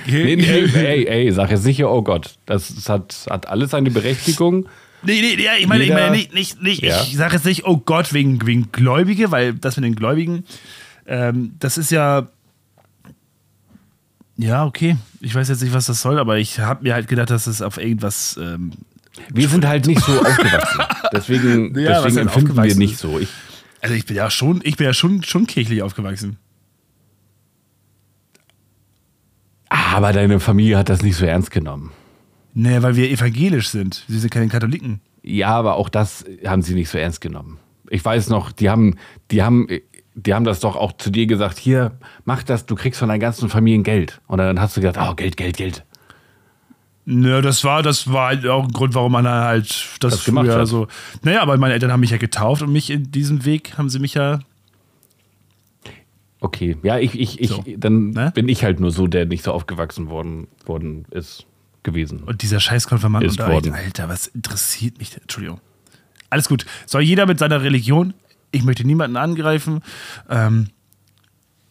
Nee, 0.07 0.35
nee, 0.35 0.65
ey, 0.75 1.07
ey, 1.07 1.31
sag 1.31 1.49
jetzt 1.49 1.63
sicher, 1.63 1.89
oh 1.91 2.03
Gott, 2.03 2.37
das, 2.45 2.73
das 2.75 2.89
hat, 2.89 3.25
hat 3.29 3.47
alles 3.47 3.71
seine 3.71 3.89
Berechtigung. 3.89 4.67
Nee, 5.03 5.21
nee, 5.21 5.43
ja, 5.43 5.51
ich 5.59 5.67
meine, 5.67 5.83
ich 5.83 5.89
meine 5.91 6.11
nicht, 6.11 6.33
nicht, 6.33 6.61
nicht 6.61 6.83
Ja. 6.83 7.01
ich 7.01 7.15
sage 7.17 7.35
jetzt 7.35 7.45
nicht, 7.45 7.65
oh 7.65 7.77
Gott, 7.77 8.13
wegen, 8.13 8.45
wegen 8.45 8.71
Gläubige, 8.71 9.31
weil 9.31 9.53
das 9.53 9.77
mit 9.77 9.85
den 9.85 9.95
Gläubigen, 9.95 10.43
ähm, 11.07 11.53
das 11.59 11.77
ist 11.77 11.91
ja. 11.91 12.27
Ja, 14.37 14.65
okay. 14.65 14.97
Ich 15.19 15.33
weiß 15.33 15.49
jetzt 15.49 15.61
nicht, 15.63 15.73
was 15.73 15.87
das 15.87 16.01
soll, 16.01 16.19
aber 16.19 16.37
ich 16.37 16.59
habe 16.59 16.83
mir 16.83 16.93
halt 16.93 17.07
gedacht, 17.07 17.29
dass 17.31 17.47
es 17.47 17.61
auf 17.61 17.77
irgendwas. 17.77 18.37
Ähm, 18.41 18.71
Wir 19.31 19.49
sind 19.49 19.65
halt 19.65 19.87
nicht 19.87 20.01
so 20.01 20.11
aufgewachsen. 20.21 20.81
Deswegen, 21.11 21.77
Ja, 21.79 22.01
deswegen 22.03 22.17
empfinden 22.27 22.55
wir 22.55 22.75
nicht 22.75 22.97
so. 22.97 23.19
Ich, 23.19 23.29
also 23.81 23.95
ich 23.95 24.05
bin 24.05 24.15
ja 24.15 24.29
schon, 24.29 24.61
ich 24.63 24.77
bin 24.77 24.85
ja 24.85 24.93
schon, 24.93 25.23
schon 25.23 25.47
kirchlich 25.47 25.81
aufgewachsen. 25.81 26.37
aber 29.69 30.13
deine 30.13 30.39
Familie 30.39 30.77
hat 30.77 30.89
das 30.89 31.01
nicht 31.01 31.15
so 31.15 31.25
ernst 31.25 31.51
genommen. 31.51 31.91
Nee, 32.53 32.81
weil 32.81 32.95
wir 32.95 33.09
evangelisch 33.09 33.69
sind. 33.69 34.03
Wir 34.07 34.19
sind 34.19 34.29
keine 34.29 34.47
Katholiken. 34.47 35.01
Ja, 35.23 35.49
aber 35.49 35.75
auch 35.75 35.89
das 35.89 36.23
haben 36.45 36.61
sie 36.61 36.73
nicht 36.75 36.89
so 36.89 36.97
ernst 36.97 37.19
genommen. 37.21 37.59
Ich 37.89 38.03
weiß 38.03 38.29
noch, 38.29 38.51
die 38.51 38.69
haben, 38.69 38.95
die 39.31 39.43
haben, 39.43 39.67
die 40.19 40.33
haben 40.33 40.45
das 40.45 40.59
doch 40.59 40.75
auch 40.75 40.93
zu 40.97 41.11
dir 41.11 41.27
gesagt, 41.27 41.57
hier, 41.59 41.91
mach 42.25 42.41
das, 42.43 42.65
du 42.65 42.73
kriegst 42.75 42.99
von 42.99 43.07
deinen 43.09 43.19
ganzen 43.19 43.49
Familien 43.49 43.83
Geld. 43.83 44.19
Und 44.27 44.39
dann 44.39 44.59
hast 44.59 44.75
du 44.75 44.81
gesagt, 44.81 44.97
oh, 44.99 45.13
Geld, 45.15 45.37
Geld, 45.37 45.57
Geld. 45.57 45.83
Ja, 47.05 47.39
das 47.41 47.63
war, 47.63 47.83
das 47.83 48.11
war 48.11 48.27
halt 48.29 48.45
auch 48.47 48.63
ein 48.65 48.71
Grund, 48.73 48.95
warum 48.95 49.11
man 49.13 49.27
halt 49.27 49.69
das, 50.01 50.13
Das 50.15 50.25
gemacht 50.25 50.47
früher 50.47 50.59
hat. 50.59 50.67
so. 50.67 50.87
Naja, 51.21 51.41
aber 51.41 51.55
meine 51.57 51.73
Eltern 51.75 51.91
haben 51.91 51.99
mich 52.01 52.09
ja 52.09 52.17
getauft 52.17 52.63
und 52.63 52.71
mich 52.73 52.89
in 52.89 53.11
diesem 53.11 53.45
Weg 53.45 53.77
haben 53.77 53.89
sie 53.89 53.99
mich 53.99 54.15
ja. 54.15 54.39
Okay, 56.39 56.77
ja, 56.83 56.99
ich, 56.99 57.19
ich, 57.19 57.39
ich 57.39 57.49
So. 57.49 57.63
dann 57.77 58.09
Ne? 58.11 58.31
bin 58.35 58.47
ich 58.49 58.63
halt 58.63 58.79
nur 58.79 58.91
so, 58.91 59.07
der 59.07 59.25
nicht 59.25 59.43
so 59.43 59.51
aufgewachsen 59.53 60.09
worden, 60.09 60.47
worden 60.65 61.05
ist, 61.11 61.45
gewesen. 61.83 62.19
Und 62.23 62.41
dieser 62.41 62.59
scheiß 62.59 62.87
Konfirmand 62.87 63.23
Ist 63.25 63.39
worden. 63.39 63.73
Alter, 63.73 64.09
was 64.09 64.27
interessiert 64.27 64.99
mich? 64.99 65.11
denn? 65.11 65.21
Entschuldigung. 65.21 65.59
Alles 66.29 66.49
gut. 66.49 66.65
Soll 66.85 67.01
jeder 67.03 67.25
mit 67.25 67.39
seiner 67.39 67.61
Religion. 67.63 68.13
Ich 68.51 68.63
möchte 68.63 68.85
niemanden 68.85 69.17
angreifen. 69.17 69.81
Ähm, 70.29 70.69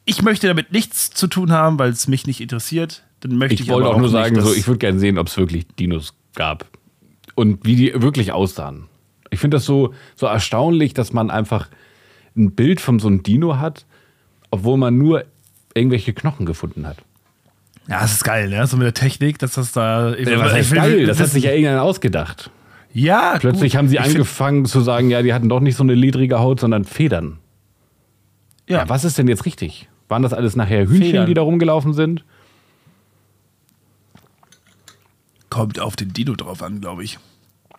ich 0.04 0.22
möchte 0.22 0.46
damit 0.46 0.72
nichts 0.72 1.10
zu 1.10 1.26
tun 1.26 1.50
haben, 1.52 1.78
weil 1.78 1.90
es 1.90 2.06
mich 2.08 2.26
nicht 2.26 2.40
interessiert. 2.40 3.02
Dann 3.20 3.36
möchte 3.38 3.54
ich, 3.54 3.60
Ich 3.62 3.68
wollte 3.68 3.86
aber 3.88 3.96
auch 3.96 4.00
nur 4.00 4.08
sagen, 4.08 4.40
so, 4.40 4.54
ich 4.54 4.66
würde 4.68 4.78
gerne 4.78 4.98
sehen, 4.98 5.18
ob 5.18 5.26
es 5.28 5.36
wirklich 5.36 5.66
Dinos 5.78 6.14
gab. 6.34 6.66
Und 7.34 7.64
wie 7.64 7.76
die 7.76 7.92
wirklich 8.02 8.32
aussahen. 8.32 8.84
Ich 9.30 9.40
finde 9.40 9.56
das 9.56 9.64
so, 9.64 9.94
so 10.14 10.26
erstaunlich, 10.26 10.94
dass 10.94 11.12
man 11.12 11.30
einfach 11.30 11.68
ein 12.36 12.52
Bild 12.52 12.80
von 12.80 12.98
so 12.98 13.08
einem 13.08 13.22
Dino 13.22 13.58
hat, 13.58 13.84
obwohl 14.50 14.76
man 14.76 14.96
nur 14.96 15.24
irgendwelche 15.74 16.12
Knochen 16.12 16.46
gefunden 16.46 16.86
hat. 16.86 16.98
ja, 17.88 18.00
das 18.00 18.12
ist 18.12 18.24
geil, 18.24 18.48
ne? 18.48 18.66
So 18.66 18.76
mit 18.76 18.84
der 18.86 18.94
Technik, 18.94 19.38
dass 19.38 19.54
das 19.54 19.72
da. 19.72 20.10
Heißt 20.10 20.20
ich 20.20 20.26
will- 20.70 20.78
geil? 20.78 21.06
Das 21.06 21.18
hat 21.18 21.24
wissen- 21.24 21.34
sich 21.34 21.44
ja 21.44 21.50
irgendeiner 21.50 21.82
ausgedacht. 21.82 22.50
Ja, 22.98 23.36
Plötzlich 23.38 23.72
gut. 23.72 23.78
haben 23.78 23.88
sie 23.88 23.96
Ich 23.96 24.00
angefangen 24.00 24.64
zu 24.64 24.80
sagen, 24.80 25.10
ja, 25.10 25.20
die 25.22 25.34
hatten 25.34 25.50
doch 25.50 25.60
nicht 25.60 25.76
so 25.76 25.82
eine 25.82 25.94
ledrige 25.94 26.38
Haut, 26.38 26.60
sondern 26.60 26.84
Federn. 26.84 27.38
Ja, 28.68 28.78
Ja, 28.78 28.88
was 28.88 29.04
ist 29.04 29.18
denn 29.18 29.28
jetzt 29.28 29.44
richtig? 29.44 29.88
Waren 30.08 30.22
das 30.22 30.32
alles 30.32 30.56
nachher 30.56 30.86
Hühnchen, 30.86 31.02
Federn. 31.02 31.26
die 31.26 31.34
da 31.34 31.42
rumgelaufen 31.42 31.92
sind? 31.92 32.24
kommt 35.50 35.78
auf 35.80 35.96
den 35.96 36.12
Dino 36.12 36.34
drauf 36.34 36.62
an, 36.62 36.80
glaube 36.82 37.02
ich. 37.04 37.18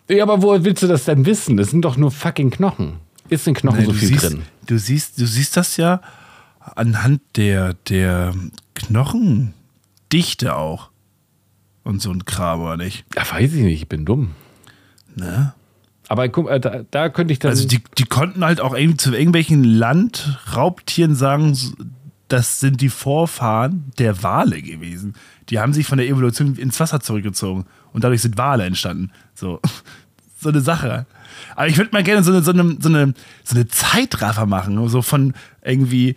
Ja, 0.08 0.24
aber 0.24 0.42
wo 0.42 0.64
willst 0.64 0.82
du 0.82 0.86
das 0.88 1.04
denn 1.04 1.26
wissen? 1.26 1.56
Das 1.56 1.70
sind 1.70 1.82
doch 1.84 1.96
nur 1.96 2.10
fucking 2.10 2.50
Knochen. 2.50 2.94
Ist 3.28 3.46
in 3.46 3.54
Knochen 3.54 3.80
Nee, 3.80 3.84
so 3.84 3.92
viel 3.92 4.08
siehst, 4.08 4.22
drin? 4.30 4.42
Du 4.66 4.78
siehst, 4.78 5.20
du 5.20 5.26
siehst 5.26 5.56
das 5.56 5.76
ja 5.76 6.00
anhand 6.74 7.20
der, 7.36 7.74
der 7.88 8.34
Knochendichte 8.74 10.56
auch. 10.56 10.90
Und 11.84 12.02
so 12.02 12.10
ein 12.10 12.24
Kram, 12.24 12.62
oder 12.62 12.76
nicht? 12.76 13.04
Ja, 13.14 13.22
weiß 13.30 13.52
ich 13.52 13.62
nicht, 13.62 13.82
ich 13.82 13.88
bin 13.88 14.04
dumm. 14.04 14.30
Ne? 15.18 15.52
Aber 16.08 16.28
guck, 16.28 16.50
äh, 16.50 16.58
da, 16.58 16.82
da 16.90 17.08
könnte 17.10 17.32
ich 17.32 17.38
dann. 17.38 17.50
Also 17.50 17.68
die, 17.68 17.82
die 17.98 18.04
konnten 18.04 18.44
halt 18.44 18.60
auch 18.60 18.74
irgendwie 18.74 18.96
zu 18.96 19.12
irgendwelchen 19.12 19.62
Landraubtieren 19.62 21.14
sagen, 21.14 21.56
das 22.28 22.60
sind 22.60 22.80
die 22.80 22.88
Vorfahren 22.88 23.92
der 23.98 24.22
Wale 24.22 24.60
gewesen. 24.62 25.14
Die 25.50 25.58
haben 25.58 25.72
sich 25.72 25.86
von 25.86 25.98
der 25.98 26.08
Evolution 26.08 26.56
ins 26.56 26.78
Wasser 26.80 27.00
zurückgezogen 27.00 27.64
und 27.92 28.04
dadurch 28.04 28.22
sind 28.22 28.38
Wale 28.38 28.64
entstanden. 28.64 29.10
So, 29.34 29.60
so 30.40 30.48
eine 30.48 30.60
Sache. 30.60 31.06
Aber 31.56 31.68
ich 31.68 31.76
würde 31.76 31.90
mal 31.92 32.02
gerne 32.02 32.22
so 32.22 32.32
eine, 32.32 32.42
so, 32.42 32.52
eine, 32.52 32.76
so, 32.80 32.88
eine, 32.88 33.14
so 33.44 33.54
eine 33.54 33.68
Zeitraffer 33.68 34.46
machen, 34.46 34.88
so 34.88 35.02
von 35.02 35.34
irgendwie. 35.62 36.16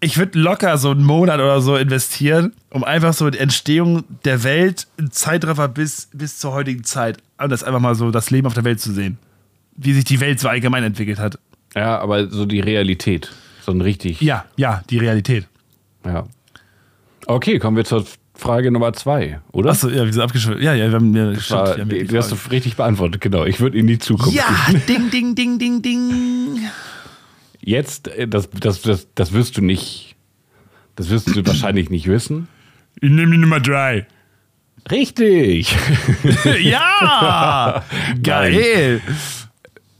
Ich 0.00 0.16
würde 0.16 0.38
locker 0.38 0.78
so 0.78 0.92
einen 0.92 1.02
Monat 1.02 1.40
oder 1.40 1.60
so 1.60 1.76
investieren, 1.76 2.52
um 2.70 2.84
einfach 2.84 3.14
so 3.14 3.28
die 3.30 3.38
Entstehung 3.38 4.04
der 4.24 4.44
Welt 4.44 4.86
in 4.96 5.10
Zeitraffer 5.10 5.66
bis, 5.66 6.08
bis 6.12 6.38
zur 6.38 6.52
heutigen 6.52 6.84
Zeit, 6.84 7.18
und 7.38 7.50
das 7.50 7.62
einfach 7.64 7.80
mal 7.80 7.94
so 7.94 8.10
das 8.10 8.30
Leben 8.30 8.46
auf 8.46 8.54
der 8.54 8.64
Welt 8.64 8.80
zu 8.80 8.92
sehen 8.92 9.18
wie 9.78 9.92
sich 9.94 10.04
die 10.04 10.20
Welt 10.20 10.40
so 10.40 10.48
allgemein 10.48 10.84
entwickelt 10.84 11.18
hat. 11.18 11.38
ja, 11.74 11.98
aber 11.98 12.28
so 12.28 12.44
die 12.44 12.60
Realität. 12.60 13.30
So 13.62 13.72
ein 13.72 13.80
richtig. 13.80 14.20
Ja, 14.20 14.44
ja, 14.56 14.82
die 14.90 14.98
Realität. 14.98 15.46
Ja. 16.04 16.26
Okay, 17.26 17.58
kommen 17.58 17.76
wir 17.76 17.84
zur 17.84 18.04
Frage 18.34 18.70
Nummer 18.70 18.92
zwei, 18.92 19.40
oder? 19.52 19.70
Achso, 19.70 19.88
ja, 19.88 20.04
wir 20.04 20.12
sind 20.12 20.22
abgeschwört. 20.22 20.60
Ja, 20.60 20.74
ja, 20.74 20.88
wir 20.88 20.94
haben, 20.94 21.14
ja, 21.14 21.34
stimmt, 21.38 21.60
War, 21.60 21.76
wir 21.76 21.82
haben 21.82 21.90
ja 21.90 21.98
die 21.98 22.06
du 22.06 22.16
hast 22.16 22.32
du 22.32 22.36
richtig 22.50 22.76
beantwortet, 22.76 23.20
genau. 23.20 23.44
Ich 23.44 23.60
würde 23.60 23.78
in 23.78 23.86
die 23.86 23.98
Zukunft. 23.98 24.36
Ja, 24.36 24.44
gehen. 24.68 24.82
ding, 24.88 25.10
ding, 25.10 25.34
ding, 25.34 25.58
ding, 25.58 25.82
ding. 25.82 26.60
Jetzt, 27.60 28.08
äh, 28.08 28.26
das, 28.26 28.48
das, 28.50 28.82
das, 28.82 29.08
das 29.14 29.32
wirst 29.32 29.56
du 29.56 29.62
nicht. 29.62 30.16
Das 30.96 31.10
wirst 31.10 31.34
du 31.34 31.46
wahrscheinlich 31.46 31.90
nicht 31.90 32.08
wissen. 32.08 32.48
Ich 33.00 33.10
nehme 33.10 33.30
die 33.32 33.38
Nummer 33.38 33.60
drei. 33.60 34.06
Richtig. 34.90 35.76
ja! 36.60 37.84
Geil! 38.22 39.00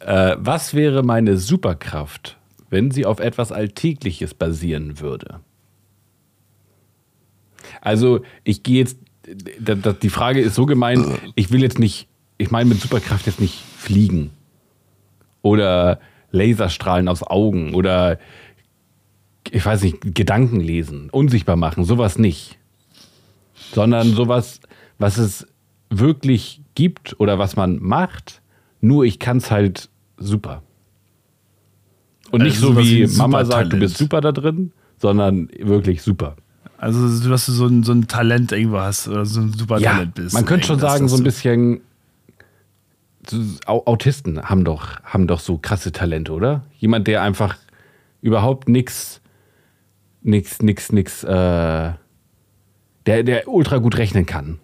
Äh, 0.01 0.36
was 0.39 0.74
wäre 0.74 1.03
meine 1.03 1.36
Superkraft, 1.36 2.36
wenn 2.70 2.91
sie 2.91 3.07
auf 3.07 3.20
etwas 3.20 3.53
Alltägliches 3.53 4.34
basieren 4.34 5.01
würde? 5.01 5.41
Also, 7.80 8.20
ich 8.45 8.62
gehe 8.62 8.78
jetzt, 8.78 8.99
die 9.26 10.11
Frage 10.11 10.41
ist 10.41 10.55
so 10.55 10.66
gemeint, 10.66 11.07
ich 11.34 11.51
will 11.53 11.62
jetzt 11.62 11.78
nicht, 11.78 12.09
ich 12.39 12.51
meine 12.51 12.70
mit 12.70 12.80
Superkraft 12.80 13.26
jetzt 13.26 13.41
nicht 13.41 13.62
fliegen 13.76 14.30
oder 15.43 16.01
Laserstrahlen 16.30 17.09
aus 17.09 17.22
Augen 17.22 17.74
oder 17.74 18.18
ich 19.51 19.64
weiß 19.64 19.82
nicht, 19.82 20.14
Gedanken 20.14 20.61
lesen, 20.61 21.09
unsichtbar 21.11 21.57
machen, 21.57 21.84
sowas 21.84 22.18
nicht. 22.18 22.59
Sondern 23.72 24.14
sowas, 24.14 24.61
was 24.99 25.18
es 25.18 25.46
wirklich 25.90 26.61
gibt 26.74 27.18
oder 27.18 27.38
was 27.38 27.57
man 27.57 27.78
macht, 27.80 28.42
nur 28.80 29.05
ich 29.05 29.18
kann 29.18 29.38
es 29.38 29.51
halt 29.51 29.88
super. 30.18 30.62
Und 32.30 32.42
nicht 32.42 32.57
Also 32.57 32.74
so 32.74 32.78
wie 32.78 33.07
Mama 33.16 33.44
sagt, 33.44 33.72
du 33.72 33.78
bist 33.78 33.96
super 33.96 34.20
da 34.20 34.32
drin, 34.32 34.72
sondern 34.99 35.49
wirklich 35.59 36.03
super. 36.03 36.36
Also, 36.76 37.28
dass 37.28 37.46
du 37.46 37.53
so 37.53 37.66
ein, 37.66 37.82
so 37.82 37.92
ein 37.92 38.07
Talent 38.07 38.53
irgendwo 38.53 38.78
hast 38.78 39.09
oder 39.09 39.26
so 39.26 39.40
ein 39.40 39.53
super 39.53 39.78
Ja, 39.80 39.94
Talent 39.94 40.14
bist. 40.14 40.34
man 40.34 40.44
könnte 40.44 40.66
schon 40.66 40.78
sagen, 40.78 41.09
so 41.09 41.16
ein 41.16 41.24
bisschen. 41.24 41.80
Autisten 43.66 44.42
haben 44.49 44.64
doch, 44.64 45.01
haben 45.03 45.26
doch 45.26 45.40
so 45.40 45.59
krasse 45.59 45.92
Talente, 45.92 46.32
oder? 46.32 46.64
Jemand, 46.78 47.07
der 47.09 47.22
einfach 47.22 47.57
überhaupt 48.22 48.68
nix, 48.70 49.20
nix, 50.22 50.62
nix, 50.62 50.92
nix, 50.92 51.24
äh, 51.24 51.92
der, 53.07 53.22
der 53.24 53.49
ultra 53.49 53.78
gut 53.78 53.99
rechnen 53.99 54.24
kann. 54.24 54.61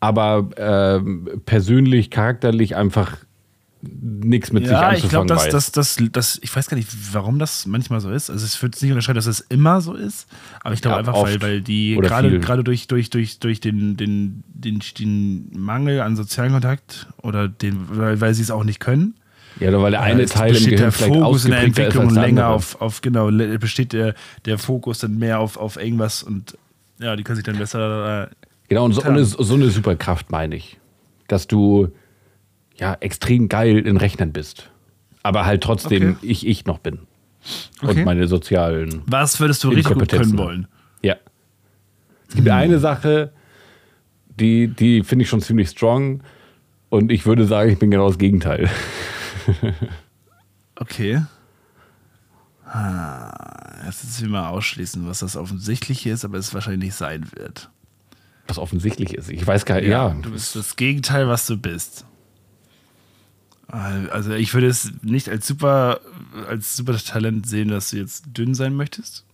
Aber 0.00 0.48
ähm, 0.56 1.28
persönlich, 1.44 2.10
charakterlich 2.10 2.76
einfach 2.76 3.16
nichts 3.80 4.52
mit 4.52 4.64
sich 4.66 4.72
Ja, 4.72 4.92
ich 4.92 5.04
anzufangen 5.04 5.26
glaube, 5.28 5.28
dass 5.28 5.46
weiß. 5.46 5.72
das, 5.72 5.96
das, 5.96 6.10
das, 6.12 6.38
ich 6.42 6.54
weiß 6.54 6.68
gar 6.68 6.76
nicht, 6.76 6.88
warum 7.12 7.38
das 7.38 7.64
manchmal 7.66 8.00
so 8.00 8.10
ist. 8.10 8.28
Also 8.28 8.44
es 8.44 8.60
wird 8.60 8.80
nicht 8.82 8.90
unterscheiden, 8.90 9.16
dass 9.16 9.26
es 9.26 9.40
immer 9.40 9.80
so 9.80 9.94
ist, 9.94 10.26
aber 10.62 10.74
ich 10.74 10.82
glaube 10.82 10.96
Ja, 10.96 10.98
einfach, 11.00 11.22
weil, 11.22 11.40
weil 11.42 11.60
die 11.62 11.96
gerade 11.96 12.64
durch, 12.64 12.88
durch, 12.88 13.10
durch, 13.10 13.38
durch 13.38 13.60
den, 13.60 13.96
den, 13.96 14.42
den, 14.48 14.80
den 14.98 15.50
Mangel 15.56 16.00
an 16.00 16.16
sozialen 16.16 16.52
Kontakt 16.52 17.06
oder 17.22 17.46
den, 17.48 17.76
weil, 17.90 18.20
weil 18.20 18.34
sie 18.34 18.42
es 18.42 18.50
auch 18.50 18.64
nicht 18.64 18.80
können, 18.80 19.14
Ja, 19.60 19.70
weil 19.80 19.92
der 19.92 20.02
eine 20.02 20.22
Äh, 20.22 20.26
Teil 20.26 20.56
im 20.56 20.64
Gehirn 20.64 20.78
der 20.80 20.92
Fokus 20.92 21.44
in 21.44 21.52
der 21.52 21.60
Entwicklung 21.62 22.10
länger 22.10 22.48
auf, 22.48 22.80
auf, 22.80 23.00
genau, 23.00 23.30
besteht 23.58 23.92
der, 23.92 24.14
der 24.44 24.58
Fokus 24.58 24.98
dann 24.98 25.18
mehr 25.18 25.38
auf, 25.38 25.56
auf 25.56 25.76
irgendwas 25.76 26.22
und 26.24 26.56
ja, 26.98 27.14
die 27.14 27.22
können 27.22 27.36
sich 27.36 27.44
dann 27.44 27.58
besser. 27.58 28.28
Genau, 28.68 28.84
und 28.84 28.92
so 28.92 29.02
eine, 29.02 29.24
so 29.24 29.54
eine 29.54 29.70
Superkraft 29.70 30.30
meine 30.30 30.56
ich. 30.56 30.78
Dass 31.26 31.46
du 31.46 31.88
ja 32.76 32.96
extrem 33.00 33.48
geil 33.48 33.78
in 33.86 33.96
Rechnern 33.96 34.32
bist. 34.32 34.70
Aber 35.22 35.46
halt 35.46 35.62
trotzdem 35.62 36.16
Okay. 36.16 36.26
ich 36.26 36.46
ich 36.46 36.64
noch 36.66 36.78
bin. 36.78 37.00
Okay. 37.82 38.00
Und 38.00 38.04
meine 38.04 38.28
sozialen. 38.28 39.02
was 39.06 39.40
würdest 39.40 39.64
du 39.64 39.68
richtig 39.68 39.94
gut 39.94 40.08
können 40.08 40.38
wollen? 40.38 40.68
Ja. 41.02 41.16
Es 42.28 42.34
gibt 42.34 42.48
eine 42.48 42.78
Sache, 42.78 43.32
die, 44.28 44.68
die 44.68 45.02
finde 45.02 45.22
ich 45.24 45.28
schon 45.28 45.40
ziemlich 45.40 45.70
strong. 45.70 46.22
Und 46.90 47.10
ich 47.12 47.26
würde 47.26 47.46
sagen, 47.46 47.70
ich 47.70 47.78
bin 47.78 47.90
genau 47.90 48.08
das 48.08 48.18
Gegenteil. 48.18 48.68
Okay. 50.80 51.22
Jetzt 53.84 54.04
müssen 54.04 54.22
wir 54.26 54.28
mal 54.28 54.48
ausschließen, 54.50 55.06
was 55.06 55.20
das 55.20 55.36
Offensichtliche 55.36 56.10
ist, 56.10 56.24
aber 56.24 56.38
es 56.38 56.54
wahrscheinlich 56.54 56.84
nicht 56.90 56.94
sein 56.94 57.26
wird. 57.34 57.70
Was 58.48 58.58
offensichtlich 58.58 59.14
ist. 59.14 59.30
Ich 59.30 59.46
weiß 59.46 59.64
gar 59.64 59.76
nicht. 59.76 59.88
Ja. 59.88 60.16
Du 60.22 60.32
bist 60.32 60.56
das 60.56 60.76
Gegenteil, 60.76 61.28
was 61.28 61.46
du 61.46 61.56
bist. 61.56 62.04
Also 63.68 64.32
ich 64.32 64.54
würde 64.54 64.66
es 64.66 64.90
nicht 65.02 65.28
als 65.28 65.46
super, 65.46 66.00
als 66.48 66.74
super 66.74 66.96
Talent 66.96 67.46
sehen, 67.46 67.68
dass 67.68 67.90
du 67.90 67.98
jetzt 67.98 68.24
dünn 68.32 68.54
sein 68.54 68.74
möchtest. 68.74 69.24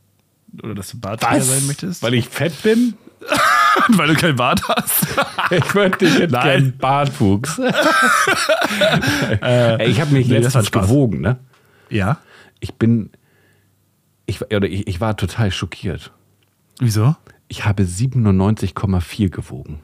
Oder 0.63 0.75
dass 0.75 0.91
du 0.91 0.99
Bartträger 0.99 1.43
sein 1.43 1.67
möchtest. 1.67 2.03
Weil 2.03 2.15
ich 2.15 2.29
fett 2.29 2.61
bin? 2.63 2.95
weil 3.89 4.09
du 4.09 4.15
kein 4.15 4.37
Bart 4.37 4.63
hast. 4.69 5.07
Ich 5.51 5.75
würde 5.75 6.03
nicht 6.03 6.31
Nein. 6.31 6.43
gerne 6.43 6.73
Bartwuchs. 6.73 7.59
Ey, 9.41 9.87
ich 9.91 10.01
habe 10.01 10.13
mich 10.13 10.27
nee, 10.27 10.39
letztens 10.39 10.73
gewogen, 10.73 11.21
ne? 11.21 11.37
ja. 11.91 12.19
Ich 12.61 12.75
bin. 12.75 13.11
Ich, 14.25 14.41
oder 14.41 14.67
ich, 14.67 14.87
ich 14.87 15.01
war 15.03 15.19
total 15.19 15.51
schockiert. 15.51 16.13
Wieso? 16.81 17.15
Ich 17.49 17.65
habe 17.65 17.85
97,4 17.85 19.29
gewogen. 19.31 19.81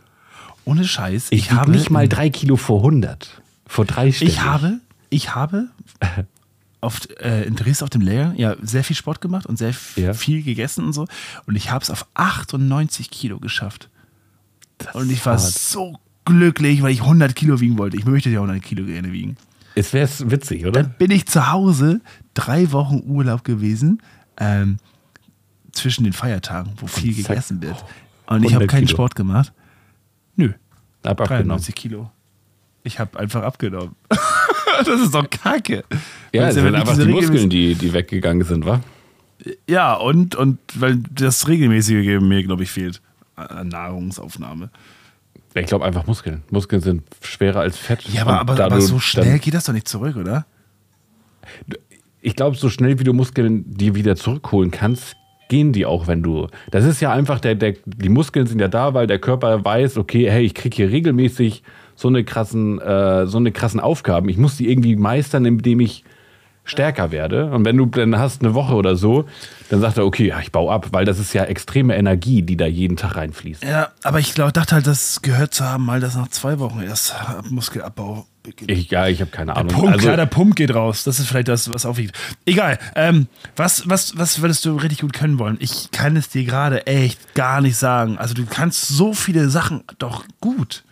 Ohne 0.64 0.84
Scheiß. 0.84 1.28
Ich, 1.30 1.40
Ich, 1.46 1.50
habe 1.52 1.70
nicht 1.70 1.90
mal 1.90 2.08
drei 2.08 2.30
Kilo 2.30 2.56
vor 2.56 2.78
100. 2.80 3.42
Vor 3.66 3.84
drei 3.84 4.12
Stunden. 4.12 4.32
Ich 4.32 4.42
habe, 4.42 4.80
ich 5.11 5.34
habe 5.34 5.68
auf, 6.80 7.00
äh, 7.20 7.44
in 7.46 7.56
Dresden 7.56 7.84
auf 7.84 7.90
dem 7.90 8.00
Layer 8.02 8.34
ja 8.36 8.56
sehr 8.62 8.84
viel 8.84 8.96
Sport 8.96 9.20
gemacht 9.20 9.46
und 9.46 9.56
sehr 9.58 9.74
Ja. 9.96 10.14
viel 10.14 10.42
gegessen 10.42 10.84
und 10.84 10.92
so. 10.92 11.06
Und 11.46 11.56
ich 11.56 11.70
habe 11.70 11.82
es 11.82 11.90
auf 11.90 12.06
98 12.14 13.11
Kilo 13.11 13.38
geschafft. 13.38 13.88
Und 14.94 15.11
ich 15.11 15.24
war 15.26 15.34
hart. 15.34 15.42
so 15.42 15.98
glücklich, 16.24 16.82
weil 16.82 16.92
ich 16.92 17.02
100 17.02 17.34
Kilo 17.36 17.61
wiegen 17.61 17.76
wollte. 17.78 17.96
Ich 17.96 18.04
möchte 18.06 18.30
ja 18.30 18.40
100 18.40 18.62
Kilo 18.62 18.84
gerne 18.84 19.12
wiegen. 19.12 19.36
Es 19.74 19.92
wäre 19.92 20.08
witzig, 20.30 20.66
oder? 20.66 20.82
Dann 20.82 20.94
bin 20.98 21.11
ich 21.11 21.26
zu 21.26 21.50
Hause 21.50 22.00
drei 22.34 22.72
Wochen 22.72 23.02
Urlaub 23.06 23.44
gewesen, 23.44 24.02
ähm, 24.38 24.78
zwischen 25.73 26.05
den 26.05 26.12
Feiertagen, 26.12 26.73
wo 26.77 26.87
viel 26.87 27.14
zack, 27.16 27.29
gegessen 27.29 27.62
wird. 27.62 27.85
Und 28.27 28.45
ich 28.45 28.55
habe 28.55 28.64
100 28.64 28.68
keinen 28.68 28.87
Kilo. 28.87 28.97
Sport 28.97 29.14
gemacht. 29.14 29.53
Nö, 30.37 30.53
Hab 31.05 31.21
abgenommen. 31.21 31.49
93 31.49 31.75
Kilo. 31.75 32.11
Ich 32.83 32.99
habe 32.99 33.18
einfach 33.18 33.43
abgenommen. 33.43 33.95
das 34.85 35.01
ist 35.01 35.14
doch 35.14 35.29
kacke. 35.29 35.85
Ja, 36.33 36.43
ja 36.43 36.53
sind 36.53 36.75
einfach 36.75 36.97
die 36.97 37.07
Muskeln, 37.07 37.51
die, 37.51 37.75
die 37.75 37.93
weggegangen 37.93 38.45
sind, 38.45 38.64
wa? 38.64 38.81
Ja, 39.66 39.95
und, 39.95 40.35
und 40.35 40.59
weil 40.75 40.99
das 41.11 41.49
regelmäßige 41.49 42.21
mir, 42.21 42.43
glaube 42.43 42.62
ich, 42.62 42.71
fehlt. 42.71 43.01
Nahrungsaufnahme. 43.37 44.71
Ich 45.55 45.66
glaube 45.66 45.85
einfach 45.85 46.07
Muskeln. 46.07 46.43
Muskeln 46.51 46.81
sind 46.83 47.03
schwerer 47.23 47.61
als 47.61 47.77
Fett. 47.77 48.03
Ja, 48.03 48.23
aber, 48.23 48.41
aber, 48.41 48.64
aber 48.64 48.81
so 48.81 49.01
schnell 49.01 49.39
geht 49.39 49.55
das 49.55 49.64
doch 49.64 49.73
nicht 49.73 49.89
zurück, 49.89 50.16
oder? 50.16 50.47
ich 52.21 52.37
glaube, 52.37 52.57
so 52.57 52.68
schnell 52.68 52.99
wie 52.99 53.05
du 53.05 53.12
Muskeln 53.12 53.64
die 53.66 53.95
wieder 53.95 54.16
zurückholen 54.16 54.71
kannst, 54.71 55.16
gehen 55.51 55.74
die 55.74 55.84
auch, 55.84 56.07
wenn 56.07 56.22
du. 56.22 56.46
Das 56.70 56.86
ist 56.86 57.01
ja 57.01 57.12
einfach, 57.12 57.40
der, 57.40 57.57
der, 57.57 57.74
die 57.84 58.09
Muskeln 58.09 58.46
sind 58.46 58.61
ja 58.61 58.68
da, 58.68 58.94
weil 58.94 59.07
der 59.07 59.18
Körper 59.18 59.62
weiß, 59.62 59.98
okay, 59.98 60.30
hey, 60.30 60.44
ich 60.44 60.55
kriege 60.55 60.74
hier 60.74 60.90
regelmäßig 60.90 61.62
so 61.94 62.09
eine 62.09 62.24
krassen, 62.24 62.80
äh, 62.80 63.26
so 63.26 63.36
eine 63.36 63.53
krassen 63.53 63.80
Aufgaben. 63.80 64.30
Ich 64.30 64.38
muss 64.38 64.57
die 64.57 64.70
irgendwie 64.70 64.96
meistern, 64.96 65.44
indem 65.44 65.80
ich 65.80 66.05
stärker 66.64 67.11
werde. 67.11 67.51
Und 67.51 67.64
wenn 67.64 67.76
du 67.76 67.86
dann 67.86 68.18
hast 68.18 68.42
eine 68.42 68.55
Woche 68.55 68.74
oder 68.74 68.96
so, 68.96 69.24
dann 69.68 69.80
sagt 69.80 69.98
er, 69.98 70.07
okay, 70.07 70.28
ja, 70.28 70.40
ich 70.40 70.53
baue 70.53 70.72
ab, 70.72 70.88
weil 70.92 71.05
das 71.05 71.18
ist 71.18 71.32
ja 71.32 71.44
extreme 71.44 71.96
Energie, 71.96 72.42
die 72.42 72.57
da 72.57 72.66
jeden 72.66 72.96
Tag 72.96 73.16
reinfließt. 73.16 73.64
Ja, 73.64 73.88
aber 74.05 74.20
ich 74.20 74.34
glaube, 74.34 74.53
dachte 74.53 74.76
halt, 74.76 74.86
das 74.86 75.20
gehört 75.20 75.53
zu 75.53 75.64
haben, 75.64 75.84
mal, 75.84 76.01
dass 76.01 76.16
nach 76.16 76.28
zwei 76.28 76.59
Wochen 76.61 76.80
erst 76.80 77.14
Muskelabbau 77.51 78.26
beginnt. 78.43 78.70
Ich, 78.70 78.91
ja, 78.91 79.07
ich 79.09 79.20
habe 79.20 79.30
keine 79.30 79.57
Ahnung. 79.57 79.72
Pump, 79.72 79.88
Also, 79.93 80.01
klar, 80.01 80.16
der 80.16 80.26
Pump 80.26 80.57
geht 80.57 80.74
raus. 80.74 81.05
Das 81.05 81.18
ist 81.18 81.28
vielleicht 81.28 81.49
das, 81.49 81.72
was 81.72 81.86
aufwiegt. 81.86 82.16
Egal. 82.47 82.78
Ähm, 82.95 83.26
was, 83.57 83.88
was, 83.88 84.16
was 84.16 84.41
würdest 84.41 84.64
du 84.64 84.76
richtig 84.76 85.01
gut 85.01 85.12
können 85.12 85.38
wollen? 85.38 85.57
Ich 85.61 85.91
kann 85.91 86.16
es 86.16 86.28
dir 86.28 86.45
gerade 86.45 86.86
echt 86.86 87.34
gar 87.34 87.61
nicht 87.61 87.76
sagen. 87.76 88.18
Also 88.18 88.34
du 88.34 88.47
kannst 88.47 88.88
so 88.88 89.12
viele 89.12 89.49
Sachen 89.51 89.82
doch 89.99 90.24
gut, 90.41 90.84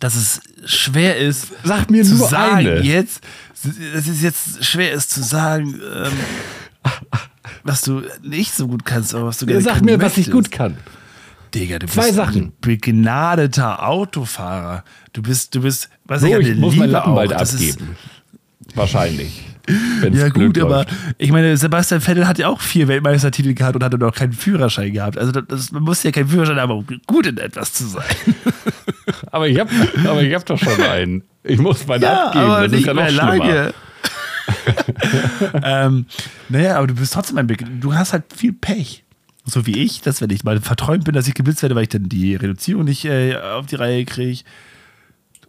dass 0.00 0.14
es 0.14 0.40
schwer 0.64 1.16
ist. 1.16 1.48
Sag 1.64 1.90
mir 1.90 2.04
zu 2.04 2.14
nur 2.16 2.28
sagen 2.28 2.56
eine. 2.56 2.80
jetzt, 2.80 3.20
dass 3.94 4.06
es 4.06 4.22
jetzt 4.22 4.64
schwer 4.64 4.92
ist 4.92 5.10
zu 5.10 5.22
sagen, 5.22 5.80
ähm, 5.94 6.12
was 7.64 7.82
du 7.82 8.02
nicht 8.22 8.54
so 8.54 8.68
gut 8.68 8.84
kannst, 8.84 9.14
aber 9.14 9.26
was 9.26 9.38
du 9.38 9.46
gerne 9.46 9.60
sag 9.62 9.82
mir, 9.82 10.00
was 10.00 10.12
ich 10.12 10.28
möchtest. 10.28 10.32
gut 10.32 10.50
kann. 10.50 10.76
Digga, 11.54 11.78
du 11.78 11.86
Zwei 11.86 12.02
bist 12.06 12.14
Sachen. 12.16 12.42
ein 12.42 12.52
begnadeter 12.60 13.86
Autofahrer. 13.86 14.84
Du 15.12 15.22
bist, 15.22 15.54
du 15.54 15.62
bist, 15.62 15.88
was 16.04 16.20
So, 16.20 16.26
ich, 16.26 16.48
ich 16.48 16.56
muss 16.56 16.74
meinen 16.76 16.86
liebe 16.88 16.92
Lappen 16.92 17.14
bald 17.14 17.32
abgeben. 17.32 17.96
Wahrscheinlich. 18.74 19.44
Ja 20.12 20.30
gut, 20.30 20.58
aber 20.58 20.76
läuft. 20.78 20.88
ich 21.18 21.30
meine, 21.30 21.54
Sebastian 21.58 22.00
Vettel 22.00 22.26
hat 22.26 22.38
ja 22.38 22.48
auch 22.48 22.60
vier 22.62 22.88
Weltmeistertitel 22.88 23.52
gehabt 23.52 23.76
und 23.76 23.84
hatte 23.84 23.98
noch 23.98 24.14
keinen 24.14 24.32
Führerschein 24.32 24.94
gehabt. 24.94 25.18
Also 25.18 25.30
das, 25.32 25.44
das, 25.46 25.72
man 25.72 25.82
muss 25.82 26.02
ja 26.02 26.10
keinen 26.10 26.28
Führerschein 26.28 26.58
haben, 26.58 26.70
um 26.72 26.86
gut 27.06 27.26
in 27.26 27.36
etwas 27.36 27.74
zu 27.74 27.86
sein. 27.86 28.04
Aber 29.30 29.46
ich 29.48 29.58
habe 29.58 29.70
aber 30.06 30.22
ich 30.22 30.34
hab 30.34 30.44
doch 30.46 30.58
schon 30.58 30.80
einen. 30.82 31.22
Ich 31.44 31.58
muss 31.58 31.86
meinen 31.86 32.02
Ja, 32.02 32.26
abgeben. 32.26 32.44
aber 32.44 32.62
das 32.62 32.70
nicht 32.72 32.80
ist 32.80 32.86
ja 32.86 32.94
noch 32.94 33.08
schlimmer. 33.08 33.36
lange. 33.36 33.74
ähm, 35.62 36.06
naja, 36.48 36.76
aber 36.76 36.86
du 36.86 36.94
bist 36.94 37.12
trotzdem 37.14 37.38
ein 37.38 37.46
Big. 37.46 37.64
Du 37.80 37.94
hast 37.94 38.12
halt 38.12 38.24
viel 38.34 38.52
Pech. 38.52 39.04
So 39.48 39.66
wie 39.66 39.78
ich, 39.78 40.02
dass 40.02 40.20
wenn 40.20 40.30
ich 40.30 40.44
mal 40.44 40.60
verträumt 40.60 41.04
bin, 41.04 41.14
dass 41.14 41.26
ich 41.26 41.34
geblitzt 41.34 41.62
werde, 41.62 41.74
weil 41.74 41.84
ich 41.84 41.88
dann 41.88 42.08
die 42.08 42.34
Reduzierung 42.36 42.84
nicht 42.84 43.04
äh, 43.04 43.36
auf 43.36 43.66
die 43.66 43.76
Reihe 43.76 44.04
kriege. 44.04 44.42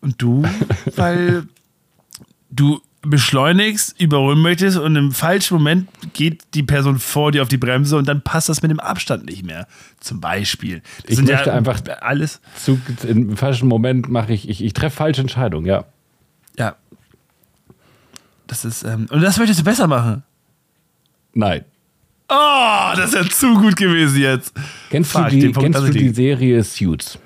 Und 0.01 0.21
du, 0.21 0.43
weil 0.95 1.43
du 2.49 2.79
beschleunigst, 3.01 3.99
überholen 3.99 4.39
möchtest 4.39 4.77
und 4.77 4.95
im 4.95 5.11
falschen 5.13 5.53
Moment 5.55 5.87
geht 6.13 6.43
die 6.53 6.63
Person 6.63 6.99
vor 6.99 7.31
dir 7.31 7.41
auf 7.41 7.47
die 7.47 7.57
Bremse 7.57 7.97
und 7.97 8.07
dann 8.07 8.21
passt 8.21 8.49
das 8.49 8.61
mit 8.61 8.71
dem 8.71 8.79
Abstand 8.79 9.25
nicht 9.25 9.45
mehr. 9.45 9.67
Zum 9.99 10.19
Beispiel. 10.19 10.81
Das 11.07 11.17
Ich 11.19 11.25
möchte 11.25 11.53
einfach- 11.53 11.81
alles. 12.01 12.41
Zu, 12.57 12.79
Im 13.07 13.37
falschen 13.37 13.67
Moment 13.69 14.09
mache 14.09 14.33
ich, 14.33 14.49
ich, 14.49 14.61
ich 14.63 14.73
treffe 14.73 14.97
falsche 14.97 15.21
Entscheidungen, 15.21 15.65
ja. 15.65 15.85
Ja. 16.57 16.75
Das 18.47 18.65
ist, 18.65 18.83
ähm, 18.83 19.07
und 19.11 19.21
das 19.21 19.37
möchtest 19.37 19.59
du 19.61 19.63
besser 19.63 19.87
machen. 19.87 20.23
Nein. 21.33 21.63
Oh, 22.29 22.95
das 22.95 23.13
ist 23.13 23.15
ja 23.15 23.27
zu 23.27 23.55
gut 23.55 23.75
gewesen 23.75 24.21
jetzt. 24.21 24.53
Kennst 24.91 25.11
Fuck, 25.11 25.29
du 25.29 25.37
die, 25.37 25.49
Punkt 25.49 25.73
kennst 25.73 25.79
du 25.79 25.85
ich 25.91 25.97
die. 25.97 26.09
Serie 26.09 26.63
Suits? 26.63 27.17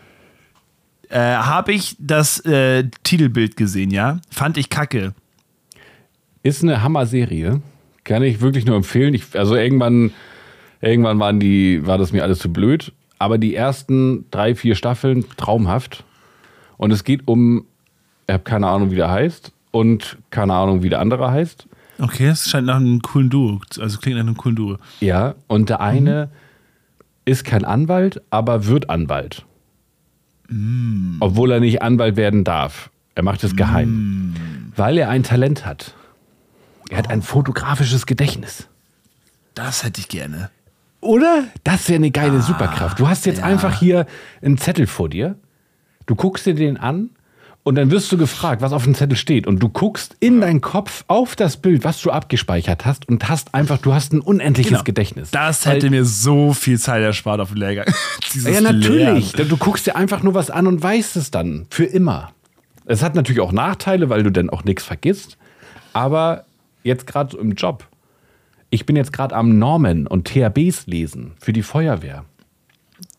Äh, 1.10 1.20
Habe 1.20 1.74
ich 1.74 1.96
das 2.00 2.40
äh, 2.46 2.86
Titelbild 3.04 3.58
gesehen, 3.58 3.92
ja? 3.92 4.20
Fand 4.32 4.58
ich 4.58 4.70
kacke. 4.70 5.14
Ist 6.42 6.64
eine 6.64 6.82
Hammer-Serie. 6.82 7.62
Kann 8.06 8.24
ich 8.24 8.40
wirklich 8.42 8.66
nur 8.66 8.78
empfehlen. 8.78 9.14
Ich, 9.14 9.38
also 9.38 9.56
irgendwann, 9.56 10.12
irgendwann 10.82 11.20
waren 11.20 11.40
die, 11.40 11.86
war 11.86 11.98
das 11.98 12.14
mir 12.14 12.24
alles 12.24 12.40
zu 12.40 12.52
blöd. 12.52 12.94
Aber 13.20 13.38
die 13.38 13.56
ersten 13.56 14.26
drei, 14.32 14.56
vier 14.56 14.76
Staffeln 14.76 15.26
traumhaft. 15.38 16.04
Und 16.78 16.92
es 16.92 17.04
geht 17.04 17.28
um, 17.28 17.66
ich 18.28 18.34
habe 18.34 18.44
keine 18.44 18.68
Ahnung, 18.68 18.92
wie 18.92 18.96
der 18.96 19.12
heißt. 19.12 19.52
Und 19.72 20.18
keine 20.30 20.54
Ahnung, 20.54 20.82
wie 20.82 20.90
der 20.90 21.00
andere 21.00 21.30
heißt. 21.32 21.68
Okay, 22.04 22.28
es 22.28 22.50
scheint 22.50 22.68
nach 22.68 22.76
einem 22.76 23.02
coolen 23.02 23.30
Duo. 23.30 23.62
Also 23.80 23.98
klingt 23.98 24.18
nach 24.18 24.26
einem 24.26 24.36
coolen 24.36 24.58
Duo. 24.58 24.78
Ja, 25.00 25.36
und 25.48 25.70
der 25.70 25.80
eine 25.80 26.30
ist 27.24 27.46
kein 27.46 27.64
Anwalt, 27.64 28.22
aber 28.30 28.66
wird 28.66 28.90
Anwalt. 28.90 29.46
Obwohl 31.22 31.52
er 31.52 31.62
nicht 31.62 31.82
Anwalt 31.82 32.18
werden 32.18 32.44
darf. 32.44 32.90
Er 33.16 33.24
macht 33.24 33.46
es 33.46 33.56
geheim. 33.56 34.36
Weil 34.76 34.98
er 34.98 35.08
ein 35.08 35.24
Talent 35.24 35.66
hat. 35.66 35.96
Er 36.90 36.98
hat 36.98 37.10
ein 37.10 37.22
fotografisches 37.22 38.06
Gedächtnis. 38.06 38.68
Das 39.56 39.86
hätte 39.86 40.02
ich 40.02 40.10
gerne. 40.10 40.50
Oder? 41.00 41.46
Das 41.64 41.88
wäre 41.88 41.96
eine 41.96 42.12
geile 42.12 42.42
Superkraft. 42.42 43.00
Du 43.00 43.08
hast 43.08 43.26
jetzt 43.26 43.42
einfach 43.42 43.80
hier 43.80 44.08
einen 44.42 44.58
Zettel 44.58 44.88
vor 44.88 45.08
dir. 45.08 45.38
Du 46.06 46.16
guckst 46.16 46.46
dir 46.46 46.54
den 46.54 46.76
an 46.76 47.12
und 47.64 47.76
dann 47.76 47.92
wirst 47.92 48.12
du 48.12 48.18
gefragt, 48.18 48.62
was 48.62 48.74
auf 48.74 48.84
dem 48.84 48.94
Zettel 48.94 49.16
steht. 49.18 49.48
Und 49.48 49.60
du 49.60 49.70
guckst 49.70 50.16
in 50.20 50.42
deinen 50.42 50.60
Kopf 50.62 51.06
auf 51.08 51.36
das 51.36 51.58
Bild, 51.58 51.84
was 51.86 52.02
du 52.02 52.12
abgespeichert 52.12 52.86
hast 52.86 53.08
und 53.08 53.30
hast 53.30 53.54
einfach, 53.54 53.78
du 53.78 53.94
hast 53.94 54.12
ein 54.14 54.20
unendliches 54.20 54.72
Genau. 54.72 54.84
Gedächtnis. 54.84 55.32
Das 55.32 55.66
Weil- 55.66 55.76
hätte 55.76 55.90
mir 55.90 56.04
so 56.06 56.54
viel 56.54 56.78
Zeit 56.80 57.02
erspart 57.04 57.40
auf 57.40 57.50
dem 57.50 57.58
Lehrgang. 57.58 57.86
Ja, 58.46 58.62
natürlich. 58.62 59.34
Lernen. 59.34 59.50
Du 59.50 59.58
guckst 59.58 59.86
dir 59.86 59.96
einfach 59.96 60.24
nur 60.24 60.34
was 60.34 60.50
an 60.50 60.66
und 60.68 60.82
weißt 60.82 61.16
es 61.18 61.30
dann. 61.32 61.68
Für 61.70 61.86
immer. 61.86 62.32
Es 62.86 63.04
hat 63.04 63.14
natürlich 63.16 63.40
auch 63.42 63.52
Nachteile, 63.52 64.10
weil 64.10 64.24
du 64.24 64.32
dann 64.32 64.50
auch 64.50 64.64
nichts 64.64 64.84
vergisst. 64.84 65.38
Aber 65.94 66.46
jetzt 66.84 67.06
gerade 67.08 67.38
im 67.38 67.52
Job. 67.54 67.88
Ich 68.72 68.86
bin 68.88 68.96
jetzt 68.96 69.14
gerade 69.14 69.36
am 69.36 69.60
Normen 69.60 70.08
und 70.08 70.28
THBs 70.28 70.88
lesen 70.88 71.34
für 71.40 71.54
die 71.54 71.62
Feuerwehr. 71.62 72.26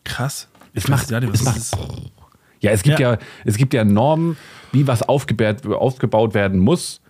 Krass. 0.03 0.49
Es 0.73 0.83
Ich 0.83 0.89
macht, 0.89 1.03
weiß 1.03 1.09
gar 1.09 1.19
nicht, 1.21 1.33
es 1.33 1.43
macht. 1.43 1.61
Ja, 2.61 2.71
es 2.71 2.83
gibt 2.83 2.99
ja. 2.99 3.13
Ja. 3.13 3.19
es 3.43 3.57
gibt 3.57 3.73
ja 3.73 3.83
Normen, 3.83 4.37
wie 4.71 4.87
was 4.87 5.03
aufgebaut, 5.03 5.65
aufgebaut 5.65 6.33
werden 6.33 6.59
muss, 6.59 7.01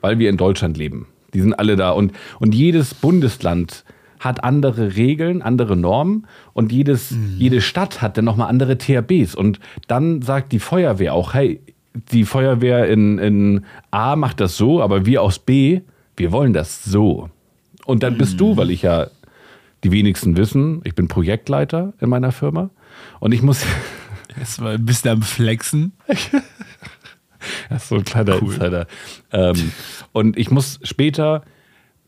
weil 0.00 0.18
wir 0.18 0.30
in 0.30 0.36
Deutschland 0.36 0.76
leben. 0.76 1.06
Die 1.34 1.40
sind 1.40 1.54
alle 1.54 1.76
da 1.76 1.90
und, 1.90 2.12
und 2.38 2.54
jedes 2.54 2.94
Bundesland 2.94 3.84
hat 4.18 4.44
andere 4.44 4.96
Regeln, 4.96 5.40
andere 5.40 5.76
Normen 5.76 6.26
und 6.52 6.72
jedes, 6.72 7.14
jede 7.38 7.62
Stadt 7.62 8.02
hat 8.02 8.18
dann 8.18 8.26
nochmal 8.26 8.50
andere 8.50 8.76
THBs. 8.76 9.34
Und 9.34 9.60
dann 9.88 10.20
sagt 10.20 10.52
die 10.52 10.58
Feuerwehr 10.58 11.14
auch, 11.14 11.32
hey, 11.32 11.60
die 11.94 12.24
Feuerwehr 12.24 12.86
in, 12.88 13.18
in 13.18 13.64
A 13.90 14.16
macht 14.16 14.40
das 14.40 14.56
so, 14.56 14.82
aber 14.82 15.06
wir 15.06 15.22
aus 15.22 15.38
B, 15.38 15.80
wir 16.16 16.32
wollen 16.32 16.52
das 16.52 16.84
so. 16.84 17.30
Und 17.86 18.02
dann 18.02 18.18
bist 18.18 18.38
du, 18.38 18.58
weil 18.58 18.70
ich 18.70 18.82
ja 18.82 19.06
die 19.82 19.90
wenigsten 19.90 20.36
wissen, 20.36 20.82
ich 20.84 20.94
bin 20.94 21.08
Projektleiter 21.08 21.94
in 22.00 22.10
meiner 22.10 22.30
Firma 22.30 22.68
und 23.18 23.32
ich 23.32 23.42
muss 23.42 23.64
Jetzt 24.40 24.60
mal 24.60 24.74
ein 24.74 24.84
bisschen 24.84 25.10
am 25.10 25.22
Flexen. 25.22 25.92
Das 27.70 27.84
ist 27.84 27.88
so 27.88 27.94
ein 27.94 28.04
kleiner 28.04 28.36
Insider. 28.42 28.86
Ähm, 29.32 29.72
und 30.12 30.36
ich 30.36 30.50
muss 30.50 30.78
später 30.82 31.42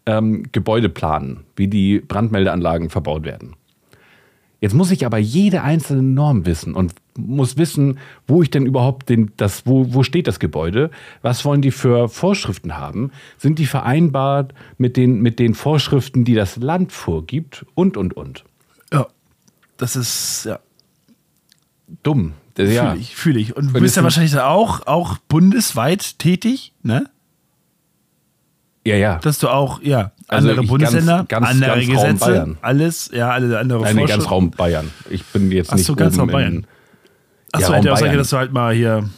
ähm, 0.05 0.45
Gebäude 0.53 0.91
planen, 0.91 1.45
wie 1.57 1.69
die 1.69 2.01
Brandmeldeanlagen 2.01 2.91
verbaut 2.91 3.25
werden. 3.25 3.57
Jetzt 4.61 4.75
muss 4.75 4.91
ich 4.91 5.07
aber 5.07 5.17
jede 5.17 5.63
einzelne 5.63 6.03
Norm 6.03 6.45
wissen 6.45 6.75
und 6.75 6.93
muss 7.17 7.57
wissen, 7.57 7.99
wo 8.27 8.43
ich 8.43 8.51
denn 8.51 8.67
überhaupt 8.67 9.09
den, 9.09 9.33
das, 9.39 9.67
wo, 9.67 9.95
wo 9.95 10.03
steht 10.03 10.27
das 10.27 10.39
Gebäude, 10.39 10.91
was 11.23 11.47
wollen 11.47 11.63
die 11.63 11.71
für 11.71 12.11
Vorschriften 12.11 12.77
haben, 12.77 13.11
sind 13.39 13.59
die 13.59 13.67
vereinbart 13.67 14.53
mit 14.77 14.99
den, 14.99 15.23
mit 15.23 15.39
den 15.39 15.55
Vorschriften, 15.55 16.25
die 16.25 16.35
das 16.35 16.57
Land 16.57 16.93
vorgibt 16.93 17.65
und, 17.75 17.97
und, 17.97 18.15
und. 18.15 18.45
Ja. 18.93 19.07
Das 19.79 19.97
ist, 19.97 20.45
ja, 20.45 20.61
Dumm. 22.03 22.33
Das, 22.55 22.71
ja. 22.71 22.91
fühle 22.91 23.01
ich, 23.01 23.17
fühle 23.17 23.41
ich. 23.41 23.57
Und 23.57 23.75
du 23.75 23.81
bist 23.81 23.97
ja 23.97 24.03
ein- 24.03 24.05
wahrscheinlich 24.05 24.37
auch, 24.39 24.87
auch 24.87 25.17
bundesweit 25.29 26.19
tätig, 26.19 26.73
ne? 26.83 27.07
ja, 28.85 28.97
ja. 28.97 29.19
Dass 29.21 29.39
du 29.39 29.49
auch, 29.49 29.81
ja, 29.83 30.13
Also 30.29 30.49
andere 30.49 30.65
ich 30.65 30.69
Bundesländer, 30.71 31.25
ganz- 31.29 31.29
ganz- 31.29 31.49
andere 31.49 31.71
ganz 31.77 31.87
Gesetze, 31.87 32.25
Bayern. 32.33 32.59
alles, 32.63 33.11
ja, 33.15 33.31
alle 33.31 33.59
andere 33.59 33.83
Nein, 33.83 34.07
ganz. 34.07 34.31
Raum 34.31 34.51
Bayern. 34.51 34.91
Ich 35.09 35.25
bin 35.27 35.51
jetzt 35.53 35.71
Ach 35.73 35.77
nicht 35.77 35.87
so, 35.87 35.95
ganz 35.95 36.19
Raum 36.19 36.29
in- 36.29 36.33
Bayern. 36.33 36.67
Achso, 37.53 37.71
Ja, 37.73 37.77
hätte 37.79 37.89
Raum 37.89 37.95
auch 37.95 38.01
sagen, 38.01 38.17
dass 38.19 38.31
du 38.31 38.37
halt 38.37 38.53
mal 38.53 38.75
hier. 38.75 39.09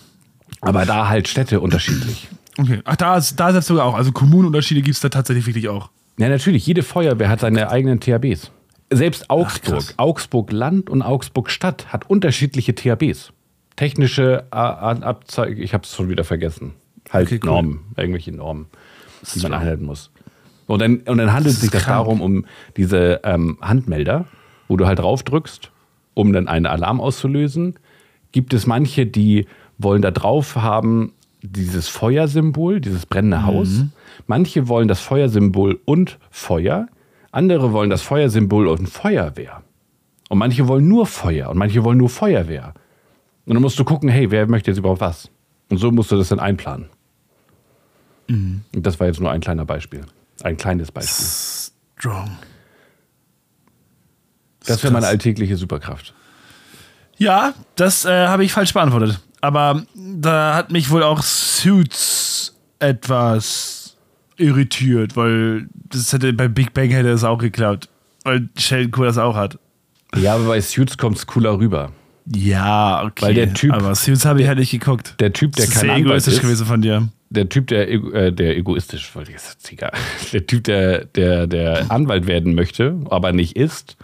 Aber 0.61 0.85
da 0.87 1.09
halt 1.09 1.29
Städte 1.29 1.61
unterschiedlich. 1.61 2.29
Okay. 2.59 2.81
Ach, 2.85 2.97
da, 2.97 3.17
ist- 3.17 3.39
da 3.41 3.51
selbst 3.53 3.67
sogar 3.69 3.85
auch. 3.87 3.95
Also 3.95 4.13
Kommunenunterschiede 4.13 4.83
gibt 4.83 4.95
es 4.97 5.01
da 5.01 5.09
tatsächlich 5.09 5.47
wirklich 5.47 5.69
auch. 5.69 5.91
Ja, 6.19 6.29
natürlich. 6.29 6.67
Jede 6.67 6.83
Feuerwehr 6.83 7.29
hat 7.29 7.41
seine 7.41 7.71
eigenen 7.71 7.99
THBs. 8.01 8.51
Selbst 8.97 9.31
Augsburg, 9.31 9.75
krass. 9.75 9.95
Augsburg 9.97 10.53
Land 10.53 10.91
und 10.91 11.03
Augsburg 11.03 11.51
Stadt 11.51 11.93
hat 11.93 12.09
unterschiedliche 12.09 12.75
THBs. 12.75 13.33
Technische 13.77 14.45
Abzeichen, 14.51 15.61
ich 15.61 15.75
habe 15.75 15.85
es 15.85 15.95
schon 15.95 16.09
wieder 16.09 16.25
vergessen. 16.25 16.75
Halt 17.11 17.27
Okay, 17.27 17.41
cool. 17.43 17.51
Normen, 17.51 17.81
irgendwelche 17.97 18.33
Normen, 18.33 18.67
die 19.35 19.41
man 19.41 19.53
einhalten 19.53 19.85
muss. 19.85 20.11
Und 20.67 20.81
dann, 20.81 20.99
und 20.99 21.19
dann 21.19 21.33
handelt 21.33 21.55
es 21.55 21.61
sich 21.61 21.71
das 21.71 21.85
darum, 21.87 22.21
um 22.21 22.47
diese 22.77 23.21
ähm, 23.25 23.59
Handmelder, 23.61 24.27
wo 24.69 24.77
du 24.77 24.87
halt 24.87 25.01
drauf 25.01 25.23
drückst, 25.23 25.71
um 26.15 26.33
dann 26.33 26.49
einen 26.49 26.67
Alarm 26.67 27.01
auszulösen. 27.01 27.75
Gibt 28.33 28.55
es 28.55 28.67
manche, 28.67 29.07
die 29.07 29.47
wollen 29.79 30.03
da 30.03 30.11
drauf 30.11 30.57
haben 30.57 31.13
dieses 31.43 31.89
Feuersymbol, 31.89 32.81
dieses 32.81 33.05
brennende 33.07 33.45
Haus. 33.45 33.83
Manche 34.27 34.69
wollen 34.69 34.89
das 34.89 35.01
Feuersymbol 35.01 35.79
und 35.85 36.19
Feuer. 36.31 36.87
Andere 37.35 37.73
wollen 37.73 37.91
das 37.91 38.03
Feuersymbol 38.03 38.69
und 38.69 38.89
Feuerwehr. 38.89 39.63
Und 40.29 40.39
manche 40.39 40.69
wollen 40.69 40.87
nur 40.87 41.05
Feuer 41.05 41.51
und 41.51 41.59
manche 41.59 41.83
wollen 41.83 41.99
nur 41.99 42.09
Feuerwehr. 42.09 42.75
Und 43.45 43.55
dann 43.55 43.61
musst 43.61 43.77
du 43.77 43.85
gucken, 43.85 44.09
hey, 44.09 44.31
wer 44.31 44.47
möchte 44.47 44.71
jetzt 44.71 44.79
überhaupt 44.79 45.01
was? 45.01 45.31
Und 45.69 45.79
so 45.79 45.91
musst 45.91 46.13
du 46.13 46.17
das 46.17 46.29
dann 46.29 46.39
einplanen. 46.39 46.89
Und 48.29 48.65
das 48.87 49.01
war 49.01 49.09
jetzt 49.09 49.21
nur 49.21 49.33
ein 49.33 49.41
kleiner 49.41 49.65
Beispiel. 49.65 50.07
Ein 50.45 50.57
kleines 50.57 50.93
Beispiel. 50.93 51.27
Strong. 51.99 52.39
Das 54.65 54.83
wäre 54.85 54.93
meine 54.93 55.09
alltägliche 55.09 55.57
Superkraft. 55.57 56.15
Ja, 57.17 57.55
das 57.75 58.05
äh, 58.05 58.29
habe 58.29 58.45
ich 58.45 58.53
falsch 58.53 58.73
beantwortet. 58.73 59.21
Aber 59.41 59.83
da 59.95 60.55
hat 60.55 60.71
mich 60.71 60.89
wohl 60.89 61.03
auch 61.03 61.21
Suits 61.23 62.57
etwas 62.79 63.84
irritiert, 64.37 65.17
weil 65.17 65.69
das 65.91 66.13
hätte 66.13 66.33
bei 66.33 66.49
Big 66.49 66.75
Bang 66.75 66.91
hätte 66.91 67.11
es 67.11 67.25
auch 67.25 67.39
geklappt. 67.39 67.89
Weil 68.25 68.49
Sheldon 68.59 68.91
Cooper 68.91 69.07
das 69.07 69.19
auch 69.19 69.37
hat. 69.37 69.59
Ja, 70.17 70.35
aber 70.35 70.45
bei 70.47 70.61
Suits 70.61 70.97
kommt 70.97 71.17
es 71.19 71.27
cooler 71.27 71.59
rüber. 71.59 71.93
Ja, 72.27 73.03
okay. 73.05 73.27
Weil 73.27 73.35
der 73.35 73.53
Typ- 73.53 73.73
Aber 73.73 73.95
Suits 73.95 74.25
habe 74.25 74.41
ich 74.41 74.49
halt 74.49 74.59
nicht 74.59 74.71
geguckt. 74.71 75.17
Der 75.21 75.33
Typ, 75.33 75.55
der 75.57 75.67
das 75.67 75.75
ist 75.75 75.81
kein 75.81 75.89
sehr 75.89 75.91
Anwalt 75.97 76.07
egoistisch 76.07 76.35
ist, 76.35 76.41
gewesen 76.43 76.67
von 76.67 76.81
dir. 76.81 77.09
der 77.31 77.49
Typ, 77.51 77.67
der, 77.67 77.91
äh, 77.91 78.33
der 78.33 78.57
egoistisch, 78.57 79.15
wollte 79.15 79.31
ich 79.33 79.37
jetzt 79.37 79.71
egal. 79.73 79.93
Der 80.33 80.47
Typ, 80.47 80.65
der, 80.65 81.05
der, 81.05 81.47
der 81.47 81.91
Anwalt 81.91 82.27
werden 82.27 82.55
möchte, 82.55 82.99
aber 83.11 83.33
nicht 83.33 83.57
ist, 83.57 83.97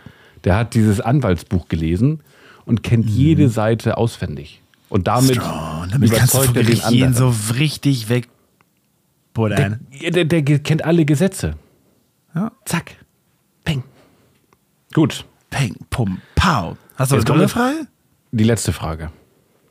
der 0.44 0.56
hat 0.56 0.74
dieses 0.74 1.00
Anwaltsbuch 1.00 1.68
gelesen 1.68 2.20
und 2.66 2.82
kennt 2.82 3.08
jede 3.08 3.48
Seite 3.48 3.96
auswendig. 3.96 4.60
Und 4.90 5.06
damit, 5.06 5.38
Oh, 5.40 5.84
damit 5.90 6.12
kannst 6.12 6.34
du 6.34 6.38
überzeugt 6.38 6.56
er 6.56 6.64
den 6.64 6.80
anderen. 6.82 7.14
so 7.14 7.34
richtig 7.54 8.08
weg. 8.10 8.28
Der, 9.36 9.78
der, 10.10 10.24
der 10.24 10.42
ge- 10.42 10.58
kennt 10.58 10.84
alle 10.84 11.04
Gesetze. 11.04 11.54
Ja. 12.34 12.52
Zack. 12.64 12.96
Peng. 13.64 13.82
Gut. 14.92 15.24
Peng, 15.50 15.74
pum, 15.90 16.20
pow. 16.34 16.76
Hast 16.96 17.12
du 17.12 17.32
eine 17.32 17.48
Frage? 17.48 17.86
Die 18.32 18.44
letzte 18.44 18.72
Frage. 18.72 19.10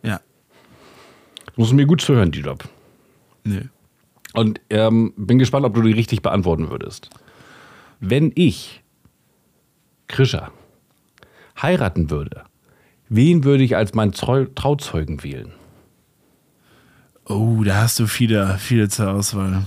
Ja. 0.03 0.20
Du 1.55 1.62
musst 1.62 1.74
mir 1.74 1.86
gut 1.86 2.01
zuhören, 2.01 2.32
die 2.32 2.41
Job. 2.41 2.64
Nö. 3.43 3.62
Und 4.34 4.62
ähm, 4.70 5.14
bin 5.18 5.39
gespannt, 5.39 5.66
ob 5.66 5.74
du 5.74 5.82
die 5.82 5.91
richtig 5.93 6.22
beantworten 6.22 6.70
würdest. 6.70 7.10
Wenn 7.99 8.32
ich, 8.36 8.84
Krischer, 10.07 10.51
heiraten 11.62 12.10
würde, 12.10 12.43
wen 13.10 13.43
würde 13.43 13.64
ich 13.64 13.76
als 13.76 13.93
meinen 13.93 14.12
Trau 14.12 14.45
Trauzeugen 14.45 15.24
wählen? 15.24 15.51
Oh, 17.30 17.64
da 17.64 17.84
hast 17.84 18.00
du 18.00 18.08
viele, 18.08 18.58
viele 18.58 18.90
zur 18.90 19.12
Auswahl. 19.12 19.64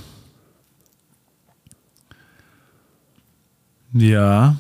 Ja. 3.93 4.57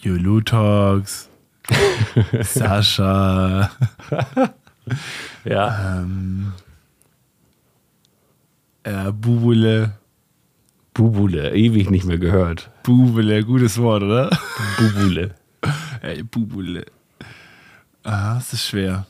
Yolo 0.00 0.40
Talks. 0.40 1.28
Sascha. 2.42 3.70
Ja. 5.44 6.04
Äh, 8.82 9.12
Bubule. 9.12 9.92
Bubule, 10.92 11.54
ewig 11.54 11.90
nicht 11.90 12.06
mehr 12.06 12.18
gehört. 12.18 12.70
Bubule, 12.82 13.44
gutes 13.44 13.78
Wort, 13.78 14.02
oder? 14.02 14.30
Bubule. 14.78 15.36
Ey, 16.02 16.24
Bubule. 16.24 16.86
Ah, 18.02 18.34
das 18.34 18.52
ist 18.52 18.66
schwer. 18.66 19.06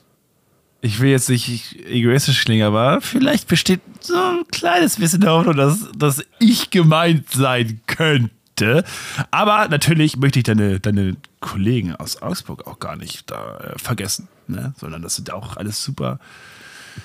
Ich 0.82 1.00
will 1.00 1.10
jetzt 1.10 1.28
nicht 1.28 1.76
egoistisch 1.86 2.44
klingen, 2.44 2.66
aber 2.66 3.00
vielleicht 3.00 3.48
besteht 3.48 3.80
so 4.00 4.14
ein 4.14 4.44
kleines 4.50 4.96
bisschen 4.96 5.20
der 5.20 5.32
Hoffnung, 5.32 5.56
dass, 5.56 5.90
dass 5.96 6.24
ich 6.38 6.70
gemeint 6.70 7.30
sein 7.30 7.80
könnte. 7.86 8.84
Aber 9.30 9.68
natürlich 9.68 10.16
möchte 10.16 10.38
ich 10.38 10.44
deine, 10.44 10.80
deine 10.80 11.16
Kollegen 11.40 11.94
aus 11.96 12.20
Augsburg 12.22 12.66
auch 12.66 12.78
gar 12.78 12.96
nicht 12.96 13.30
da 13.30 13.58
äh, 13.58 13.78
vergessen, 13.78 14.28
ne? 14.48 14.72
sondern 14.78 15.02
das 15.02 15.16
sind 15.16 15.32
auch 15.32 15.56
alles 15.56 15.82
super 15.82 16.18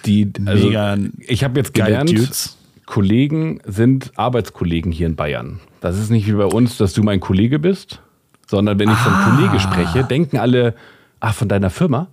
Die, 0.05 0.31
also, 0.45 0.67
Mega 0.67 0.97
ich 1.19 1.43
habe 1.43 1.59
jetzt 1.59 1.73
gelernt, 1.73 2.09
Dudes. 2.09 2.57
Kollegen 2.85 3.59
sind 3.65 4.11
Arbeitskollegen 4.15 4.91
hier 4.91 5.07
in 5.07 5.15
Bayern. 5.15 5.59
Das 5.81 5.97
ist 5.97 6.09
nicht 6.09 6.27
wie 6.27 6.33
bei 6.33 6.45
uns, 6.45 6.77
dass 6.77 6.93
du 6.93 7.03
mein 7.03 7.19
Kollege 7.19 7.59
bist, 7.59 8.01
sondern 8.47 8.79
wenn 8.79 8.89
ich 8.89 8.97
von 8.97 9.13
Ah. 9.13 9.29
Kollege 9.29 9.59
spreche, 9.59 10.03
denken 10.03 10.37
alle, 10.37 10.75
ach, 11.19 11.33
von 11.33 11.47
deiner 11.49 11.69
Firma? 11.69 12.07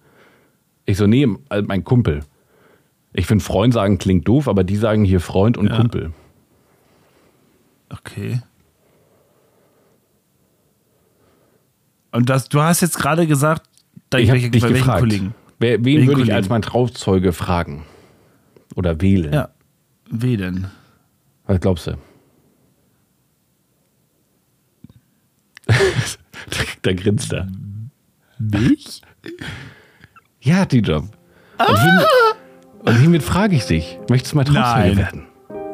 Ich 0.85 0.97
so, 0.97 1.07
nee, 1.07 1.27
äh, 1.51 1.63
mein 1.63 1.85
Kumpel. 1.85 2.21
Ich 3.13 3.27
finde, 3.27 3.45
Freund 3.45 3.75
sagen 3.75 3.99
klingt 3.99 4.27
doof, 4.27 4.49
aber 4.49 4.65
die 4.65 4.77
sagen 4.77 5.05
hier 5.05 5.21
Freund 5.21 5.57
und 5.57 5.69
Ja. 5.69 5.77
Kumpel. 5.77 6.13
Okay. 7.91 8.41
Und 12.11 12.29
das, 12.29 12.49
du 12.49 12.61
hast 12.61 12.81
jetzt 12.81 12.99
gerade 12.99 13.27
gesagt, 13.27 13.69
da 14.11 14.19
Ich 14.19 14.31
habe 14.31 14.41
dich 14.41 14.63
gefragt. 14.63 15.01
Kollegen? 15.01 15.35
Wer, 15.59 15.85
wen 15.85 16.07
würde 16.07 16.23
ich 16.23 16.33
als 16.33 16.49
mein 16.49 16.63
Trauzeuge 16.63 17.33
fragen? 17.33 17.85
Oder 18.75 19.01
wählen? 19.01 19.33
Ja. 19.33 19.51
Denn? 20.11 20.67
Was 21.47 21.61
glaubst 21.61 21.87
du? 21.87 21.93
da, 25.67 25.75
da 26.83 26.93
grinst 26.93 27.33
er. 27.33 27.49
Mich? 28.39 29.01
Ja, 30.45 30.67
die 30.67 30.81
Job. 30.81 31.05
Und, 31.59 31.81
hiermit, 31.81 32.07
und 32.85 32.97
hiermit 32.97 33.23
frage 33.23 33.55
ich 33.55 33.65
dich, 33.67 33.99
möchtest 34.11 34.35
du 34.35 34.39
Trauzeuge 34.43 34.59
Nein. 34.59 34.97
werden? 34.97 35.27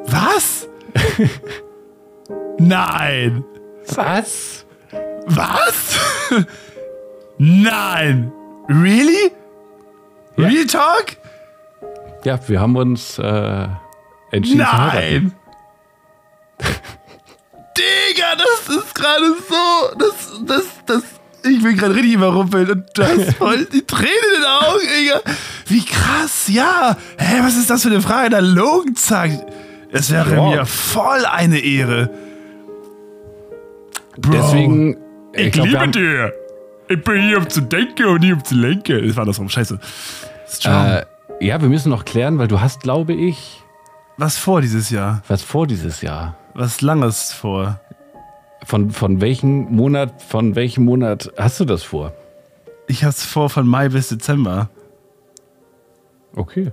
Was? 0.04 0.68
Nein! 2.58 3.44
Was? 3.94 4.66
Was? 5.26 5.98
Nein! 7.38 8.30
Really? 8.68 9.32
Real 10.36 10.66
Talk? 10.66 11.16
Ja, 12.24 12.38
wir 12.46 12.60
haben 12.60 12.76
uns 12.76 13.18
äh, 13.18 13.68
entschieden. 14.32 14.58
Nein! 14.58 15.32
Digga, 17.78 18.34
das 18.36 18.76
ist 18.76 18.94
gerade 18.94 19.34
so. 19.48 19.96
Das, 19.96 20.32
das, 20.44 20.66
das. 20.84 21.17
Ich 21.44 21.62
bin 21.62 21.76
gerade 21.76 21.94
richtig 21.94 22.14
überrumpelt 22.14 22.70
und 22.70 22.84
du 22.94 23.02
hast 23.02 23.34
voll 23.38 23.64
die 23.66 23.82
Tränen 23.82 24.08
in 24.08 24.40
den 24.42 24.50
Augen, 24.50 24.80
Digga. 24.98 25.20
Wie 25.66 25.84
krass, 25.84 26.48
ja. 26.48 26.96
Hä, 27.18 27.36
was 27.42 27.56
ist 27.56 27.70
das 27.70 27.82
für 27.82 27.88
eine 27.90 28.00
Frage? 28.02 28.30
Der 28.30 28.42
Logan 28.42 28.94
sagt. 28.96 29.44
Es 29.92 30.10
wäre 30.10 30.34
Ja. 30.34 30.48
mir 30.50 30.66
voll 30.66 31.24
eine 31.24 31.58
Ehre. 31.60 32.10
Bro, 34.18 34.32
Deswegen, 34.32 34.96
ich, 35.32 35.52
glaub, 35.52 35.66
wir 35.68 35.80
liebe 35.80 35.90
dir. 35.92 36.32
Ich 36.88 37.02
bin 37.04 37.22
hier, 37.22 37.38
um 37.38 37.48
zu 37.48 37.60
denken 37.62 38.06
und 38.06 38.20
nicht 38.22 38.32
um 38.32 38.44
zu 38.44 38.54
lenken. 38.54 39.06
Das 39.06 39.16
war 39.16 39.24
das 39.24 39.38
rum. 39.38 39.48
Scheiße. 39.48 39.78
Äh, 40.64 41.02
ja, 41.40 41.60
wir 41.60 41.68
müssen 41.68 41.90
noch 41.90 42.04
klären, 42.04 42.38
weil 42.38 42.48
du 42.48 42.60
hast, 42.60 42.80
glaube 42.82 43.12
ich, 43.12 43.62
was 44.16 44.36
vor 44.38 44.60
dieses 44.60 44.90
Jahr? 44.90 45.22
was 45.28 45.42
vor 45.42 45.66
dieses 45.66 46.00
Jahr. 46.02 46.36
Was 46.54 46.80
Langes 46.80 47.32
vor? 47.32 47.78
Von, 48.64 48.90
von 48.90 49.20
welchem 49.20 49.74
Monat, 49.74 50.22
von 50.22 50.54
welchem 50.54 50.84
Monat 50.84 51.32
hast 51.36 51.60
du 51.60 51.64
das 51.64 51.82
vor? 51.82 52.12
Ich 52.86 53.04
hab's 53.04 53.24
vor 53.24 53.50
von 53.50 53.66
Mai 53.66 53.88
bis 53.88 54.08
Dezember. 54.08 54.70
Okay. 56.34 56.72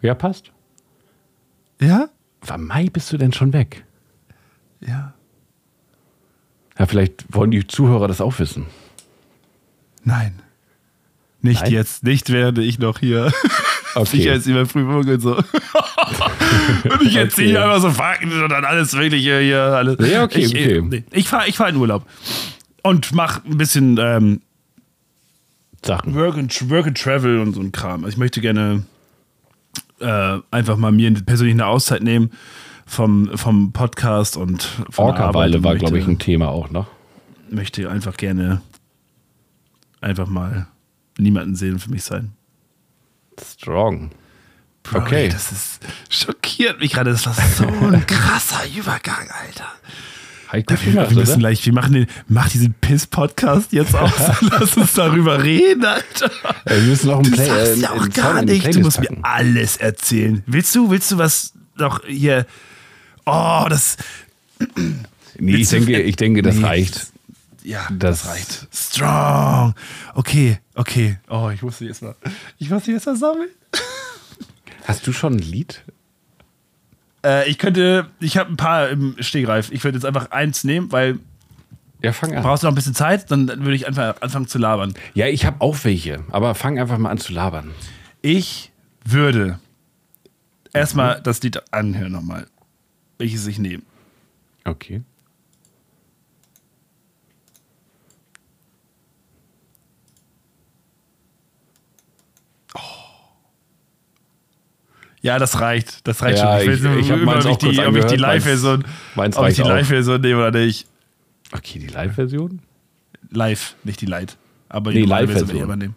Ja, 0.00 0.14
passt. 0.14 0.52
Ja? 1.80 2.08
Wann 2.42 2.64
Mai 2.64 2.88
bist 2.90 3.12
du 3.12 3.16
denn 3.16 3.32
schon 3.32 3.52
weg? 3.52 3.84
Ja. 4.80 5.14
Ja, 6.78 6.86
vielleicht 6.86 7.24
wollen 7.34 7.50
die 7.50 7.66
Zuhörer 7.66 8.08
das 8.08 8.20
auch 8.20 8.38
wissen. 8.38 8.66
Nein. 10.04 10.42
Nicht 11.40 11.62
Nein? 11.62 11.72
jetzt, 11.72 12.04
nicht 12.04 12.30
werde 12.30 12.62
ich 12.62 12.78
noch 12.78 12.98
hier 12.98 13.32
Okay. 13.96 14.04
Sicherheitsüberprüfung 14.18 15.08
und 15.08 15.20
so. 15.20 15.42
und 16.84 17.02
ich 17.02 17.16
erzähle 17.16 17.58
Okay. 17.58 17.64
einfach 17.64 17.80
so 17.80 17.90
Fakten 17.90 18.42
und 18.42 18.48
dann 18.50 18.64
alles 18.64 18.94
Wirkliche 18.96 19.40
hier. 19.40 19.60
Alles. 19.62 19.96
Ja, 20.10 20.24
okay, 20.24 20.40
ich, 20.40 20.50
okay. 20.50 20.76
äh, 20.78 20.82
nee, 20.82 21.04
Ich 21.12 21.28
fahre 21.28 21.48
ich 21.48 21.56
fahr 21.56 21.68
in 21.68 21.76
Urlaub 21.76 22.06
und 22.82 23.12
mach 23.14 23.44
ein 23.44 23.58
bisschen 23.58 23.98
ähm, 24.00 24.40
Sachen. 25.84 26.14
Work, 26.14 26.36
and, 26.36 26.70
Work 26.70 26.86
and 26.86 27.00
Travel 27.00 27.38
und 27.40 27.54
so 27.54 27.60
ein 27.60 27.72
Kram. 27.72 28.04
Also 28.04 28.14
ich 28.14 28.18
möchte 28.18 28.40
gerne 28.40 28.84
äh, 30.00 30.38
einfach 30.50 30.76
mal 30.76 30.92
mir 30.92 31.12
persönlich 31.14 31.54
eine 31.54 31.66
Auszeit 31.66 32.02
nehmen 32.02 32.30
vom, 32.86 33.30
vom 33.36 33.72
Podcast 33.72 34.36
und 34.36 34.62
von 34.90 35.06
Orca-Weile 35.06 35.62
war, 35.64 35.76
glaube 35.76 35.98
ich, 35.98 36.06
ein 36.06 36.18
Thema 36.18 36.48
auch 36.48 36.70
noch. 36.70 36.86
möchte 37.50 37.90
einfach 37.90 38.16
gerne 38.16 38.62
einfach 40.00 40.28
mal 40.28 40.66
niemanden 41.18 41.56
sehen 41.56 41.78
für 41.78 41.90
mich 41.90 42.04
sein. 42.04 42.32
Strong. 43.42 44.10
Bro, 44.90 44.98
Okay. 45.00 45.28
Das 45.28 45.52
ist 45.52 45.80
schockiert 46.08 46.80
mich 46.80 46.92
gerade. 46.92 47.10
Das 47.12 47.26
war 47.26 47.34
so 47.34 47.66
ein 47.66 48.06
krasser 48.06 48.62
Übergang, 48.76 49.28
Alter. 49.30 49.66
Halt 50.48 50.70
Wir, 50.70 50.76
gut 50.76 50.86
wir 50.86 50.92
gemacht, 50.92 51.10
müssen 51.14 51.30
oder? 51.32 51.38
gleich, 51.38 51.66
wir 51.66 51.72
machen 51.72 51.92
den, 51.92 52.06
mach 52.28 52.48
diesen 52.48 52.72
Piss-Podcast 52.74 53.72
jetzt 53.72 53.94
aus. 53.96 54.12
Lass 54.42 54.76
uns 54.76 54.92
darüber 54.94 55.42
reden, 55.42 55.84
Alter. 55.84 56.30
Wir 56.66 56.76
müssen 56.82 57.08
noch 57.08 57.16
einen 57.16 57.24
Du 57.24 57.32
Play, 57.32 57.46
sagst 57.46 57.72
äh, 57.78 57.80
ja 57.80 57.90
auch 57.90 57.98
Song 58.02 58.10
gar 58.10 58.44
die 58.44 58.52
nicht. 58.52 58.74
Du 58.74 58.80
musst 58.80 58.98
packen. 59.00 59.20
mir 59.20 59.24
alles 59.24 59.76
erzählen. 59.78 60.42
Willst 60.46 60.72
du, 60.74 60.88
willst 60.90 61.10
du 61.10 61.18
was 61.18 61.52
noch 61.76 62.04
hier? 62.06 62.46
Oh, 63.24 63.66
das. 63.68 63.96
Nee, 65.38 65.56
ich 65.56 65.68
du- 65.68 65.76
denke, 65.76 66.00
ich 66.00 66.16
denke, 66.16 66.40
das 66.40 66.54
Nee. 66.56 66.64
reicht. 66.64 67.08
Ja, 67.62 67.86
Das- 67.90 68.22
das, 68.22 68.26
reicht. 68.32 68.68
Strong. 68.72 69.74
Okay, 70.14 70.58
okay. 70.74 71.18
Oh, 71.28 71.50
ich 71.52 71.60
musste 71.60 71.84
jetzt 71.84 72.00
mal. 72.02 72.14
Ich 72.56 72.70
musste 72.70 72.92
jetzt 72.92 73.04
mal 73.04 73.16
sammeln. 73.16 73.50
Hast 74.86 75.06
du 75.06 75.12
schon 75.12 75.34
ein 75.34 75.38
Lied? 75.38 75.84
Äh, 77.24 77.48
ich 77.50 77.58
könnte, 77.58 78.08
ich 78.20 78.36
habe 78.38 78.50
ein 78.50 78.56
paar 78.56 78.88
im 78.88 79.16
Stegreif. 79.20 79.70
Ich 79.72 79.82
würde 79.84 79.98
jetzt 79.98 80.04
einfach 80.04 80.30
eins 80.30 80.64
nehmen, 80.64 80.92
weil 80.92 81.18
Ja, 82.02 82.12
fang 82.12 82.34
an. 82.34 82.42
brauchst 82.42 82.62
du 82.62 82.66
noch 82.66 82.72
ein 82.72 82.76
bisschen 82.76 82.94
Zeit, 82.94 83.30
dann 83.30 83.48
würde 83.48 83.74
ich 83.74 83.86
einfach 83.86 84.20
anfangen 84.22 84.46
zu 84.46 84.58
labern. 84.58 84.94
Ja, 85.14 85.26
ich 85.26 85.44
habe 85.44 85.60
auch 85.60 85.76
welche, 85.84 86.22
aber 86.30 86.54
fang 86.54 86.78
einfach 86.78 86.98
mal 86.98 87.10
an 87.10 87.18
zu 87.18 87.32
labern. 87.32 87.72
Ich 88.22 88.70
würde 89.04 89.58
erstmal 90.72 91.20
das 91.22 91.42
Lied 91.42 91.60
anhören 91.72 92.12
nochmal, 92.12 92.46
welches 93.18 93.46
ich 93.46 93.58
nehme. 93.58 93.82
Okay. 94.64 95.02
Ja, 105.26 105.38
das 105.38 105.60
reicht. 105.60 106.06
Das 106.06 106.22
reicht 106.22 106.38
Ja, 106.38 106.58
schon. 106.60 106.72
ich- 106.72 106.82
will 106.82 106.98
ich 107.00 107.08
nur 107.08 107.18
hab 107.18 107.26
meins 107.26 107.44
ob 107.46 107.50
auch 107.50 107.54
ich 107.54 107.58
die, 107.58 107.66
kurz 107.66 107.72
ich 107.74 107.80
angehört. 107.84 108.04
Ob 108.04 108.10
ich 108.10 108.16
die. 108.16 109.62
Live-Version 109.62 110.20
nehme 110.20 110.38
oder 110.48 110.58
nicht. 110.58 110.86
Okay, 111.52 111.78
die 111.78 111.86
Live-Version? 111.88 112.60
Live, 113.30 113.74
nicht 113.84 114.00
die 114.00 114.06
Light. 114.06 114.36
Aber 114.68 114.90
Nee, 114.92 115.00
die 115.00 115.06
normale 115.06 115.26
Live-Version. 115.26 115.80
Ich. 115.82 115.90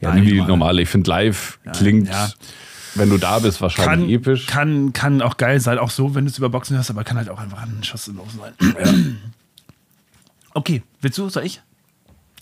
Ja, 0.00 0.14
Nein, 0.14 0.24
die 0.24 0.40
normale. 0.40 0.82
Ich 0.82 0.88
finde 0.88 1.10
live 1.10 1.58
klingt, 1.72 2.08
ja. 2.08 2.30
wenn 2.94 3.08
du 3.10 3.18
da 3.18 3.38
bist, 3.38 3.60
wahrscheinlich 3.60 4.08
Kann, 4.22 4.32
episch. 4.32 4.46
kann, 4.46 4.92
kann 4.92 5.22
auch 5.22 5.36
geil 5.36 5.58
sein, 5.60 5.78
auch 5.78 5.90
so, 5.90 6.14
wenn 6.14 6.24
du 6.26 6.30
es 6.30 6.38
über 6.38 6.48
Boxen 6.50 6.76
hörst, 6.76 6.90
aber 6.90 7.02
kann 7.04 7.16
halt 7.16 7.28
auch 7.30 7.40
einfach 7.40 7.62
ein 7.62 7.82
Schuss 7.82 8.06
los 8.08 8.28
sein. 8.38 9.18
Okay, 10.54 10.82
willst 11.00 11.18
du, 11.18 11.28
soll 11.28 11.44
ich? 11.44 11.60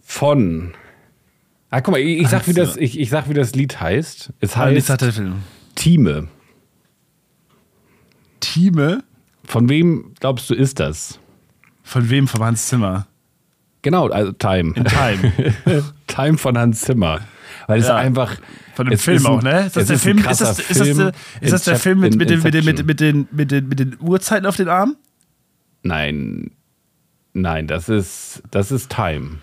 von. 0.02 0.74
Ah, 1.70 1.80
guck 1.80 1.92
mal, 1.92 2.00
ich, 2.00 2.20
ich 2.22 2.28
sag, 2.28 2.46
wie 2.48 2.52
das, 2.52 2.76
ich, 2.76 2.98
ich 2.98 3.10
sag, 3.10 3.28
wie 3.28 3.34
das 3.34 3.54
Lied 3.54 3.80
heißt. 3.80 4.32
Es 4.40 4.56
Ah, 4.56 4.60
heißt 4.60 4.90
hat 4.90 5.00
der 5.02 5.12
Film. 5.12 5.36
Time. 5.76 6.28
Time? 8.40 9.02
Von 9.44 9.68
wem 9.68 10.12
glaubst 10.20 10.50
du 10.50 10.54
ist 10.54 10.80
das? 10.80 11.18
Von 11.82 12.10
wem? 12.10 12.28
Von 12.28 12.42
Hans 12.42 12.66
Zimmer. 12.68 13.06
Genau, 13.82 14.08
also 14.08 14.32
Time. 14.32 14.74
In 14.76 14.84
Time. 14.84 15.32
Time 16.06 16.38
von 16.38 16.58
Hans 16.58 16.80
Zimmer. 16.82 17.20
Weil 17.66 17.80
es 17.80 17.88
Ja. 17.88 17.96
einfach. 17.96 18.36
Von 18.74 18.86
dem 18.88 18.98
Film 18.98 19.26
auch, 19.26 19.42
ne? 19.42 19.66
Ist 19.66 19.76
das 19.76 19.86
der 19.88 19.98
Film? 19.98 20.18
Ist 20.18 20.40
das, 20.40 21.64
der, 21.64 21.76
Film 21.76 22.00
mit, 22.00 22.16
mit, 22.16 22.30
den, 22.30 22.42
mit, 22.42 22.54
den, 22.54 22.64
mit, 22.64 23.00
den, 23.00 23.28
mit, 23.30 23.50
den, 23.50 23.68
mit 23.68 23.78
den 23.78 23.96
Uhrzeiten 24.00 24.46
auf 24.46 24.56
den 24.56 24.68
Armen? 24.68 24.96
Nein. 25.82 26.50
Nein, 27.32 27.66
das 27.66 27.88
ist, 27.88 28.42
das 28.50 28.72
ist 28.72 28.90
Time. 28.90 29.38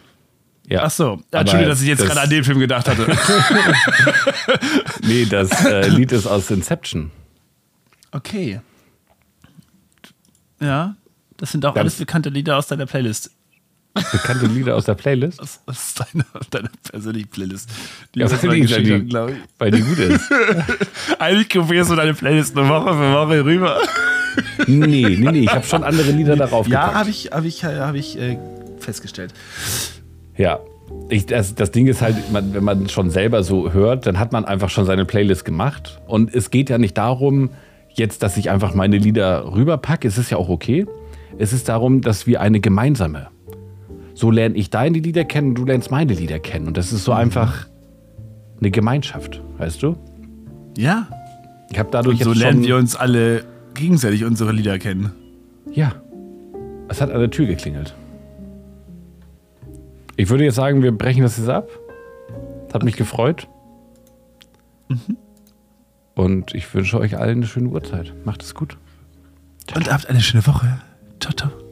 Ja. 0.70 0.84
Ach 0.84 0.92
so. 0.92 1.22
Entschuldigung, 1.32 1.70
dass 1.70 1.82
ich 1.82 1.88
jetzt 1.88 2.00
das- 2.02 2.08
gerade 2.08 2.22
an 2.22 2.30
den 2.30 2.44
Film 2.44 2.60
gedacht 2.60 2.88
hatte. 2.90 3.06
Nee, 5.04 5.26
das 5.26 5.50
äh, 5.66 5.88
Lied 5.88 6.12
ist 6.12 6.28
aus 6.28 6.50
Inception. 6.52 7.12
okay. 8.12 8.60
Ja, 10.60 10.96
das 11.38 11.52
sind 11.52 11.66
auch 11.66 11.74
Ganz- 11.76 11.84
alles 11.84 11.96
bekannte 11.96 12.30
Lieder 12.30 12.58
aus 12.58 12.68
deiner 12.68 12.86
Playlist. 12.88 13.32
Bekannte 14.12 14.46
Lieder 14.48 14.76
aus 14.76 14.86
der 14.86 14.94
Playlist. 14.96 15.40
Aus, 15.40 15.60
aus 15.66 15.94
deiner, 15.96 16.26
deiner 16.52 16.70
persönlichen 16.92 17.30
Playlist. 17.30 17.70
Die 18.14 18.20
Ja, 18.20 18.28
mal 18.28 18.38
die, 18.56 18.66
die, 18.66 18.94
hat, 18.94 19.08
glaub 19.10 19.30
ich. 19.30 19.36
weil 19.58 19.72
die 19.72 19.82
gut 19.82 19.98
ist. 20.00 20.30
Eigentlich 21.20 21.50
kopierst 21.50 21.90
du 21.92 21.96
deine 21.96 22.14
Playlist 22.14 22.56
eine 22.58 22.70
Woche 22.70 22.94
für 22.94 23.14
Woche 23.14 23.46
rüber. 23.46 23.80
Nee, 24.68 25.16
nee, 25.18 25.32
nee, 25.32 25.40
ich 25.46 25.52
habe 25.52 25.66
schon 25.66 25.84
andere 25.84 26.12
Lieder 26.12 26.36
darauf 26.36 26.68
Ja, 26.68 26.94
habe 26.94 27.10
ich, 27.10 27.32
hab 27.32 27.44
ich, 27.46 27.64
hab 27.64 27.96
ich 27.96 28.20
äh, 28.20 28.38
festgestellt. 28.80 29.34
Ja. 30.38 30.60
Ich, 31.10 31.26
das, 31.26 31.56
das 31.56 31.72
Ding 31.72 31.88
ist 31.88 32.02
halt, 32.02 32.32
man, 32.32 32.54
wenn 32.54 32.64
man 32.64 32.90
schon 32.90 33.10
selber 33.10 33.44
so 33.44 33.74
hört, 33.74 34.06
dann 34.06 34.20
hat 34.20 34.32
man 34.32 34.46
einfach 34.46 34.70
schon 34.70 34.86
seine 34.86 35.06
Playlist 35.06 35.44
gemacht. 35.44 36.00
Und 36.08 36.34
es 36.34 36.50
geht 36.50 36.70
ja 36.70 36.78
nicht 36.78 36.98
darum, 36.98 37.50
jetzt, 37.90 38.24
dass 38.24 38.38
ich 38.38 38.50
einfach 38.50 38.74
meine 38.74 38.98
Lieder 38.98 39.54
rüberpacke. 39.54 40.08
Es 40.08 40.18
ist 40.18 40.30
ja 40.30 40.38
auch 40.38 40.50
okay. 40.50 40.86
Es 41.38 41.54
ist 41.54 41.70
darum, 41.70 42.02
dass 42.02 42.28
wir 42.28 42.42
eine 42.42 42.60
gemeinsame. 42.60 43.28
So 44.14 44.32
lerne 44.32 44.56
ich 44.56 44.70
deine 44.70 44.98
Lieder 45.00 45.26
kennen, 45.26 45.56
du 45.56 45.66
lernst 45.66 45.92
meine 45.92 46.14
Lieder 46.14 46.40
kennen. 46.40 46.68
Und 46.68 46.78
das 46.78 46.94
ist 46.94 47.04
so 47.04 47.12
einfach 47.12 47.68
eine 48.60 48.72
Gemeinschaft, 48.72 49.42
weißt 49.58 49.84
du? 49.84 49.96
Ja. 50.78 51.08
Ich 51.72 51.78
habe 51.78 51.90
dadurch 51.92 52.20
Und 52.20 52.24
so 52.24 52.32
jetzt 52.32 52.40
lernen 52.40 52.64
wir 52.64 52.78
uns 52.78 52.96
alle 52.96 53.44
gegenseitig 53.74 54.24
unsere 54.26 54.52
Lieder 54.52 54.80
kennen. 54.80 55.12
Ja. 55.72 55.94
Es 56.88 57.02
hat 57.02 57.12
an 57.12 57.20
der 57.20 57.30
Tür 57.30 57.46
geklingelt. 57.46 57.94
Ich 60.18 60.30
würde 60.30 60.44
jetzt 60.44 60.56
sagen, 60.56 60.82
wir 60.82 60.92
brechen 60.92 61.22
das 61.22 61.38
jetzt 61.38 61.48
ab. 61.48 61.70
Es 62.68 62.74
hat 62.74 62.84
mich 62.84 62.98
gefreut. 62.98 63.48
Und 66.16 66.56
ich 66.56 66.74
wünsche 66.74 67.00
euch 67.00 67.18
allen 67.18 67.38
eine 67.38 67.46
schöne 67.46 67.70
Uhrzeit. 67.70 68.14
Macht 68.26 68.42
es 68.42 68.56
gut. 68.56 68.78
Und 69.76 69.92
habt 69.92 70.10
eine 70.10 70.20
schöne 70.20 70.46
Woche. 70.48 70.82
Ciao, 71.20 71.34
ciao. 71.34 71.67